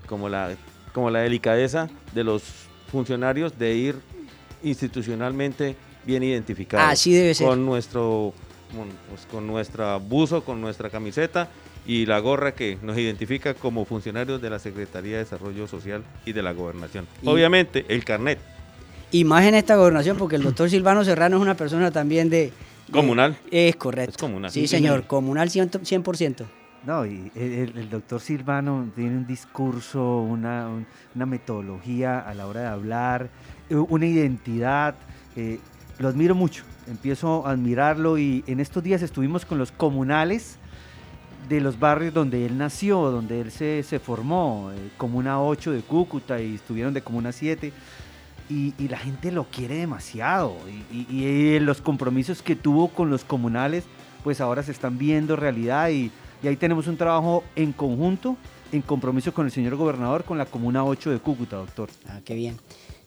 como 0.07 0.29
la, 0.29 0.55
como 0.93 1.09
la 1.11 1.19
delicadeza 1.19 1.89
de 2.13 2.23
los 2.23 2.70
funcionarios 2.91 3.57
de 3.57 3.73
ir 3.73 3.95
institucionalmente 4.63 5.75
bien 6.05 6.23
identificados. 6.23 6.91
Así 6.91 7.13
debe 7.13 7.33
ser. 7.33 7.47
Con 7.47 7.65
nuestro, 7.65 8.33
pues, 9.09 9.25
con 9.31 9.47
nuestra 9.47 9.97
buzo, 9.97 10.43
con 10.43 10.61
nuestra 10.61 10.89
camiseta 10.89 11.49
y 11.85 12.05
la 12.05 12.19
gorra 12.19 12.53
que 12.53 12.77
nos 12.81 12.97
identifica 12.97 13.53
como 13.53 13.85
funcionarios 13.85 14.41
de 14.41 14.49
la 14.49 14.59
Secretaría 14.59 15.13
de 15.13 15.23
Desarrollo 15.23 15.67
Social 15.67 16.03
y 16.25 16.33
de 16.33 16.43
la 16.43 16.53
Gobernación. 16.53 17.07
Obviamente, 17.25 17.85
el 17.87 18.03
carnet. 18.03 18.39
Y 19.11 19.23
más 19.23 19.43
en 19.45 19.55
esta 19.55 19.75
gobernación, 19.75 20.17
porque 20.17 20.35
el 20.35 20.43
doctor 20.43 20.69
Silvano 20.69 21.03
Serrano 21.03 21.37
es 21.37 21.41
una 21.41 21.57
persona 21.57 21.91
también 21.91 22.29
de... 22.29 22.53
comunal. 22.91 23.37
Es 23.49 23.75
correcto. 23.75 24.11
Es 24.11 24.17
comunal. 24.17 24.51
Sí, 24.51 24.67
señor, 24.67 25.05
comunal 25.07 25.49
100%. 25.49 25.81
100%. 25.81 26.45
No, 26.83 27.05
y 27.05 27.31
el, 27.35 27.89
doctor 27.91 28.19
Silvano 28.19 28.89
tiene 28.95 29.17
un 29.17 29.27
discurso, 29.27 30.17
una, 30.21 30.67
metodología 31.13 32.19
a 32.19 32.33
la 32.33 32.47
hora 32.47 32.61
de 32.61 32.67
hablar, 32.67 33.29
eh, 33.69 33.75
una 33.75 34.07
identidad. 34.07 34.95
Eh, 35.35 35.59
lo 35.99 36.07
admiro 36.07 36.33
mucho, 36.33 36.63
empiezo 36.87 37.45
a 37.45 37.51
admirarlo 37.51 38.17
y 38.17 38.43
en 38.47 38.59
estos 38.59 38.81
días 38.81 39.03
estuvimos 39.03 39.45
con 39.45 39.59
los 39.59 39.71
comunales 39.71 40.57
de 41.47 41.61
los 41.61 41.79
barrios 41.79 42.15
donde 42.15 42.47
él 42.47 42.57
nació, 42.57 43.11
donde 43.11 43.41
él 43.41 43.51
se, 43.51 43.83
formó, 43.99 44.71
eh, 44.73 44.89
Comuna 44.97 45.39
8 45.39 45.73
de 45.73 45.81
Cúcuta 45.81 46.41
y 46.41 46.55
estuvieron 46.55 46.95
de 46.95 47.03
Comuna 47.03 47.31
7. 47.31 47.71
Y, 48.49 48.73
y 48.79 48.87
la 48.87 48.97
gente 48.97 49.31
lo 49.31 49.43
quiere 49.45 49.75
demasiado. 49.75 50.57
Y, 50.91 51.07
y, 51.09 51.25
y 51.25 51.59
los 51.59 51.79
compromisos 51.79 52.41
que 52.41 52.55
tuvo 52.55 52.87
con 52.87 53.11
los 53.11 53.23
comunales, 53.23 53.85
pues 54.23 54.41
ahora 54.41 54.63
se 54.63 54.71
están 54.71 54.97
viendo 54.97 55.35
realidad 55.35 55.89
y 55.89 56.11
y 56.43 56.47
ahí 56.47 56.55
tenemos 56.55 56.87
un 56.87 56.97
trabajo 56.97 57.43
en 57.55 57.71
conjunto, 57.71 58.35
en 58.71 58.81
compromiso 58.81 59.33
con 59.33 59.45
el 59.45 59.51
señor 59.51 59.75
gobernador, 59.75 60.23
con 60.23 60.37
la 60.37 60.45
Comuna 60.45 60.83
8 60.83 61.11
de 61.11 61.19
Cúcuta, 61.19 61.57
doctor. 61.57 61.89
Ah, 62.07 62.19
qué 62.25 62.33
bien. 62.33 62.57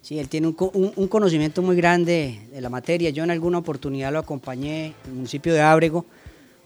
Sí, 0.02 0.18
él 0.18 0.28
tiene 0.28 0.48
un, 0.48 1.08
conocimiento 1.08 1.62
muy 1.62 1.76
grande 1.76 2.46
de 2.52 2.60
la 2.60 2.68
materia. 2.68 3.10
Yo 3.10 3.24
en 3.24 3.30
alguna 3.30 3.58
oportunidad 3.58 4.12
lo 4.12 4.18
acompañé 4.18 4.86
en 4.86 4.94
el 5.06 5.12
municipio 5.14 5.54
de 5.54 5.62
Ábrego 5.62 6.04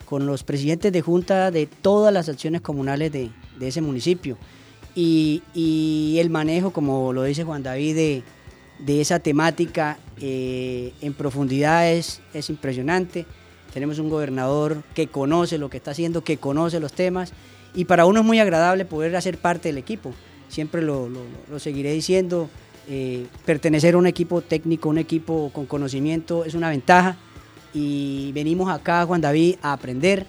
con 0.05 0.27
los 0.27 0.43
presidentes 0.43 0.93
de 0.93 1.01
junta 1.03 1.51
de 1.51 1.67
todas 1.67 2.13
las 2.13 2.29
acciones 2.29 2.61
comunales 2.61 3.13
de, 3.13 3.31
ese 3.61 3.81
municipio. 3.81 4.37
Y, 4.95 6.17
el 6.19 6.31
manejo, 6.31 6.73
como 6.73 7.13
lo 7.13 7.23
dice 7.23 7.45
Juan 7.45 7.63
David, 7.63 8.23
de, 8.81 9.01
esa 9.01 9.21
temática 9.21 9.99
eh, 10.21 10.93
en 11.01 11.15
profundidad 11.15 11.89
es 11.89 12.21
impresionante. 12.49 13.25
Tenemos 13.73 13.99
un 13.99 14.09
gobernador 14.09 14.83
que 14.95 15.09
conoce 15.09 15.59
lo 15.59 15.71
que 15.71 15.77
está 15.77 15.91
haciendo, 15.91 16.25
que 16.25 16.39
conoce 16.39 16.81
los 16.81 16.93
temas 16.93 17.33
y 17.75 17.85
para 17.85 18.07
uno 18.07 18.21
es 18.21 18.27
muy 18.27 18.41
agradable 18.41 18.85
poder 18.85 19.15
hacer 19.17 19.39
parte 19.39 19.69
del 19.69 19.79
equipo. 19.79 20.13
Siempre 20.49 20.83
lo, 20.83 21.11
seguiré 21.59 21.93
diciendo, 21.93 22.49
eh, 22.89 23.27
pertenecer 23.45 23.95
a 23.95 23.99
un 23.99 24.07
equipo 24.07 24.41
técnico, 24.41 24.89
un 24.89 24.99
equipo 24.99 25.51
con 25.53 25.67
conocimiento 25.67 26.45
es 26.45 26.55
una 26.55 26.71
ventaja 26.71 27.17
y 27.75 28.33
venimos 28.33 28.71
acá, 28.71 29.05
Juan 29.05 29.21
David, 29.21 29.57
a 29.63 29.75
aprender, 29.75 30.27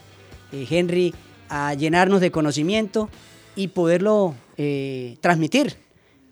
eh, 0.51 0.67
Henry, 0.69 1.13
a 1.47 1.73
llenarnos 1.73 2.19
de 2.21 2.31
conocimiento 2.31 3.09
y 3.55 3.69
poderlo 3.69 4.35
eh, 4.57 5.17
transmitir. 5.21 5.77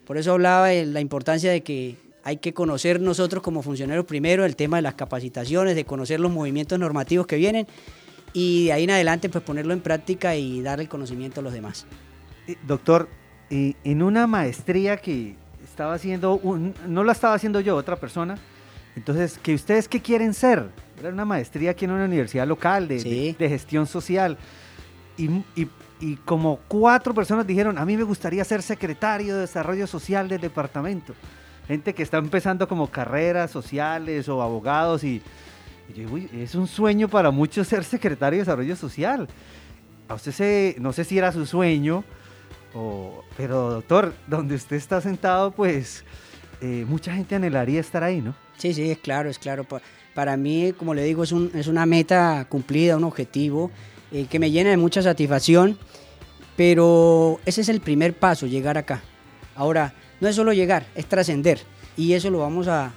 Por 0.06 0.18
eso 0.18 0.34
hablaba 0.34 0.68
de 0.68 0.86
la 0.86 1.02
importancia 1.02 1.52
de 1.52 1.62
que 1.62 1.96
hay 2.28 2.38
que 2.38 2.54
conocer 2.54 3.00
nosotros 3.00 3.42
como 3.42 3.62
funcionarios 3.62 4.06
primero 4.06 4.44
el 4.44 4.58
tema 4.58 4.76
de 4.76 4.82
las 4.82 4.96
capacitaciones, 4.96 5.78
de 5.78 5.86
conocer 5.86 6.20
los 6.20 6.30
movimientos 6.30 6.78
normativos 6.78 7.26
que 7.26 7.38
vienen 7.38 7.68
y 8.34 8.66
de 8.66 8.74
ahí 8.74 8.84
en 8.84 8.92
adelante 8.92 9.30
pues 9.30 9.46
ponerlo 9.46 9.72
en 9.72 9.80
práctica 9.80 10.36
y 10.36 10.62
dar 10.62 10.82
el 10.82 10.90
conocimiento 10.90 11.40
a 11.40 11.44
los 11.44 11.54
demás. 11.54 11.86
Eh, 12.46 12.58
doctor, 12.68 13.08
en 13.50 14.04
una 14.04 14.28
maestría 14.28 14.98
que 14.98 15.38
estaba 15.64 15.94
haciendo, 15.94 16.42
no 16.86 17.04
la 17.06 17.14
estaba 17.14 17.34
haciendo 17.34 17.62
yo, 17.62 17.78
otra 17.78 17.96
persona, 17.96 18.38
entonces, 18.98 19.40
¿que 19.42 19.56
ustedes 19.56 19.88
qué 19.88 20.02
quieren 20.02 20.34
ser? 20.34 20.68
Era 21.00 21.08
una 21.08 21.24
maestría 21.24 21.72
aquí 21.72 21.86
en 21.86 21.92
una 21.92 22.04
universidad 22.04 22.46
local 22.46 22.90
de, 22.90 23.36
gestión 23.40 23.88
social. 23.88 24.38
Y, 25.16 25.30
y, 25.56 26.16
como 26.26 26.60
cuatro 26.68 27.14
personas 27.14 27.48
dijeron, 27.48 27.78
a 27.78 27.86
mí 27.86 27.96
me 27.96 28.04
gustaría 28.04 28.44
ser 28.44 28.62
secretario 28.62 29.36
de 29.36 29.42
Desarrollo 29.42 29.88
Social 29.88 30.28
del 30.28 30.42
departamento 30.42 31.14
gente 31.68 31.94
que 31.94 32.04
está 32.04 32.18
empezando 32.18 32.68
como 32.68 32.88
carreras 32.88 33.52
sociales 33.52 34.30
o 34.30 34.42
abogados 34.42 35.04
y, 35.04 35.22
es 36.34 36.54
un 36.54 36.68
sueño 36.68 37.08
para 37.08 37.32
muchos 37.32 37.66
ser 37.68 37.86
secretario 37.86 38.40
de 38.40 38.44
Desarrollo 38.44 38.76
Social. 38.76 39.28
A 40.10 40.16
usted 40.16 40.34
se, 40.34 40.76
no 40.80 40.92
sé 40.92 41.06
si 41.06 41.18
era 41.18 41.32
su 41.32 41.46
sueño, 41.46 42.04
pero 43.38 43.72
doctor, 43.72 44.14
donde 44.28 44.56
usted 44.56 44.76
está 44.76 45.00
sentado, 45.00 45.52
pues 45.52 46.04
eh, 46.62 46.86
mucha 46.88 47.14
gente 47.14 47.36
anhelaría 47.36 47.80
estar 47.80 48.04
ahí, 48.04 48.22
¿no? 48.22 48.36
Sí, 48.58 48.74
sí, 48.74 48.92
es 48.92 48.98
claro, 48.98 49.30
es 49.30 49.40
claro. 49.40 49.66
Para 50.14 50.36
mí, 50.36 50.74
como 50.78 50.94
le 50.94 51.04
digo, 51.04 51.24
es, 51.24 51.32
un, 51.32 51.52
es 51.54 51.68
una 51.68 51.86
meta 51.86 52.46
cumplida, 52.50 52.98
un 52.98 53.06
objetivo 53.06 53.72
eh, 54.12 54.26
que 54.30 54.40
me 54.40 54.52
llena 54.52 54.72
de 54.72 54.78
mucha 54.78 55.02
satisfacción, 55.02 55.78
pero 56.56 57.40
ese 57.46 57.62
es 57.62 57.70
el 57.70 57.80
primer 57.80 58.14
paso, 58.14 58.46
llegar 58.46 58.78
acá. 58.78 59.02
Ahora, 59.56 59.94
no 60.20 60.28
es 60.28 60.36
solo 60.36 60.54
llegar, 60.54 60.86
es 60.96 61.06
trascender. 61.06 61.60
Y 61.96 62.14
eso 62.14 62.30
lo 62.30 62.40
vamos 62.40 62.68
a, 62.68 62.94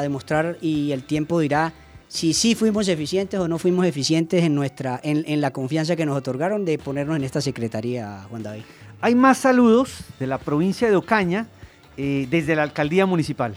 demostrar 0.00 0.56
y 0.62 0.92
el 0.92 1.02
tiempo 1.02 1.38
dirá 1.38 1.74
si 2.08 2.32
sí 2.32 2.54
fuimos 2.54 2.88
eficientes 2.88 3.38
o 3.38 3.46
no 3.46 3.58
fuimos 3.58 3.84
eficientes 3.84 4.42
en, 4.42 4.54
nuestra, 4.54 4.98
en, 5.02 5.40
la 5.42 5.50
confianza 5.50 5.96
que 5.96 6.06
nos 6.06 6.16
otorgaron 6.16 6.64
de 6.64 6.78
ponernos 6.78 7.14
en 7.16 7.24
esta 7.24 7.42
secretaría, 7.42 8.24
Juan 8.30 8.42
David. 8.42 8.62
Hay 9.02 9.14
más 9.14 9.36
saludos 9.36 9.98
de 10.18 10.26
la 10.26 10.38
provincia 10.38 10.88
de 10.88 10.96
Ocaña 10.96 11.46
eh, 11.98 12.26
desde 12.30 12.56
la 12.56 12.62
alcaldía 12.62 13.04
municipal. 13.04 13.54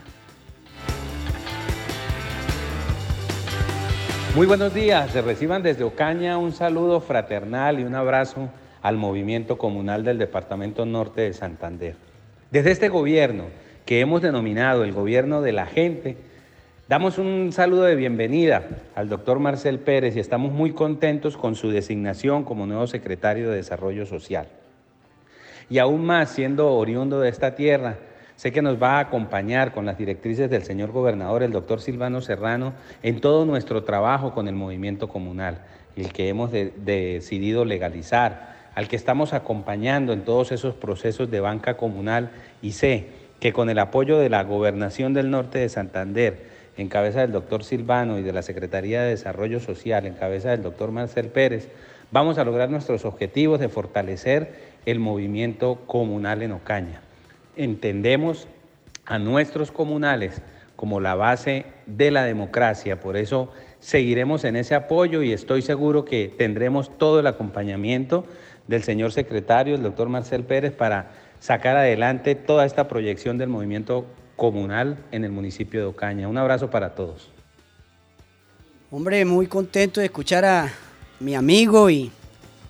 Muy 4.36 4.46
buenos 4.46 4.74
días, 4.74 5.12
se 5.12 5.22
reciban 5.22 5.64
desde 5.64 5.86
Ocaña 5.86 6.38
un 6.38 6.52
saludo 6.52 7.00
fraternal 7.00 7.80
y 7.80 7.84
un 7.84 7.96
abrazo 7.96 8.50
al 8.82 8.98
movimiento 8.98 9.58
comunal 9.58 10.04
del 10.04 10.18
Departamento 10.18 10.86
Norte 10.86 11.22
de 11.22 11.34
Santander. 11.34 12.09
Desde 12.52 12.72
este 12.72 12.90
gobierno, 12.90 13.46
que 13.86 14.00
hemos 14.00 14.22
denominado 14.22 14.84
el 14.84 14.92
gobierno 14.92 15.42
de 15.42 15.52
la 15.52 15.66
gente, 15.66 16.18
Damos 16.90 17.20
un 17.20 17.52
saludo 17.54 17.84
de 17.84 17.96
bienvenida 17.96 18.64
al 18.96 19.10
doctor 19.10 19.38
Marcel 19.38 19.78
Pérez 19.78 20.16
y 20.16 20.20
estamos 20.20 20.52
muy 20.52 20.72
contentos 20.72 21.38
con 21.38 21.54
su 21.54 21.70
designación 21.70 22.44
como 22.44 22.66
nuevo 22.66 22.88
secretario 22.88 23.52
de 23.52 23.58
Desarrollo 23.58 24.08
Social. 24.08 24.48
Y 25.70 25.78
aún 25.78 26.04
más 26.04 26.32
siendo 26.32 26.74
oriundo 26.74 27.20
de 27.20 27.30
esta 27.30 27.54
tierra, 27.54 27.98
sé 28.38 28.52
que 28.52 28.64
nos 28.64 28.82
va 28.82 28.98
a 28.98 29.02
acompañar 29.02 29.72
con 29.72 29.86
las 29.86 30.00
directrices 30.00 30.50
del 30.50 30.64
señor 30.64 30.92
gobernador, 30.92 31.44
el 31.44 31.52
doctor 31.52 31.80
Silvano 31.80 32.22
Serrano, 32.22 32.74
en 33.04 33.22
todo 33.22 33.46
nuestro 33.46 33.84
trabajo 33.84 34.34
con 34.34 34.48
el 34.48 34.56
movimiento 34.56 35.10
comunal, 35.10 35.60
el 35.96 36.12
que 36.12 36.28
hemos 36.28 36.50
decidido 36.52 37.66
legalizar, 37.66 38.56
al 38.80 38.88
que 38.88 38.96
estamos 38.96 39.34
acompañando 39.34 40.14
en 40.14 40.24
todos 40.24 40.54
esos 40.54 40.74
procesos 40.74 41.30
de 41.30 41.42
banca 41.42 41.76
comunal 41.76 42.32
y 42.62 42.72
sé 42.72 43.08
que 43.42 43.52
con 43.52 43.70
el 43.70 43.78
apoyo 43.78 44.18
de 44.18 44.30
la 44.30 44.42
Gobernación 44.46 45.14
del 45.14 45.32
Norte 45.32 45.60
de 45.60 45.68
Santander, 45.68 46.46
en 46.78 46.88
cabeza 46.88 47.20
del 47.20 47.34
doctor 47.34 47.66
Silvano 47.66 48.18
y 48.20 48.24
de 48.24 48.32
la 48.32 48.42
Secretaría 48.42 49.02
de 49.02 49.10
Desarrollo 49.10 49.60
Social, 49.60 50.06
en 50.06 50.14
cabeza 50.14 50.52
del 50.52 50.64
doctor 50.64 50.92
Marcel 50.92 51.28
Pérez, 51.28 51.68
vamos 52.12 52.38
a 52.38 52.46
lograr 52.46 52.70
nuestros 52.70 53.04
objetivos 53.04 53.60
de 53.60 53.68
fortalecer 53.68 54.54
el 54.86 55.00
movimiento 55.00 55.82
comunal 55.86 56.42
en 56.42 56.54
Ocaña. 56.54 57.02
Entendemos 57.58 58.48
a 59.06 59.20
nuestros 59.20 59.74
comunales 59.74 60.42
como 60.78 61.02
la 61.02 61.16
base 61.16 61.66
de 61.86 62.12
la 62.12 62.24
democracia, 62.24 63.02
por 63.02 63.18
eso 63.18 63.52
seguiremos 63.82 64.46
en 64.46 64.56
ese 64.56 64.74
apoyo 64.74 65.22
y 65.22 65.34
estoy 65.34 65.64
seguro 65.64 66.06
que 66.06 66.34
tendremos 66.38 66.98
todo 66.98 67.20
el 67.20 67.28
acompañamiento 67.28 68.24
del 68.70 68.84
señor 68.84 69.12
secretario, 69.12 69.74
el 69.74 69.82
doctor 69.82 70.10
Marcel 70.10 70.44
Pérez, 70.44 70.72
para 70.72 71.10
sacar 71.40 71.76
adelante 71.76 72.36
toda 72.36 72.68
esta 72.68 72.88
proyección 72.88 73.40
del 73.40 73.50
movimiento 73.50 74.06
comunal 74.36 75.00
en 75.12 75.24
el 75.26 75.32
municipio 75.32 75.80
de 75.80 75.88
Ocaña. 75.88 76.28
Un 76.28 76.38
abrazo 76.38 76.70
para 76.70 76.94
todos. 76.94 77.32
Hombre, 78.92 79.26
muy 79.26 79.48
contento 79.48 80.00
de 80.00 80.06
escuchar 80.06 80.46
a 80.46 80.72
mi 81.20 81.34
amigo 81.34 81.90
y 81.90 82.12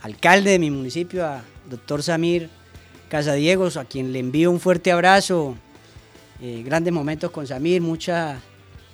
alcalde 0.01 0.51
de 0.51 0.59
mi 0.59 0.71
municipio, 0.71 1.25
a 1.25 1.43
doctor 1.69 2.01
Samir 2.01 2.49
Casadiegos, 3.09 3.75
a 3.75 3.83
quien 3.83 4.13
le 4.13 4.19
envío 4.19 4.51
un 4.51 4.61
fuerte 4.61 4.93
abrazo. 4.93 5.57
Eh, 6.41 6.63
grandes 6.65 6.93
momentos 6.93 7.29
con 7.29 7.45
Samir, 7.45 7.83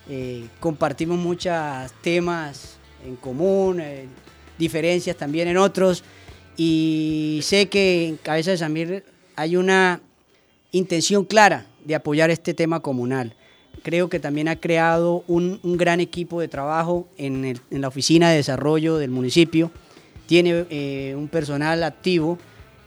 eh, 0.09 0.47
compartimos 0.59 1.19
muchos 1.19 1.53
temas 2.01 2.77
en 3.05 3.15
común, 3.15 3.79
eh, 3.79 4.07
diferencias 4.57 5.15
también 5.15 5.47
en 5.47 5.57
otros. 5.57 6.03
Y 6.57 7.39
sé 7.43 7.67
que 7.67 8.07
en 8.07 8.17
cabeza 8.17 8.51
de 8.51 8.57
Samir 8.57 9.03
hay 9.35 9.57
una 9.57 10.01
intención 10.71 11.25
clara 11.25 11.65
de 11.83 11.95
apoyar 11.95 12.29
este 12.29 12.53
tema 12.53 12.79
comunal. 12.79 13.35
Creo 13.83 14.09
que 14.09 14.19
también 14.19 14.47
ha 14.47 14.55
creado 14.55 15.23
un, 15.27 15.59
gran 15.63 15.99
equipo 15.99 16.41
de 16.41 16.47
trabajo 16.47 17.07
en, 17.17 17.59
la 17.69 17.87
oficina 17.87 18.29
de 18.29 18.37
desarrollo 18.37 18.97
del 18.97 19.11
municipio. 19.11 19.71
Tiene 20.25 20.65
eh, 20.69 21.13
un 21.15 21.27
personal 21.27 21.83
activo. 21.83 22.39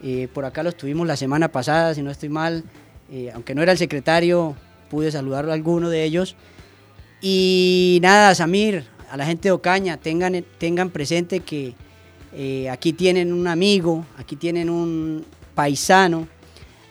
Eh, 0.03 0.27
por 0.33 0.45
acá 0.45 0.63
lo 0.63 0.69
estuvimos 0.69 1.07
la 1.07 1.15
semana 1.15 1.51
pasada, 1.51 1.93
si 1.93 2.01
no 2.01 2.11
estoy 2.11 2.29
mal. 2.29 2.63
Eh, 3.11 3.31
aunque 3.33 3.55
no 3.55 3.61
era 3.61 3.71
el 3.71 3.77
secretario, 3.77 4.55
pude 4.89 5.11
saludar 5.11 5.49
a 5.49 5.53
alguno 5.53 5.89
de 5.89 6.03
ellos. 6.03 6.35
Y 7.21 7.99
nada, 8.01 8.35
Samir, 8.35 8.85
a 9.09 9.15
la 9.15 9.25
gente 9.25 9.49
de 9.49 9.51
Ocaña, 9.51 9.97
tengan, 9.97 10.43
tengan 10.57 10.89
presente 10.89 11.39
que 11.39 11.75
aquí 12.71 12.93
tienen 12.93 13.33
un 13.33 13.47
amigo, 13.47 14.05
aquí 14.17 14.35
tienen 14.35 14.69
un 14.69 15.25
paisano 15.55 16.27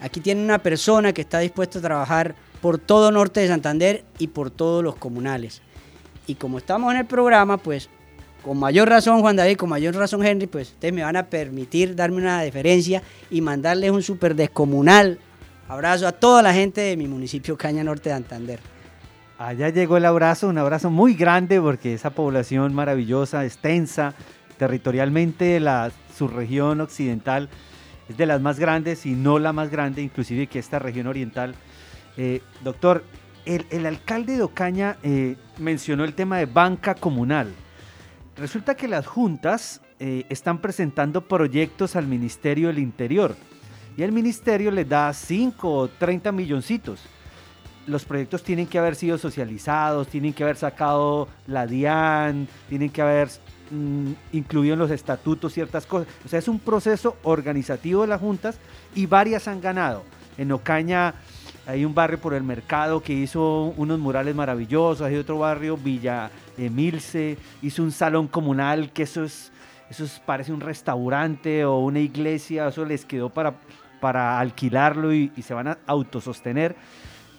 Aquí 0.01 0.21
tiene 0.21 0.43
una 0.43 0.59
persona 0.59 1.13
que 1.13 1.23
está 1.23 1.41
dispuesta 1.41 1.81
a 1.81 1.83
trabajar 1.83 2.35
por 2.61 2.79
todo 2.79 3.11
Norte 3.11 3.41
de 3.41 3.49
Santander 3.49 4.05
y 4.19 4.29
por 4.29 4.51
todos 4.51 4.83
los 4.83 4.95
comunales. 4.97 5.63
Y 6.27 6.37
como 6.37 6.59
estamos 6.59 6.93
en 6.93 7.01
el 7.01 7.07
programa, 7.07 7.57
pues 7.57 7.89
con 8.43 8.59
mayor 8.59 8.89
razón 8.89 9.21
Juan 9.21 9.37
David, 9.37 9.57
con 9.57 9.69
mayor 9.69 9.97
razón 9.97 10.25
Henry, 10.25 10.47
pues 10.47 10.71
ustedes 10.71 10.95
me 10.95 11.03
van 11.03 11.17
a 11.17 11.27
permitir 11.27 11.97
darme 11.97 12.19
una 12.19 12.41
deferencia 12.43 13.03
y 13.31 13.41
mandarles 13.41 13.91
un 13.91 14.03
súper 14.03 14.37
descomunal 14.37 15.19
abrazo 15.69 16.07
a 16.07 16.13
toda 16.13 16.43
la 16.43 16.55
gente 16.55 16.81
de 16.81 16.97
mi 16.97 17.09
municipio 17.09 17.57
Caña 17.57 17.83
Norte 17.83 18.11
de 18.11 18.15
Santander. 18.15 18.61
Allá 19.39 19.69
llegó 19.69 19.97
el 19.97 20.05
abrazo, 20.05 20.49
un 20.49 20.59
abrazo 20.59 20.91
muy 20.91 21.15
grande 21.15 21.61
porque 21.61 21.95
esa 21.95 22.11
población 22.11 22.75
maravillosa, 22.75 23.45
extensa, 23.45 24.15
territorialmente 24.59 25.61
la 25.61 25.91
subregión 26.15 26.81
occidental 26.81 27.49
es 28.09 28.17
de 28.17 28.27
las 28.27 28.41
más 28.41 28.59
grandes 28.59 29.07
y 29.07 29.13
no 29.13 29.39
la 29.39 29.53
más 29.53 29.71
grande, 29.71 30.03
inclusive 30.03 30.47
que 30.47 30.59
esta 30.59 30.79
región 30.79 31.07
oriental. 31.07 31.55
Eh, 32.17 32.43
doctor, 32.63 33.05
el, 33.45 33.87
alcalde 33.87 34.37
de 34.37 34.43
Ocaña 34.43 34.97
eh, 35.03 35.37
mencionó 35.59 36.05
el 36.05 36.15
tema 36.15 36.39
de 36.39 36.47
banca 36.47 36.95
comunal. 36.95 37.53
Resulta 38.37 38.75
que 38.75 38.89
las 38.89 39.07
juntas 39.07 39.81
eh, 39.99 40.25
están 40.29 40.59
presentando 40.59 41.27
proyectos 41.27 41.97
al 41.97 42.07
Ministerio 42.07 42.69
del 42.69 42.79
Interior 42.79 43.35
y 43.97 44.03
el 44.03 44.13
ministerio 44.13 44.71
les 44.71 44.89
da 44.89 45.13
5 45.13 45.73
o 45.73 45.89
30 45.89 46.31
milloncitos. 46.31 47.01
Los 47.87 48.05
proyectos 48.05 48.43
tienen 48.43 48.67
que 48.67 48.79
haber 48.79 48.95
sido 48.95 49.19
socializados, 49.19 50.09
tienen 50.09 50.35
que 50.35 50.45
haber 50.45 50.57
sacado 50.57 51.27
la 51.47 51.67
DIAN, 51.67 52.47
tienen 52.69 52.91
que 52.91 53.03
haber 53.03 53.29
Mm, 53.71 54.13
incluido 54.33 54.73
en 54.73 54.79
los 54.79 54.91
estatutos 54.91 55.53
ciertas 55.53 55.85
cosas. 55.85 56.09
O 56.25 56.29
sea, 56.29 56.39
es 56.39 56.49
un 56.49 56.59
proceso 56.59 57.17
organizativo 57.23 58.01
de 58.03 58.09
las 58.09 58.21
juntas 58.21 58.59
y 58.95 59.05
varias 59.05 59.47
han 59.47 59.61
ganado. 59.61 60.05
En 60.39 60.53
Ocaña 60.53 61.15
hay 61.67 61.85
un 61.85 61.95
barrio 61.95 62.19
por 62.19 62.33
el 62.33 62.43
mercado 62.43 63.03
que 63.03 63.13
hizo 63.13 63.75
unos 63.77 63.99
murales 63.99 64.35
maravillosos, 64.35 65.03
hay 65.03 65.17
otro 65.17 65.41
barrio, 65.41 65.77
Villa 65.77 66.31
Emilce, 66.57 67.37
hizo 67.61 67.83
un 67.83 67.93
salón 67.93 68.27
comunal 68.27 68.91
que 68.91 69.03
eso 69.03 69.25
es, 69.25 69.53
eso 69.91 70.07
parece 70.25 70.51
un 70.51 70.63
restaurante 70.63 71.67
o 71.67 71.81
una 71.81 72.01
iglesia, 72.01 72.69
eso 72.69 72.87
les 72.87 73.05
quedó 73.05 73.29
para, 73.29 73.55
para 74.01 74.41
alquilarlo 74.41 75.13
y, 75.13 75.31
se 75.43 75.53
van 75.53 75.69
a 75.69 75.79
autosostener. 75.87 76.75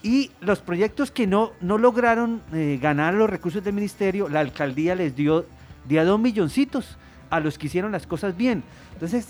Y 0.04 0.30
los 0.40 0.60
proyectos 0.60 1.10
que 1.10 1.26
no, 1.26 1.50
no 1.60 1.76
lograron 1.76 2.40
eh, 2.52 2.78
ganar 2.80 3.14
los 3.14 3.28
recursos 3.28 3.64
del 3.64 3.74
ministerio, 3.74 4.28
la 4.28 4.40
alcaldía 4.40 4.94
les 4.94 5.16
dio 5.16 5.44
de 5.90 6.00
a 6.00 6.04
dos 6.04 6.20
milloncitos 6.20 6.96
a 7.28 7.40
los 7.40 7.58
que 7.58 7.66
hicieron 7.66 7.92
las 7.92 8.06
cosas 8.06 8.36
bien. 8.36 8.62
Entonces, 8.94 9.28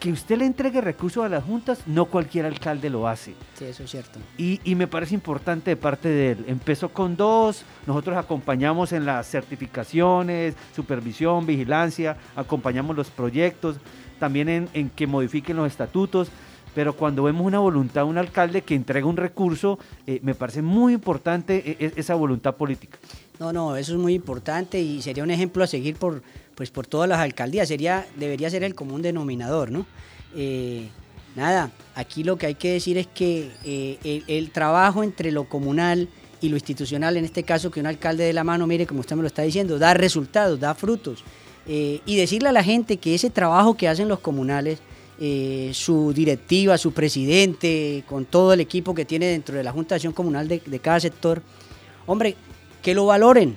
que 0.00 0.12
usted 0.12 0.36
le 0.36 0.44
entregue 0.44 0.80
recursos 0.80 1.24
a 1.24 1.28
las 1.28 1.44
juntas, 1.44 1.82
no 1.86 2.06
cualquier 2.06 2.44
alcalde 2.44 2.90
lo 2.90 3.08
hace. 3.08 3.34
Sí, 3.54 3.64
eso 3.64 3.84
es 3.84 3.90
cierto. 3.90 4.18
Y, 4.36 4.60
y, 4.64 4.74
me 4.74 4.86
parece 4.86 5.14
importante 5.14 5.70
de 5.70 5.76
parte 5.76 6.08
de 6.08 6.32
él. 6.32 6.44
Empezó 6.48 6.90
con 6.90 7.16
dos, 7.16 7.64
nosotros 7.86 8.16
acompañamos 8.18 8.92
en 8.92 9.06
las 9.06 9.26
certificaciones, 9.26 10.56
supervisión, 10.74 11.46
vigilancia, 11.46 12.16
acompañamos 12.36 12.96
los 12.96 13.08
proyectos, 13.08 13.76
también 14.18 14.48
en, 14.48 14.68
en 14.74 14.90
que 14.90 15.06
modifiquen 15.06 15.56
los 15.56 15.68
estatutos 15.68 16.30
pero 16.74 16.94
cuando 16.94 17.22
vemos 17.22 17.46
una 17.46 17.60
voluntad 17.60 18.02
de 18.02 18.08
un 18.08 18.18
alcalde 18.18 18.62
que 18.62 18.74
entrega 18.74 19.06
un 19.06 19.16
recurso, 19.16 19.78
eh, 20.06 20.18
me 20.22 20.34
parece 20.34 20.60
muy 20.60 20.92
importante 20.92 21.62
eh, 21.64 21.76
e, 21.78 21.92
esa 21.96 22.14
voluntad 22.14 22.56
política. 22.56 22.98
No, 23.38 23.52
no, 23.52 23.76
eso 23.76 23.92
es 23.92 23.98
muy 23.98 24.14
importante 24.14 24.80
y 24.80 25.02
sería 25.02 25.24
un 25.24 25.30
ejemplo 25.30 25.64
a 25.64 25.66
seguir 25.66 25.96
por, 25.96 26.22
pues, 26.54 26.70
por 26.70 26.86
todas 26.86 27.08
las 27.08 27.18
alcaldías, 27.18 27.68
sería, 27.68 28.06
debería 28.16 28.48
ser 28.48 28.62
el 28.62 28.74
común 28.74 29.02
denominador, 29.02 29.70
¿no? 29.70 29.86
Eh, 30.36 30.88
nada, 31.34 31.70
aquí 31.94 32.22
lo 32.22 32.36
que 32.38 32.46
hay 32.46 32.54
que 32.54 32.72
decir 32.72 32.96
es 32.96 33.06
que 33.08 33.50
el, 34.28 34.50
trabajo 34.50 35.02
entre 35.02 35.32
lo 35.32 35.48
comunal 35.48 36.08
y 36.40 36.48
lo 36.48 36.56
institucional, 36.56 37.16
en 37.16 37.24
este 37.24 37.42
caso 37.42 37.70
que 37.70 37.80
un 37.80 37.86
alcalde 37.86 38.24
de 38.24 38.32
la 38.32 38.44
mano, 38.44 38.66
mire 38.66 38.86
como 38.86 39.00
usted 39.00 39.16
me 39.16 39.22
lo 39.22 39.28
está 39.28 39.42
diciendo, 39.42 39.78
da 39.78 39.94
resultados, 39.94 40.60
da 40.60 40.74
frutos. 40.74 41.24
y 41.66 42.16
decirle 42.16 42.50
a 42.50 42.52
la 42.52 42.62
gente 42.62 42.98
que 42.98 43.14
ese 43.14 43.30
trabajo 43.30 43.76
que 43.76 43.88
hacen 43.88 44.08
los 44.08 44.20
comunales, 44.20 44.78
eh, 45.20 45.70
su 45.72 46.12
directiva, 46.12 46.76
su 46.76 46.92
presidente, 46.92 48.02
con 48.08 48.24
todo 48.24 48.52
el 48.52 48.60
equipo 48.60 48.96
que 48.96 49.04
tiene 49.04 49.26
dentro 49.26 49.56
de 49.56 49.62
la 49.62 49.70
Junta 49.70 49.94
de 49.94 49.96
Acción 49.98 50.12
Comunal 50.12 50.48
de, 50.48 50.60
cada 50.80 50.98
sector, 50.98 51.40
hombre, 52.06 52.34
que 52.84 52.94
lo 52.94 53.06
valoren 53.06 53.56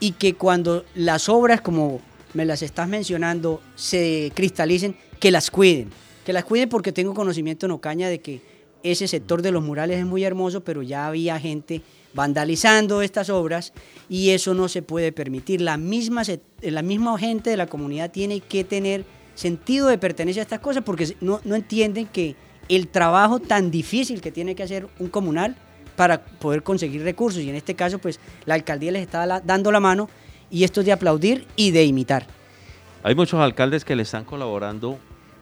y 0.00 0.12
que 0.12 0.34
cuando 0.34 0.84
las 0.94 1.28
obras, 1.28 1.60
como 1.62 2.02
me 2.34 2.44
las 2.44 2.60
estás 2.60 2.88
mencionando, 2.88 3.62
se 3.76 4.32
cristalicen, 4.34 4.96
que 5.18 5.30
las 5.30 5.50
cuiden. 5.50 5.90
Que 6.26 6.32
las 6.32 6.44
cuiden 6.44 6.68
porque 6.68 6.92
tengo 6.92 7.14
conocimiento 7.14 7.64
en 7.64 7.72
Ocaña 7.72 8.08
de 8.08 8.20
que 8.20 8.42
ese 8.82 9.08
sector 9.08 9.42
de 9.42 9.52
los 9.52 9.62
murales 9.62 9.98
es 10.00 10.06
muy 10.06 10.24
hermoso, 10.24 10.62
pero 10.62 10.82
ya 10.82 11.06
había 11.06 11.38
gente 11.38 11.82
vandalizando 12.14 13.00
estas 13.00 13.30
obras 13.30 13.72
y 14.08 14.30
eso 14.30 14.54
no 14.54 14.68
se 14.68 14.82
puede 14.82 15.12
permitir. 15.12 15.60
La 15.60 15.76
misma, 15.76 16.22
la 16.60 16.82
misma 16.82 17.16
gente 17.16 17.50
de 17.50 17.56
la 17.56 17.68
comunidad 17.68 18.10
tiene 18.10 18.40
que 18.40 18.64
tener 18.64 19.04
sentido 19.34 19.86
de 19.86 19.98
pertenencia 19.98 20.42
a 20.42 20.44
estas 20.44 20.60
cosas 20.60 20.82
porque 20.82 21.16
no, 21.20 21.40
entienden 21.44 22.06
que 22.06 22.34
el 22.68 22.88
trabajo 22.88 23.38
tan 23.38 23.70
difícil 23.70 24.20
que 24.20 24.32
tiene 24.32 24.56
que 24.56 24.64
hacer 24.64 24.88
un 24.98 25.08
comunal 25.08 25.56
para 25.98 26.22
poder 26.22 26.62
conseguir 26.62 27.02
recursos. 27.02 27.42
Y 27.42 27.50
en 27.50 27.56
este 27.56 27.74
caso, 27.74 27.98
pues 27.98 28.20
la 28.46 28.54
alcaldía 28.54 28.92
les 28.92 29.02
está 29.02 29.40
dando 29.40 29.72
la 29.72 29.80
mano 29.80 30.08
y 30.48 30.62
esto 30.62 30.78
es 30.78 30.86
de 30.86 30.92
aplaudir 30.92 31.44
y 31.56 31.72
de 31.72 31.84
imitar. 31.84 32.24
Hay 33.02 33.16
muchos 33.16 33.40
alcaldes 33.40 33.84
que 33.84 33.96
le 33.96 34.04
están 34.04 34.24
colaborando 34.24 34.96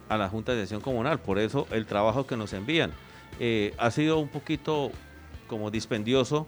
a 0.09 0.17
la 0.17 0.29
Junta 0.29 0.55
de 0.55 0.63
Acción 0.63 0.81
Comunal, 0.81 1.19
por 1.19 1.37
eso 1.37 1.67
el 1.69 1.85
trabajo 1.85 2.25
que 2.25 2.35
nos 2.35 2.53
envían 2.53 2.91
eh, 3.39 3.75
ha 3.77 3.91
sido 3.91 4.17
un 4.17 4.29
poquito 4.29 4.91
como 5.45 5.69
dispendioso 5.69 6.47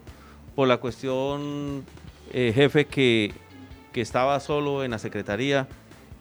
por 0.56 0.66
la 0.66 0.78
cuestión, 0.78 1.84
eh, 2.32 2.50
jefe, 2.52 2.86
que, 2.86 3.32
que 3.92 4.00
estaba 4.00 4.40
solo 4.40 4.82
en 4.82 4.90
la 4.90 4.98
secretaría 4.98 5.68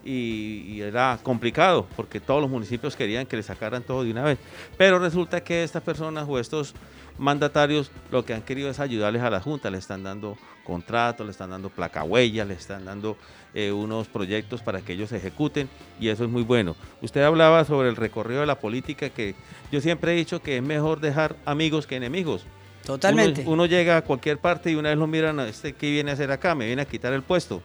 y, 0.03 0.81
era 0.81 1.19
complicado 1.21 1.85
porque 1.95 2.19
todos 2.19 2.41
los 2.41 2.49
municipios 2.49 2.95
querían 2.95 3.25
que 3.25 3.37
le 3.37 3.43
sacaran 3.43 3.83
todo 3.83 4.03
de 4.03 4.11
una 4.11 4.23
vez. 4.23 4.39
Pero 4.77 4.99
resulta 4.99 5.41
que 5.43 5.63
estas 5.63 5.83
personas 5.83 6.25
o 6.27 6.39
estos 6.39 6.73
mandatarios 7.19 7.91
lo 8.11 8.25
que 8.25 8.33
han 8.33 8.41
querido 8.41 8.69
es 8.69 8.79
ayudarles 8.79 9.21
a 9.21 9.29
la 9.29 9.41
Junta, 9.41 9.69
le 9.69 9.77
están 9.77 10.03
dando 10.03 10.37
contratos, 10.63 11.25
le 11.25 11.31
están 11.31 11.49
dando 11.49 11.69
placa 11.69 12.03
huella, 12.03 12.45
le 12.45 12.53
están 12.53 12.85
dando 12.85 13.17
eh, 13.53 13.71
unos 13.71 14.07
proyectos 14.07 14.61
para 14.61 14.81
que 14.81 14.93
ellos 14.93 15.11
ejecuten 15.11 15.69
y 15.99 16.07
eso 16.07 16.23
es 16.23 16.29
muy 16.29 16.43
bueno. 16.43 16.75
Usted 17.01 17.21
hablaba 17.21 17.65
sobre 17.65 17.89
el 17.89 17.95
recorrido 17.95 18.41
de 18.41 18.47
la 18.47 18.59
política 18.59 19.09
que 19.09 19.35
yo 19.71 19.81
siempre 19.81 20.13
he 20.13 20.15
dicho 20.15 20.41
que 20.41 20.57
es 20.57 20.63
mejor 20.63 20.99
dejar 20.99 21.35
amigos 21.45 21.85
que 21.85 21.95
enemigos. 21.95 22.45
Totalmente. 22.85 23.43
Uno, 23.45 23.65
llega 23.65 23.97
a 23.97 24.01
cualquier 24.01 24.39
parte 24.39 24.71
y 24.71 24.75
una 24.75 24.89
vez 24.89 24.97
lo 24.97 25.05
miran, 25.05 25.39
este 25.41 25.73
qué 25.73 25.91
viene 25.91 26.11
a 26.11 26.13
hacer 26.13 26.31
acá, 26.31 26.55
me 26.55 26.65
viene 26.65 26.81
a 26.81 26.85
quitar 26.85 27.13
el 27.13 27.21
puesto, 27.21 27.61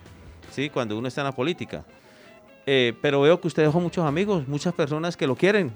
¿sí? 0.51 0.69
Cuando 0.69 0.99
uno 0.99 1.09
está 1.09 1.23
en 1.23 1.27
la 1.27 1.33
política. 1.33 1.85
Eh, 2.67 2.95
pero 3.01 3.21
veo 3.21 3.41
que 3.41 3.47
usted 3.47 3.63
dejó 3.63 3.81
muchos 3.81 4.05
amigos, 4.05 4.49
muchas 4.49 4.75
personas 4.75 5.17
que 5.17 5.27
lo 5.27 5.37
quieren, 5.37 5.73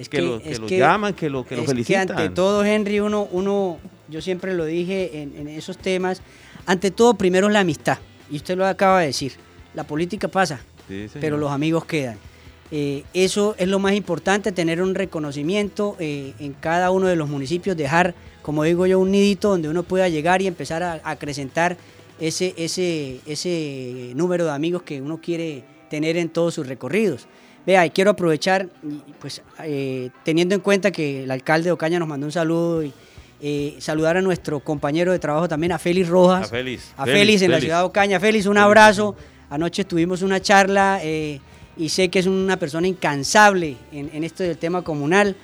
es 0.00 0.08
que, 0.08 0.22
lo, 0.22 0.40
llaman, 0.66 1.14
que 1.14 1.28
lo, 1.28 1.44
que 1.44 1.56
lo 1.56 1.64
felicitan. 1.64 2.06
Que 2.06 2.12
ante 2.14 2.30
todo, 2.30 2.64
Henry, 2.64 3.00
uno, 3.00 3.28
uno, 3.30 3.78
yo 4.08 4.22
siempre 4.22 4.54
lo 4.54 4.64
dije 4.64 5.22
en, 5.22 5.46
esos 5.48 5.76
temas, 5.76 6.22
ante 6.64 6.90
todo 6.90 7.14
primero 7.14 7.48
es 7.48 7.52
la 7.52 7.60
amistad, 7.60 7.98
y 8.30 8.36
usted 8.36 8.56
lo 8.56 8.66
acaba 8.66 9.00
de 9.00 9.06
decir, 9.08 9.32
la 9.74 9.84
política 9.84 10.28
pasa, 10.28 10.60
pero 11.20 11.36
los 11.36 11.50
amigos 11.50 11.84
quedan. 11.84 12.18
Eh, 12.72 13.04
eso 13.14 13.56
es 13.58 13.68
lo 13.68 13.78
más 13.78 13.94
importante, 13.94 14.52
tener 14.52 14.80
un 14.80 14.94
reconocimiento 14.94 15.96
eh, 15.98 16.34
en 16.38 16.52
cada 16.54 16.90
uno 16.90 17.08
de 17.08 17.16
los 17.16 17.28
municipios, 17.28 17.76
dejar, 17.76 18.14
como 18.42 18.62
digo 18.64 18.86
yo, 18.86 18.98
un 19.00 19.10
nidito 19.10 19.50
donde 19.50 19.68
uno 19.68 19.82
pueda 19.82 20.08
llegar 20.08 20.40
y 20.40 20.46
empezar 20.46 20.82
a 20.82 21.00
acrecentar 21.04 21.76
ese, 22.20 22.54
ese, 22.56 23.20
ese 23.26 24.12
número 24.14 24.44
de 24.44 24.52
amigos 24.52 24.82
que 24.82 25.02
uno 25.02 25.20
quiere 25.20 25.64
tener 25.90 26.16
en 26.16 26.28
todos 26.28 26.54
sus 26.54 26.66
recorridos. 26.66 27.26
Vea, 27.66 27.84
y 27.84 27.90
quiero 27.90 28.12
aprovechar, 28.12 28.68
pues 29.20 29.42
eh, 29.62 30.10
teniendo 30.24 30.54
en 30.54 30.60
cuenta 30.60 30.90
que 30.90 31.24
el 31.24 31.30
alcalde 31.30 31.66
de 31.66 31.72
Ocaña 31.72 31.98
nos 31.98 32.08
mandó 32.08 32.26
un 32.26 32.32
saludo 32.32 32.82
y 32.82 32.92
eh, 33.42 33.76
saludar 33.78 34.16
a 34.16 34.22
nuestro 34.22 34.60
compañero 34.60 35.12
de 35.12 35.18
trabajo 35.18 35.48
también, 35.48 35.72
a 35.72 35.78
Félix 35.78 36.08
Rojas. 36.08 36.46
A 36.46 36.50
Félix. 36.50 36.92
A 36.96 37.04
Félix, 37.04 37.42
en 37.42 37.50
la 37.50 37.60
ciudad 37.60 37.80
de 37.80 37.84
Ocaña. 37.84 38.18
Félix, 38.18 38.46
un 38.46 38.58
abrazo. 38.58 39.14
Anoche 39.50 39.84
tuvimos 39.84 40.22
una 40.22 40.40
charla 40.40 41.00
eh, 41.02 41.40
y 41.76 41.88
sé 41.88 42.08
que 42.08 42.20
es 42.20 42.26
una 42.26 42.56
persona 42.56 42.86
incansable 42.86 43.76
en, 43.92 44.24
esto 44.24 44.42
del 44.42 44.56
tema 44.56 44.82
comunal. 44.82 45.36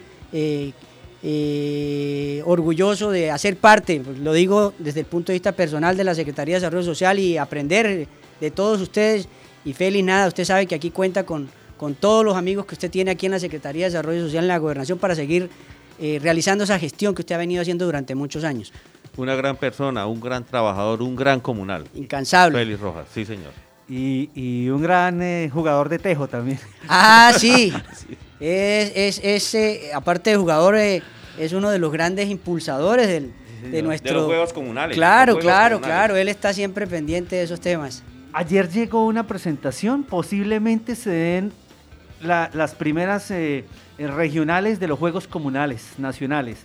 orgulloso 2.45 3.11
de 3.11 3.31
hacer 3.31 3.57
parte, 3.57 4.01
pues, 4.01 4.19
lo 4.19 4.33
digo 4.33 4.73
desde 4.79 5.01
el 5.01 5.07
punto 5.07 5.33
de 5.33 5.35
vista 5.35 5.53
personal 5.53 5.97
de 5.97 6.05
la 6.05 6.15
Secretaría 6.15 6.55
de 6.55 6.61
Desarrollo 6.61 6.85
Social 6.85 7.19
y 7.19 7.37
aprender 7.37 8.07
de 8.41 8.51
todos 8.51 8.81
ustedes 8.81 9.29
y 9.67 9.73
Félix, 9.73 10.05
nada, 10.05 10.29
usted 10.29 10.45
sabe 10.45 10.67
que 10.67 10.77
aquí 10.77 10.93
cuenta 10.93 11.27
con, 11.27 11.49
con 11.77 11.95
todos 11.95 12.25
los 12.25 12.37
amigos 12.37 12.67
que 12.67 12.75
usted 12.75 12.91
tiene 12.91 13.11
aquí 13.11 13.27
en 13.27 13.33
la 13.33 13.39
Secretaría 13.39 13.87
de 13.87 13.91
Desarrollo 13.91 14.23
Social 14.23 14.45
en 14.45 14.49
la 14.49 14.59
Gobernación 14.59 14.99
para 14.99 15.15
seguir 15.15 15.51
eh, 15.99 16.19
realizando 16.23 16.65
esa 16.65 16.79
gestión 16.79 17.15
que 17.15 17.23
usted 17.23 17.35
ha 17.35 17.39
venido 17.39 17.63
haciendo 17.63 17.85
durante 17.85 18.15
muchos 18.15 18.45
años. 18.45 18.73
Una 19.17 19.35
gran 19.35 19.57
persona, 19.57 20.07
un 20.07 20.21
gran 20.21 20.45
trabajador, 20.45 21.03
un 21.03 21.17
gran 21.17 21.41
comunal. 21.41 21.85
Incansable. 21.95 22.59
Félix 22.59 22.81
Rojas, 22.81 23.07
sí 23.13 23.25
señor. 23.25 23.53
Y, 23.89 24.69
un 24.69 24.83
gran 24.83 25.23
eh, 25.23 25.49
jugador 25.53 25.89
de 25.89 25.99
tejo 25.99 26.29
también. 26.29 26.59
Ah, 26.89 27.33
sí. 27.37 27.73
Es, 28.39 29.19
es, 29.25 29.55
eh, 29.55 29.93
aparte 29.95 30.29
de 30.29 30.37
jugador, 30.37 30.77
es 30.77 31.53
uno 31.55 31.71
de 31.71 31.79
los 31.79 31.91
grandes 31.91 32.29
impulsadores 32.29 33.09
del, 33.09 33.33
de 33.71 33.83
nuestro... 33.83 34.13
De 34.13 34.19
los 34.19 34.27
juegos 34.27 34.53
comunales. 34.53 34.95
Claro, 34.95 35.39
claro, 35.39 35.81
claro. 35.81 36.17
Él 36.17 36.29
está 36.29 36.53
siempre 36.53 36.87
pendiente 36.87 37.37
de 37.37 37.45
esos 37.45 37.61
temas. 37.61 38.03
Ayer 38.35 38.69
llegó 38.69 39.07
una 39.07 39.27
presentación, 39.27 40.05
posiblemente 40.05 40.95
se 40.95 41.09
den 41.09 41.53
las 42.21 42.75
primeras 42.75 43.31
eh, 43.31 43.65
eh, 43.99 44.07
regionales 44.07 44.81
de 44.81 44.89
los 44.89 44.99
Juegos 44.99 45.27
Comunales 45.27 45.95
Nacionales. 45.99 46.65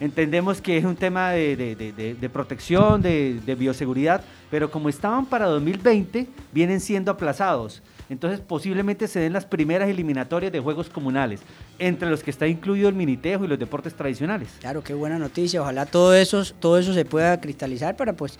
Entendemos 0.00 0.60
que 0.60 0.78
es 0.78 0.84
un 0.84 0.96
tema 0.96 1.30
de, 1.30 2.30
protección, 2.32 3.02
de, 3.02 3.56
bioseguridad, 3.56 4.24
pero 4.50 4.68
como 4.70 4.88
estaban 4.88 5.26
para 5.26 5.46
2020, 5.46 6.26
vienen 6.52 6.80
siendo 6.80 7.12
aplazados. 7.12 7.82
Entonces 8.08 8.40
posiblemente 8.40 9.06
se 9.06 9.20
den 9.20 9.32
las 9.32 9.46
primeras 9.46 9.88
eliminatorias 9.88 10.50
de 10.50 10.58
Juegos 10.58 10.88
Comunales, 10.90 11.40
entre 11.78 12.10
los 12.10 12.24
que 12.24 12.32
está 12.32 12.48
incluido 12.48 12.88
el 12.88 12.96
minitejo 12.96 13.44
y 13.44 13.48
los 13.48 13.58
deportes 13.58 13.94
tradicionales. 13.94 14.48
Claro, 14.60 14.82
qué 14.82 14.92
buena 14.92 15.18
noticia. 15.18 15.62
Ojalá 15.62 15.86
todo 15.86 16.14
eso, 16.14 16.42
todo 16.58 16.78
eso 16.78 16.92
se 16.92 17.04
pueda 17.04 17.40
cristalizar 17.40 17.96
para 17.96 18.14
pues 18.14 18.38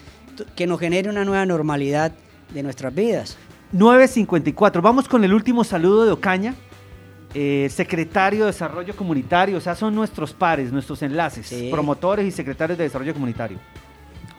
que 0.56 0.66
nos 0.66 0.80
genere 0.80 1.08
una 1.08 1.24
nueva 1.24 1.46
normalidad 1.46 2.12
de 2.52 2.62
nuestras 2.62 2.92
vidas. 2.94 3.36
954. 3.72 4.82
Vamos 4.82 5.08
con 5.08 5.24
el 5.24 5.32
último 5.32 5.64
saludo 5.64 6.04
de 6.04 6.12
Ocaña. 6.12 6.54
Eh, 7.34 7.70
secretario 7.70 8.40
de 8.40 8.46
Desarrollo 8.46 8.94
Comunitario, 8.94 9.56
o 9.56 9.60
sea, 9.60 9.74
son 9.74 9.94
nuestros 9.94 10.34
pares, 10.34 10.70
nuestros 10.70 11.00
enlaces, 11.00 11.50
promotores 11.70 12.26
y 12.26 12.30
secretarios 12.30 12.76
de 12.76 12.84
Desarrollo 12.84 13.14
Comunitario. 13.14 13.58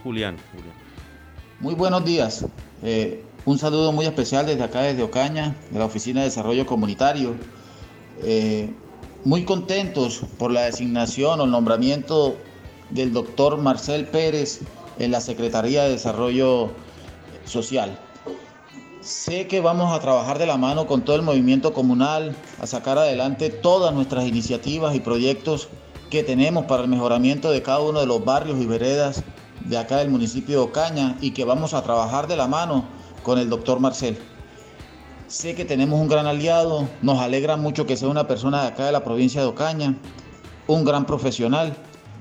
Julián. 0.04 0.36
Muy 1.60 1.74
buenos 1.74 2.06
días. 2.06 2.46
Eh, 2.84 3.24
un 3.46 3.58
saludo 3.58 3.92
muy 3.92 4.06
especial 4.06 4.46
desde 4.46 4.64
acá, 4.64 4.82
desde 4.82 5.02
Ocaña, 5.02 5.56
de 5.72 5.80
la 5.80 5.86
Oficina 5.86 6.20
de 6.20 6.28
Desarrollo 6.28 6.68
Comunitario. 6.68 7.34
Eh, 8.22 8.70
muy 9.26 9.44
contentos 9.44 10.22
por 10.38 10.52
la 10.52 10.62
designación 10.62 11.40
o 11.40 11.46
el 11.46 11.52
nombramiento 11.52 12.36
del 12.92 13.12
doctor 13.12 13.58
Marcel 13.58 14.06
Pérez 14.06 14.60
en 15.00 15.10
la 15.12 15.20
Secretaría 15.20 15.86
de 15.86 15.92
Desarrollo 15.92 16.70
social. 17.46 17.98
Sé 19.04 19.48
que 19.48 19.60
vamos 19.60 19.94
a 19.94 20.00
trabajar 20.00 20.40
de 20.40 20.46
la 20.46 20.56
mano 20.56 20.88
con 20.88 21.04
todo 21.04 21.18
el 21.18 21.24
movimiento 21.24 21.74
comunal, 21.74 22.34
a 22.62 22.66
sacar 22.66 22.98
adelante 22.98 23.50
todas 23.50 23.94
nuestras 23.94 24.26
iniciativas 24.26 24.96
y 24.96 25.02
proyectos 25.02 25.68
que 26.10 26.24
tenemos 26.24 26.64
para 26.68 26.84
el 26.84 26.88
mejoramiento 26.88 27.52
de 27.52 27.62
cada 27.62 27.82
uno 27.82 28.00
de 28.00 28.06
los 28.06 28.24
barrios 28.24 28.62
y 28.62 28.66
veredas 28.66 29.22
de 29.66 29.78
acá 29.78 29.98
del 29.98 30.10
municipio 30.10 30.56
de 30.56 30.64
Ocaña 30.64 31.18
y 31.20 31.32
que 31.32 31.44
vamos 31.44 31.74
a 31.74 31.84
trabajar 31.84 32.28
de 32.28 32.38
la 32.38 32.48
mano 32.48 32.86
con 33.24 33.38
el 33.40 33.50
doctor 33.50 33.82
Marcel. 33.82 34.18
Sé 35.28 35.54
que 35.54 35.66
tenemos 35.66 36.00
un 36.00 36.08
gran 36.08 36.26
aliado, 36.26 36.88
nos 37.02 37.20
alegra 37.20 37.58
mucho 37.58 37.86
que 37.86 37.98
sea 37.98 38.08
una 38.08 38.26
persona 38.26 38.62
de 38.62 38.68
acá 38.70 38.86
de 38.86 38.94
la 38.94 39.04
provincia 39.04 39.42
de 39.42 39.48
Ocaña, 39.48 39.98
un 40.66 40.86
gran 40.86 41.06
profesional 41.06 41.76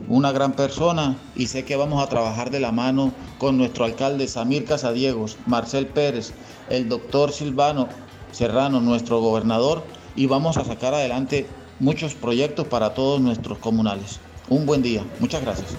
una 0.09 0.32
gran 0.32 0.53
persona 0.53 1.16
y 1.34 1.46
sé 1.46 1.64
que 1.64 1.76
vamos 1.76 2.03
a 2.03 2.09
trabajar 2.09 2.50
de 2.50 2.61
la 2.61 2.72
mano 2.72 3.12
con 3.38 3.57
nuestro 3.57 3.84
alcalde 3.84 4.28
Samir 4.28 4.64
Casadiegos, 4.64 5.36
Marcel 5.46 5.86
Pérez, 5.86 6.32
el 6.68 6.88
doctor 6.88 7.32
Silvano 7.32 7.88
Serrano, 8.32 8.80
nuestro 8.80 9.20
gobernador, 9.20 9.84
y 10.16 10.26
vamos 10.26 10.57
a 10.57 10.64
sacar 10.64 10.94
adelante 10.94 11.46
muchos 11.80 12.14
proyectos 12.14 12.66
para 12.66 12.94
todos 12.94 13.20
nuestros 13.20 13.59
comunales. 13.59 14.20
Un 14.48 14.66
buen 14.66 14.82
día, 14.82 15.05
muchas 15.20 15.42
gracias. 15.42 15.76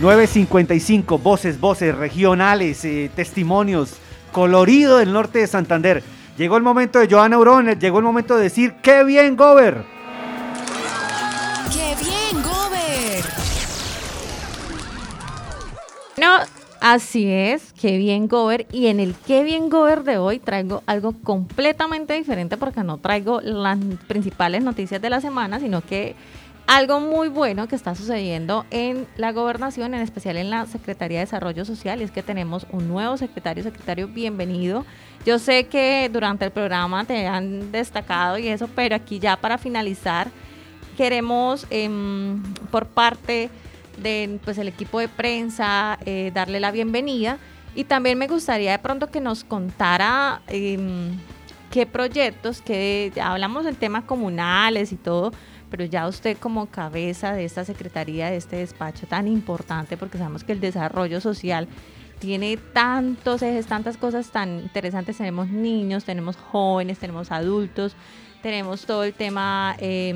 955, 0.00 1.18
voces, 1.18 1.58
voces 1.58 1.94
regionales, 1.94 2.84
eh, 2.84 3.10
testimonios, 3.14 3.94
colorido 4.32 4.98
del 4.98 5.12
norte 5.12 5.38
de 5.38 5.46
Santander. 5.46 6.02
Llegó 6.36 6.58
el 6.58 6.62
momento 6.62 6.98
de 6.98 7.08
Joana 7.08 7.38
Urón, 7.38 7.78
llegó 7.78 7.98
el 7.98 8.04
momento 8.04 8.36
de 8.36 8.42
decir, 8.42 8.74
¡qué 8.82 9.04
bien, 9.04 9.36
Gober! 9.36 9.95
Así 16.80 17.26
es, 17.26 17.72
qué 17.72 17.96
bien 17.96 18.28
Gober. 18.28 18.66
Y 18.70 18.86
en 18.86 19.00
el 19.00 19.14
qué 19.26 19.42
bien 19.42 19.70
Gober 19.70 20.04
de 20.04 20.18
hoy 20.18 20.38
traigo 20.38 20.82
algo 20.86 21.12
completamente 21.22 22.14
diferente 22.14 22.56
porque 22.56 22.84
no 22.84 22.98
traigo 22.98 23.40
las 23.40 23.78
principales 24.06 24.62
noticias 24.62 25.00
de 25.00 25.10
la 25.10 25.20
semana, 25.20 25.58
sino 25.58 25.80
que 25.80 26.14
algo 26.66 27.00
muy 27.00 27.28
bueno 27.28 27.68
que 27.68 27.76
está 27.76 27.94
sucediendo 27.94 28.66
en 28.70 29.06
la 29.16 29.32
gobernación, 29.32 29.94
en 29.94 30.00
especial 30.00 30.36
en 30.36 30.50
la 30.50 30.66
Secretaría 30.66 31.18
de 31.18 31.24
Desarrollo 31.24 31.64
Social, 31.64 32.00
y 32.00 32.04
es 32.04 32.10
que 32.10 32.22
tenemos 32.22 32.66
un 32.72 32.88
nuevo 32.88 33.16
secretario, 33.16 33.62
secretario, 33.62 34.08
bienvenido. 34.08 34.84
Yo 35.24 35.38
sé 35.38 35.68
que 35.68 36.10
durante 36.12 36.44
el 36.44 36.50
programa 36.50 37.04
te 37.04 37.26
han 37.26 37.70
destacado 37.72 38.36
y 38.38 38.48
eso, 38.48 38.68
pero 38.74 38.96
aquí 38.96 39.18
ya 39.18 39.36
para 39.36 39.58
finalizar, 39.58 40.28
queremos 40.96 41.66
em, 41.70 42.42
por 42.70 42.86
parte 42.86 43.48
de 43.96 44.38
pues, 44.44 44.58
el 44.58 44.68
equipo 44.68 45.00
de 45.00 45.08
prensa, 45.08 45.98
eh, 46.04 46.30
darle 46.34 46.60
la 46.60 46.70
bienvenida. 46.70 47.38
Y 47.74 47.84
también 47.84 48.18
me 48.18 48.26
gustaría 48.26 48.72
de 48.72 48.78
pronto 48.78 49.08
que 49.08 49.20
nos 49.20 49.44
contara 49.44 50.40
em, 50.46 51.18
qué 51.70 51.86
proyectos, 51.86 52.62
que 52.62 53.12
hablamos 53.22 53.64
del 53.64 53.76
tema 53.76 54.06
comunales 54.06 54.92
y 54.92 54.96
todo, 54.96 55.32
pero 55.70 55.84
ya 55.84 56.08
usted 56.08 56.38
como 56.38 56.66
cabeza 56.66 57.32
de 57.32 57.44
esta 57.44 57.64
secretaría, 57.64 58.30
de 58.30 58.36
este 58.36 58.56
despacho 58.56 59.06
tan 59.06 59.28
importante, 59.28 59.96
porque 59.98 60.16
sabemos 60.16 60.42
que 60.42 60.52
el 60.52 60.60
desarrollo 60.60 61.20
social 61.20 61.68
tiene 62.18 62.56
tantos 62.56 63.42
ejes, 63.42 63.66
tantas 63.66 63.98
cosas 63.98 64.30
tan 64.30 64.60
interesantes. 64.60 65.18
Tenemos 65.18 65.48
niños, 65.48 66.04
tenemos 66.04 66.36
jóvenes, 66.36 66.98
tenemos 66.98 67.30
adultos, 67.30 67.94
tenemos 68.42 68.86
todo 68.86 69.04
el 69.04 69.12
tema... 69.12 69.76
Eh, 69.80 70.14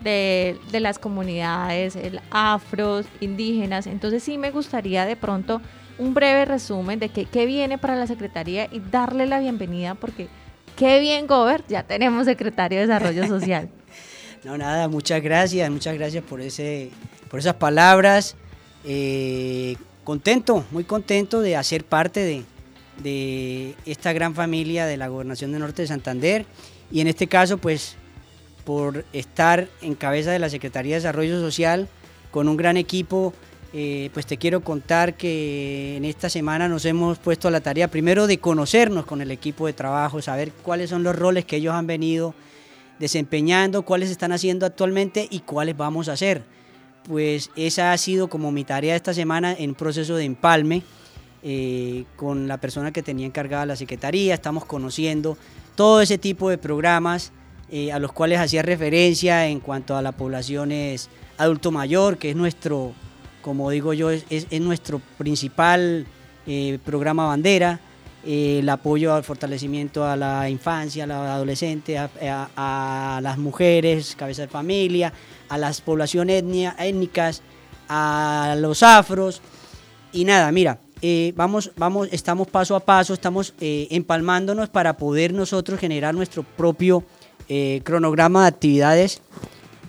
de, 0.00 0.58
de 0.70 0.80
las 0.80 0.98
comunidades 0.98 1.96
el 1.96 2.20
afros, 2.30 3.06
indígenas. 3.20 3.86
Entonces 3.86 4.22
sí 4.22 4.38
me 4.38 4.50
gustaría 4.50 5.06
de 5.06 5.16
pronto 5.16 5.60
un 5.98 6.14
breve 6.14 6.44
resumen 6.44 6.98
de 6.98 7.08
qué, 7.08 7.26
qué 7.26 7.46
viene 7.46 7.78
para 7.78 7.96
la 7.96 8.06
Secretaría 8.06 8.68
y 8.70 8.80
darle 8.80 9.26
la 9.26 9.40
bienvenida 9.40 9.94
porque 9.94 10.28
qué 10.76 11.00
bien, 11.00 11.26
Gober, 11.26 11.64
ya 11.68 11.84
tenemos 11.84 12.26
Secretario 12.26 12.80
de 12.80 12.86
Desarrollo 12.86 13.26
Social. 13.28 13.68
no, 14.44 14.58
nada, 14.58 14.88
muchas 14.88 15.22
gracias, 15.22 15.70
muchas 15.70 15.94
gracias 15.94 16.24
por, 16.24 16.40
ese, 16.40 16.90
por 17.30 17.40
esas 17.40 17.54
palabras. 17.54 18.36
Eh, 18.84 19.76
contento, 20.02 20.64
muy 20.70 20.84
contento 20.84 21.40
de 21.40 21.56
hacer 21.56 21.84
parte 21.84 22.20
de, 22.20 22.44
de 23.02 23.74
esta 23.86 24.12
gran 24.12 24.34
familia 24.34 24.86
de 24.86 24.96
la 24.96 25.08
Gobernación 25.08 25.52
de 25.52 25.58
Norte 25.58 25.82
de 25.82 25.88
Santander 25.88 26.44
y 26.90 27.00
en 27.00 27.06
este 27.06 27.26
caso 27.26 27.58
pues 27.58 27.96
por 28.64 29.04
estar 29.12 29.68
en 29.82 29.94
cabeza 29.94 30.32
de 30.32 30.38
la 30.38 30.48
Secretaría 30.48 30.94
de 30.94 31.00
Desarrollo 31.00 31.38
Social 31.40 31.88
con 32.30 32.48
un 32.48 32.56
gran 32.56 32.76
equipo, 32.76 33.32
eh, 33.72 34.10
pues 34.14 34.26
te 34.26 34.38
quiero 34.38 34.60
contar 34.60 35.16
que 35.16 35.96
en 35.96 36.04
esta 36.04 36.30
semana 36.30 36.68
nos 36.68 36.84
hemos 36.84 37.18
puesto 37.18 37.48
a 37.48 37.50
la 37.50 37.60
tarea 37.60 37.88
primero 37.88 38.26
de 38.26 38.38
conocernos 38.38 39.04
con 39.04 39.20
el 39.20 39.30
equipo 39.30 39.66
de 39.66 39.72
trabajo, 39.72 40.22
saber 40.22 40.52
cuáles 40.62 40.90
son 40.90 41.02
los 41.02 41.16
roles 41.16 41.44
que 41.44 41.56
ellos 41.56 41.74
han 41.74 41.86
venido 41.86 42.34
desempeñando, 42.98 43.82
cuáles 43.82 44.10
están 44.10 44.32
haciendo 44.32 44.64
actualmente 44.66 45.26
y 45.28 45.40
cuáles 45.40 45.76
vamos 45.76 46.08
a 46.08 46.12
hacer. 46.12 46.44
Pues 47.02 47.50
esa 47.56 47.92
ha 47.92 47.98
sido 47.98 48.28
como 48.28 48.52
mi 48.52 48.64
tarea 48.64 48.96
esta 48.96 49.12
semana 49.12 49.52
en 49.52 49.74
proceso 49.74 50.16
de 50.16 50.24
empalme 50.24 50.82
eh, 51.42 52.04
con 52.16 52.48
la 52.48 52.58
persona 52.58 52.92
que 52.92 53.02
tenía 53.02 53.26
encargada 53.26 53.66
la 53.66 53.76
Secretaría, 53.76 54.34
estamos 54.34 54.64
conociendo 54.64 55.36
todo 55.74 56.00
ese 56.00 56.16
tipo 56.16 56.48
de 56.48 56.58
programas 56.58 57.32
eh, 57.70 57.92
a 57.92 57.98
los 57.98 58.12
cuales 58.12 58.38
hacía 58.38 58.62
referencia 58.62 59.46
en 59.46 59.60
cuanto 59.60 59.96
a 59.96 60.02
la 60.02 60.12
población 60.12 60.72
es 60.72 61.08
adulto 61.38 61.70
mayor, 61.70 62.18
que 62.18 62.30
es 62.30 62.36
nuestro, 62.36 62.92
como 63.42 63.70
digo 63.70 63.92
yo, 63.92 64.10
es, 64.10 64.24
nuestro 64.60 65.00
principal 65.18 66.06
eh, 66.46 66.78
programa 66.84 67.26
bandera, 67.26 67.80
el 68.26 68.68
apoyo 68.68 69.14
al 69.14 69.22
fortalecimiento 69.22 70.04
a 70.04 70.16
la 70.16 70.48
infancia, 70.48 71.04
a 71.04 71.06
la 71.06 71.34
adolescente, 71.34 71.98
a, 71.98 73.20
las 73.22 73.38
mujeres, 73.38 74.16
cabeza 74.16 74.42
de 74.42 74.48
familia, 74.48 75.12
a 75.48 75.58
las 75.58 75.80
poblaciones 75.80 76.42
étnicas, 76.78 77.42
a 77.88 78.56
los 78.58 78.82
afros. 78.82 79.42
Y 80.12 80.24
nada, 80.24 80.50
mira, 80.52 80.78
eh, 81.02 81.32
vamos, 81.36 81.70
vamos, 81.76 82.08
estamos 82.12 82.48
paso 82.48 82.74
a 82.74 82.80
paso, 82.80 83.12
estamos 83.12 83.52
eh, 83.60 83.88
empalmándonos 83.90 84.70
para 84.70 84.96
poder 84.96 85.34
nosotros 85.34 85.78
generar 85.78 86.14
nuestro 86.14 86.42
propio 86.42 87.04
eh, 87.48 87.80
cronograma 87.84 88.42
de 88.42 88.48
actividades 88.48 89.20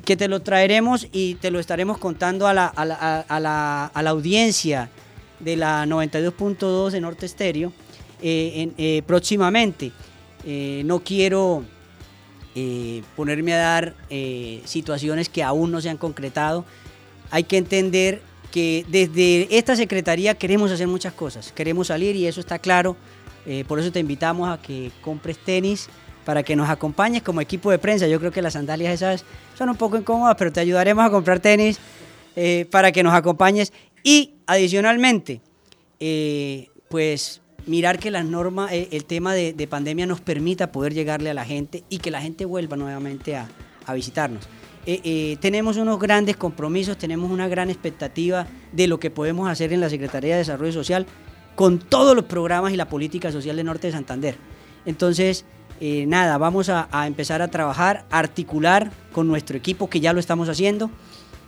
que 0.04 0.16
te 0.16 0.28
lo 0.28 0.42
traeremos 0.42 1.08
y 1.12 1.36
te 1.36 1.50
lo 1.52 1.60
estaremos 1.60 1.98
contando 1.98 2.48
a 2.48 2.54
la, 2.54 2.68
a 2.68 3.40
la, 3.40 4.10
audiencia 4.10 4.90
de 5.40 5.56
la 5.56 5.86
92.2 5.86 6.92
de 6.92 7.02
Norte 7.02 7.26
Estéreo 7.26 7.74
próximamente. 9.08 9.92
no 10.84 11.00
quiero 11.00 11.64
ponerme 13.16 13.54
a 13.56 13.58
dar 13.58 13.96
situaciones 14.66 15.28
que 15.28 15.42
aún 15.42 15.72
no 15.72 15.82
se 15.82 15.90
han 15.90 15.98
concretado. 15.98 16.66
Hay 17.32 17.46
que 17.46 17.58
entender 17.58 18.22
que 18.56 18.86
desde 18.88 19.58
esta 19.58 19.76
secretaría 19.76 20.34
queremos 20.34 20.72
hacer 20.72 20.88
muchas 20.88 21.12
cosas, 21.12 21.52
queremos 21.52 21.88
salir 21.88 22.16
y 22.16 22.26
eso 22.26 22.40
está 22.40 22.58
claro. 22.58 22.96
Eh, 23.46 23.66
por 23.68 23.80
eso 23.80 23.92
te 23.92 24.00
invitamos 24.00 24.48
a 24.48 24.62
que 24.62 24.94
compres 25.02 25.38
tenis 25.38 25.90
para 26.26 26.44
que 26.44 26.56
nos 26.56 26.70
acompañes 26.70 27.24
como 27.24 27.40
equipo 27.40 27.72
de 27.72 27.80
prensa. 27.80 28.08
Yo 28.08 28.20
creo 28.20 28.32
que 28.32 28.42
las 28.42 28.54
sandalias 28.54 28.94
esas 28.94 29.24
son 29.58 29.70
un 29.70 29.76
poco 29.76 29.98
incómodas, 29.98 30.36
pero 30.38 30.52
te 30.52 30.60
ayudaremos 30.60 31.06
a 31.06 31.10
comprar 31.10 31.40
tenis 31.40 31.80
eh, 32.36 32.68
para 32.70 32.92
que 32.92 33.04
nos 33.04 33.14
acompañes. 33.14 33.72
Y 34.04 34.34
adicionalmente, 34.48 35.42
eh, 36.00 36.70
pues 36.90 37.42
mirar 37.66 38.00
que 38.00 38.12
las 38.12 38.26
normas, 38.26 38.72
el 38.74 39.06
tema 39.06 39.34
de, 39.34 39.68
pandemia 39.70 40.06
nos 40.06 40.22
permita 40.22 40.72
poder 40.72 40.94
llegarle 40.94 41.30
a 41.30 41.34
la 41.34 41.46
gente 41.46 41.84
y 41.90 42.00
que 42.00 42.12
la 42.12 42.22
gente 42.22 42.46
vuelva 42.46 42.76
nuevamente 42.76 43.36
a 43.36 43.94
visitarnos. 43.94 44.48
Eh, 44.88 45.02
eh, 45.04 45.38
tenemos 45.42 45.78
unos 45.78 46.00
grandes 46.00 46.38
compromisos, 46.38 46.98
tenemos 46.98 47.32
una 47.32 47.48
gran 47.48 47.72
expectativa 47.72 48.46
de 48.72 48.88
lo 48.88 49.00
que 49.00 49.10
podemos 49.10 49.50
hacer 49.50 49.74
en 49.74 49.82
la 49.82 49.90
Secretaría 49.90 50.34
de 50.34 50.40
Desarrollo 50.40 50.72
Social 50.72 51.08
con 51.56 51.80
todos 51.80 52.16
los 52.16 52.26
programas 52.26 52.72
y 52.72 52.76
la 52.76 52.88
política 52.88 53.32
social 53.32 53.56
de 53.56 53.64
Norte 53.64 53.88
de 53.88 53.94
Santander. 53.94 54.36
Entonces, 54.86 55.46
eh, 55.80 56.06
nada, 56.08 56.38
vamos 56.38 56.70
a, 56.70 56.88
empezar 57.06 57.42
a 57.42 57.50
trabajar, 57.50 58.06
articular 58.10 58.92
con 59.12 59.28
nuestro 59.28 59.58
equipo, 59.58 59.90
que 59.90 60.00
ya 60.00 60.14
lo 60.14 60.20
estamos 60.20 60.50
haciendo, 60.50 60.90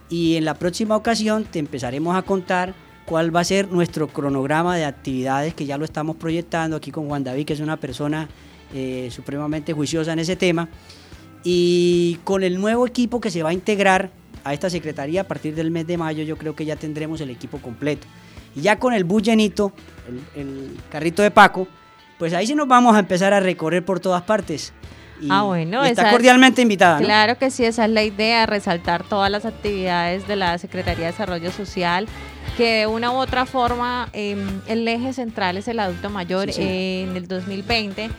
y 0.09 0.36
en 0.36 0.45
la 0.45 0.53
próxima 0.53 0.95
ocasión 0.95 1.45
te 1.45 1.59
empezaremos 1.59 2.15
a 2.15 2.21
contar 2.21 2.73
cuál 3.05 3.36
va 3.36 3.41
a 3.41 3.43
ser 3.43 3.71
nuestro 3.71 4.07
cronograma 4.07 4.75
de 4.75 4.86
actividades, 4.86 5.53
que 5.53 5.65
ya 5.65 5.78
lo 5.78 5.86
estamos 5.86 6.15
proyectando 6.17 6.75
aquí 6.75 6.91
con 6.91 7.07
Juan 7.07 7.23
David, 7.23 7.45
que 7.45 7.53
es 7.53 7.59
una 7.59 7.78
persona 7.78 8.28
supremamente 9.09 9.71
juiciosa 9.71 10.11
en 10.11 10.19
ese 10.19 10.36
tema. 10.36 10.67
Y 11.43 12.19
con 12.25 12.43
el 12.43 12.59
nuevo 12.59 12.86
equipo 12.86 13.21
que 13.21 13.32
se 13.32 13.41
va 13.43 13.49
a 13.49 13.53
integrar 13.53 14.09
a 14.43 14.53
esta 14.53 14.69
secretaría 14.69 15.21
a 15.21 15.23
partir 15.23 15.55
del 15.55 15.71
mes 15.71 15.88
de 15.88 15.97
mayo, 15.97 16.23
yo 16.23 16.38
creo 16.38 16.55
que 16.55 16.65
ya 16.65 16.75
tendremos 16.75 17.21
el 17.21 17.30
equipo 17.30 17.59
completo. 17.59 18.07
Y 18.55 18.61
ya 18.61 18.80
con 18.80 18.93
el 18.93 19.03
bus 19.03 19.23
llenito, 19.23 19.71
el, 20.36 20.78
carrito 20.89 21.21
de 21.21 21.32
Paco, 21.32 21.67
pues 22.18 22.34
ahí 22.34 22.47
sí 22.47 22.55
nos 22.55 22.68
vamos 22.68 22.95
a 22.95 22.99
empezar 22.99 23.34
a 23.34 23.39
recorrer 23.39 23.84
por 23.84 23.99
todas 23.99 24.24
partes. 24.24 24.74
ah, 25.30 25.43
bueno. 25.43 25.84
está 25.84 26.11
cordialmente 26.11 26.61
invitada. 26.61 26.99
Claro 26.99 27.38
que 27.38 27.49
sí, 27.51 27.65
esa 27.65 27.86
es 27.86 27.91
la 27.91 28.03
idea, 28.03 28.45
resaltar 28.45 29.03
todas 29.03 29.32
las 29.32 29.45
actividades 29.45 30.28
de 30.28 30.36
la 30.36 30.57
Secretaría 30.57 31.05
de 31.05 31.11
Desarrollo 31.11 31.51
Social, 31.51 32.07
que 32.55 32.80
de 32.80 32.88
una 32.88 33.11
u 33.11 33.15
otra 33.15 33.45
forma 33.45 34.09
em, 34.13 34.61
el 34.68 34.88
eje 34.88 35.13
central 35.13 35.57
es 35.57 35.68
el 35.68 35.80
adulto 35.80 36.09
mayor 36.09 36.49
en 36.49 37.15
el 37.15 37.28
2020 37.28 38.09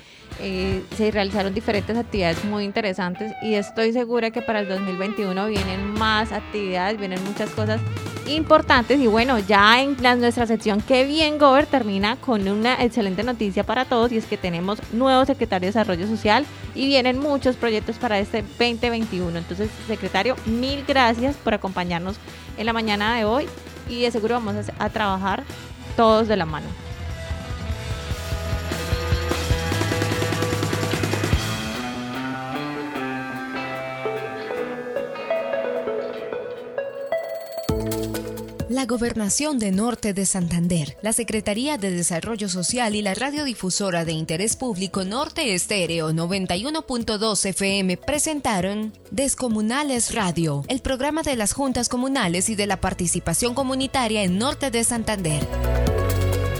eh, 0.40 0.84
se 0.96 1.10
realizaron 1.10 1.52
diferentes 1.52 1.96
actividades 1.96 2.44
muy 2.44 2.64
interesantes 2.64 3.32
y 3.42 3.54
estoy 3.54 3.92
segura 3.92 4.30
que 4.30 4.42
para 4.42 4.60
el 4.60 4.68
2021 4.68 5.46
vienen 5.46 5.92
más 5.94 6.32
actividades, 6.32 6.98
vienen 6.98 7.22
muchas 7.24 7.50
cosas 7.50 7.80
importantes 8.28 9.00
y 9.00 9.06
bueno, 9.06 9.38
ya 9.38 9.82
en 9.82 9.96
nuestra 10.20 10.46
sección 10.46 10.80
que 10.80 11.04
bien 11.04 11.38
Gober 11.38 11.66
termina 11.66 12.16
con 12.16 12.46
una 12.48 12.74
excelente 12.82 13.22
noticia 13.22 13.64
para 13.64 13.84
todos 13.84 14.12
y 14.12 14.18
es 14.18 14.26
que 14.26 14.36
tenemos 14.36 14.80
nuevo 14.92 15.24
secretario 15.24 15.66
de 15.66 15.72
Desarrollo 15.72 16.06
Social 16.06 16.44
y 16.74 16.86
vienen 16.86 17.18
muchos 17.18 17.56
proyectos 17.56 17.96
para 17.96 18.18
este 18.18 18.42
2021. 18.42 19.38
Entonces, 19.38 19.70
secretario, 19.86 20.36
mil 20.46 20.84
gracias 20.86 21.36
por 21.36 21.54
acompañarnos 21.54 22.16
en 22.56 22.66
la 22.66 22.72
mañana 22.72 23.16
de 23.16 23.24
hoy 23.24 23.46
y 23.88 24.02
de 24.02 24.10
seguro 24.10 24.34
vamos 24.34 24.54
a 24.78 24.90
trabajar 24.90 25.42
todos 25.96 26.28
de 26.28 26.36
la 26.36 26.46
mano. 26.46 26.87
La 38.68 38.84
Gobernación 38.84 39.58
de 39.58 39.72
Norte 39.72 40.12
de 40.12 40.26
Santander, 40.26 40.98
la 41.02 41.12
Secretaría 41.12 41.78
de 41.78 41.90
Desarrollo 41.90 42.48
Social 42.48 42.94
y 42.94 43.02
la 43.02 43.14
radiodifusora 43.14 44.04
de 44.04 44.12
interés 44.12 44.56
público 44.56 45.04
Norte 45.04 45.54
Estéreo 45.54 46.10
91.2 46.10 47.46
FM 47.46 47.96
presentaron 47.96 48.92
Descomunales 49.10 50.14
Radio, 50.14 50.64
el 50.68 50.80
programa 50.80 51.22
de 51.22 51.36
las 51.36 51.54
juntas 51.54 51.88
comunales 51.88 52.48
y 52.50 52.56
de 52.56 52.66
la 52.66 52.80
participación 52.80 53.54
comunitaria 53.54 54.22
en 54.22 54.38
Norte 54.38 54.70
de 54.70 54.84
Santander. 54.84 55.46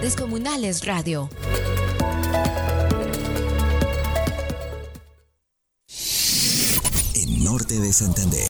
Descomunales 0.00 0.86
Radio. 0.86 1.28
En 7.14 7.44
Norte 7.44 7.78
de 7.78 7.92
Santander. 7.92 8.46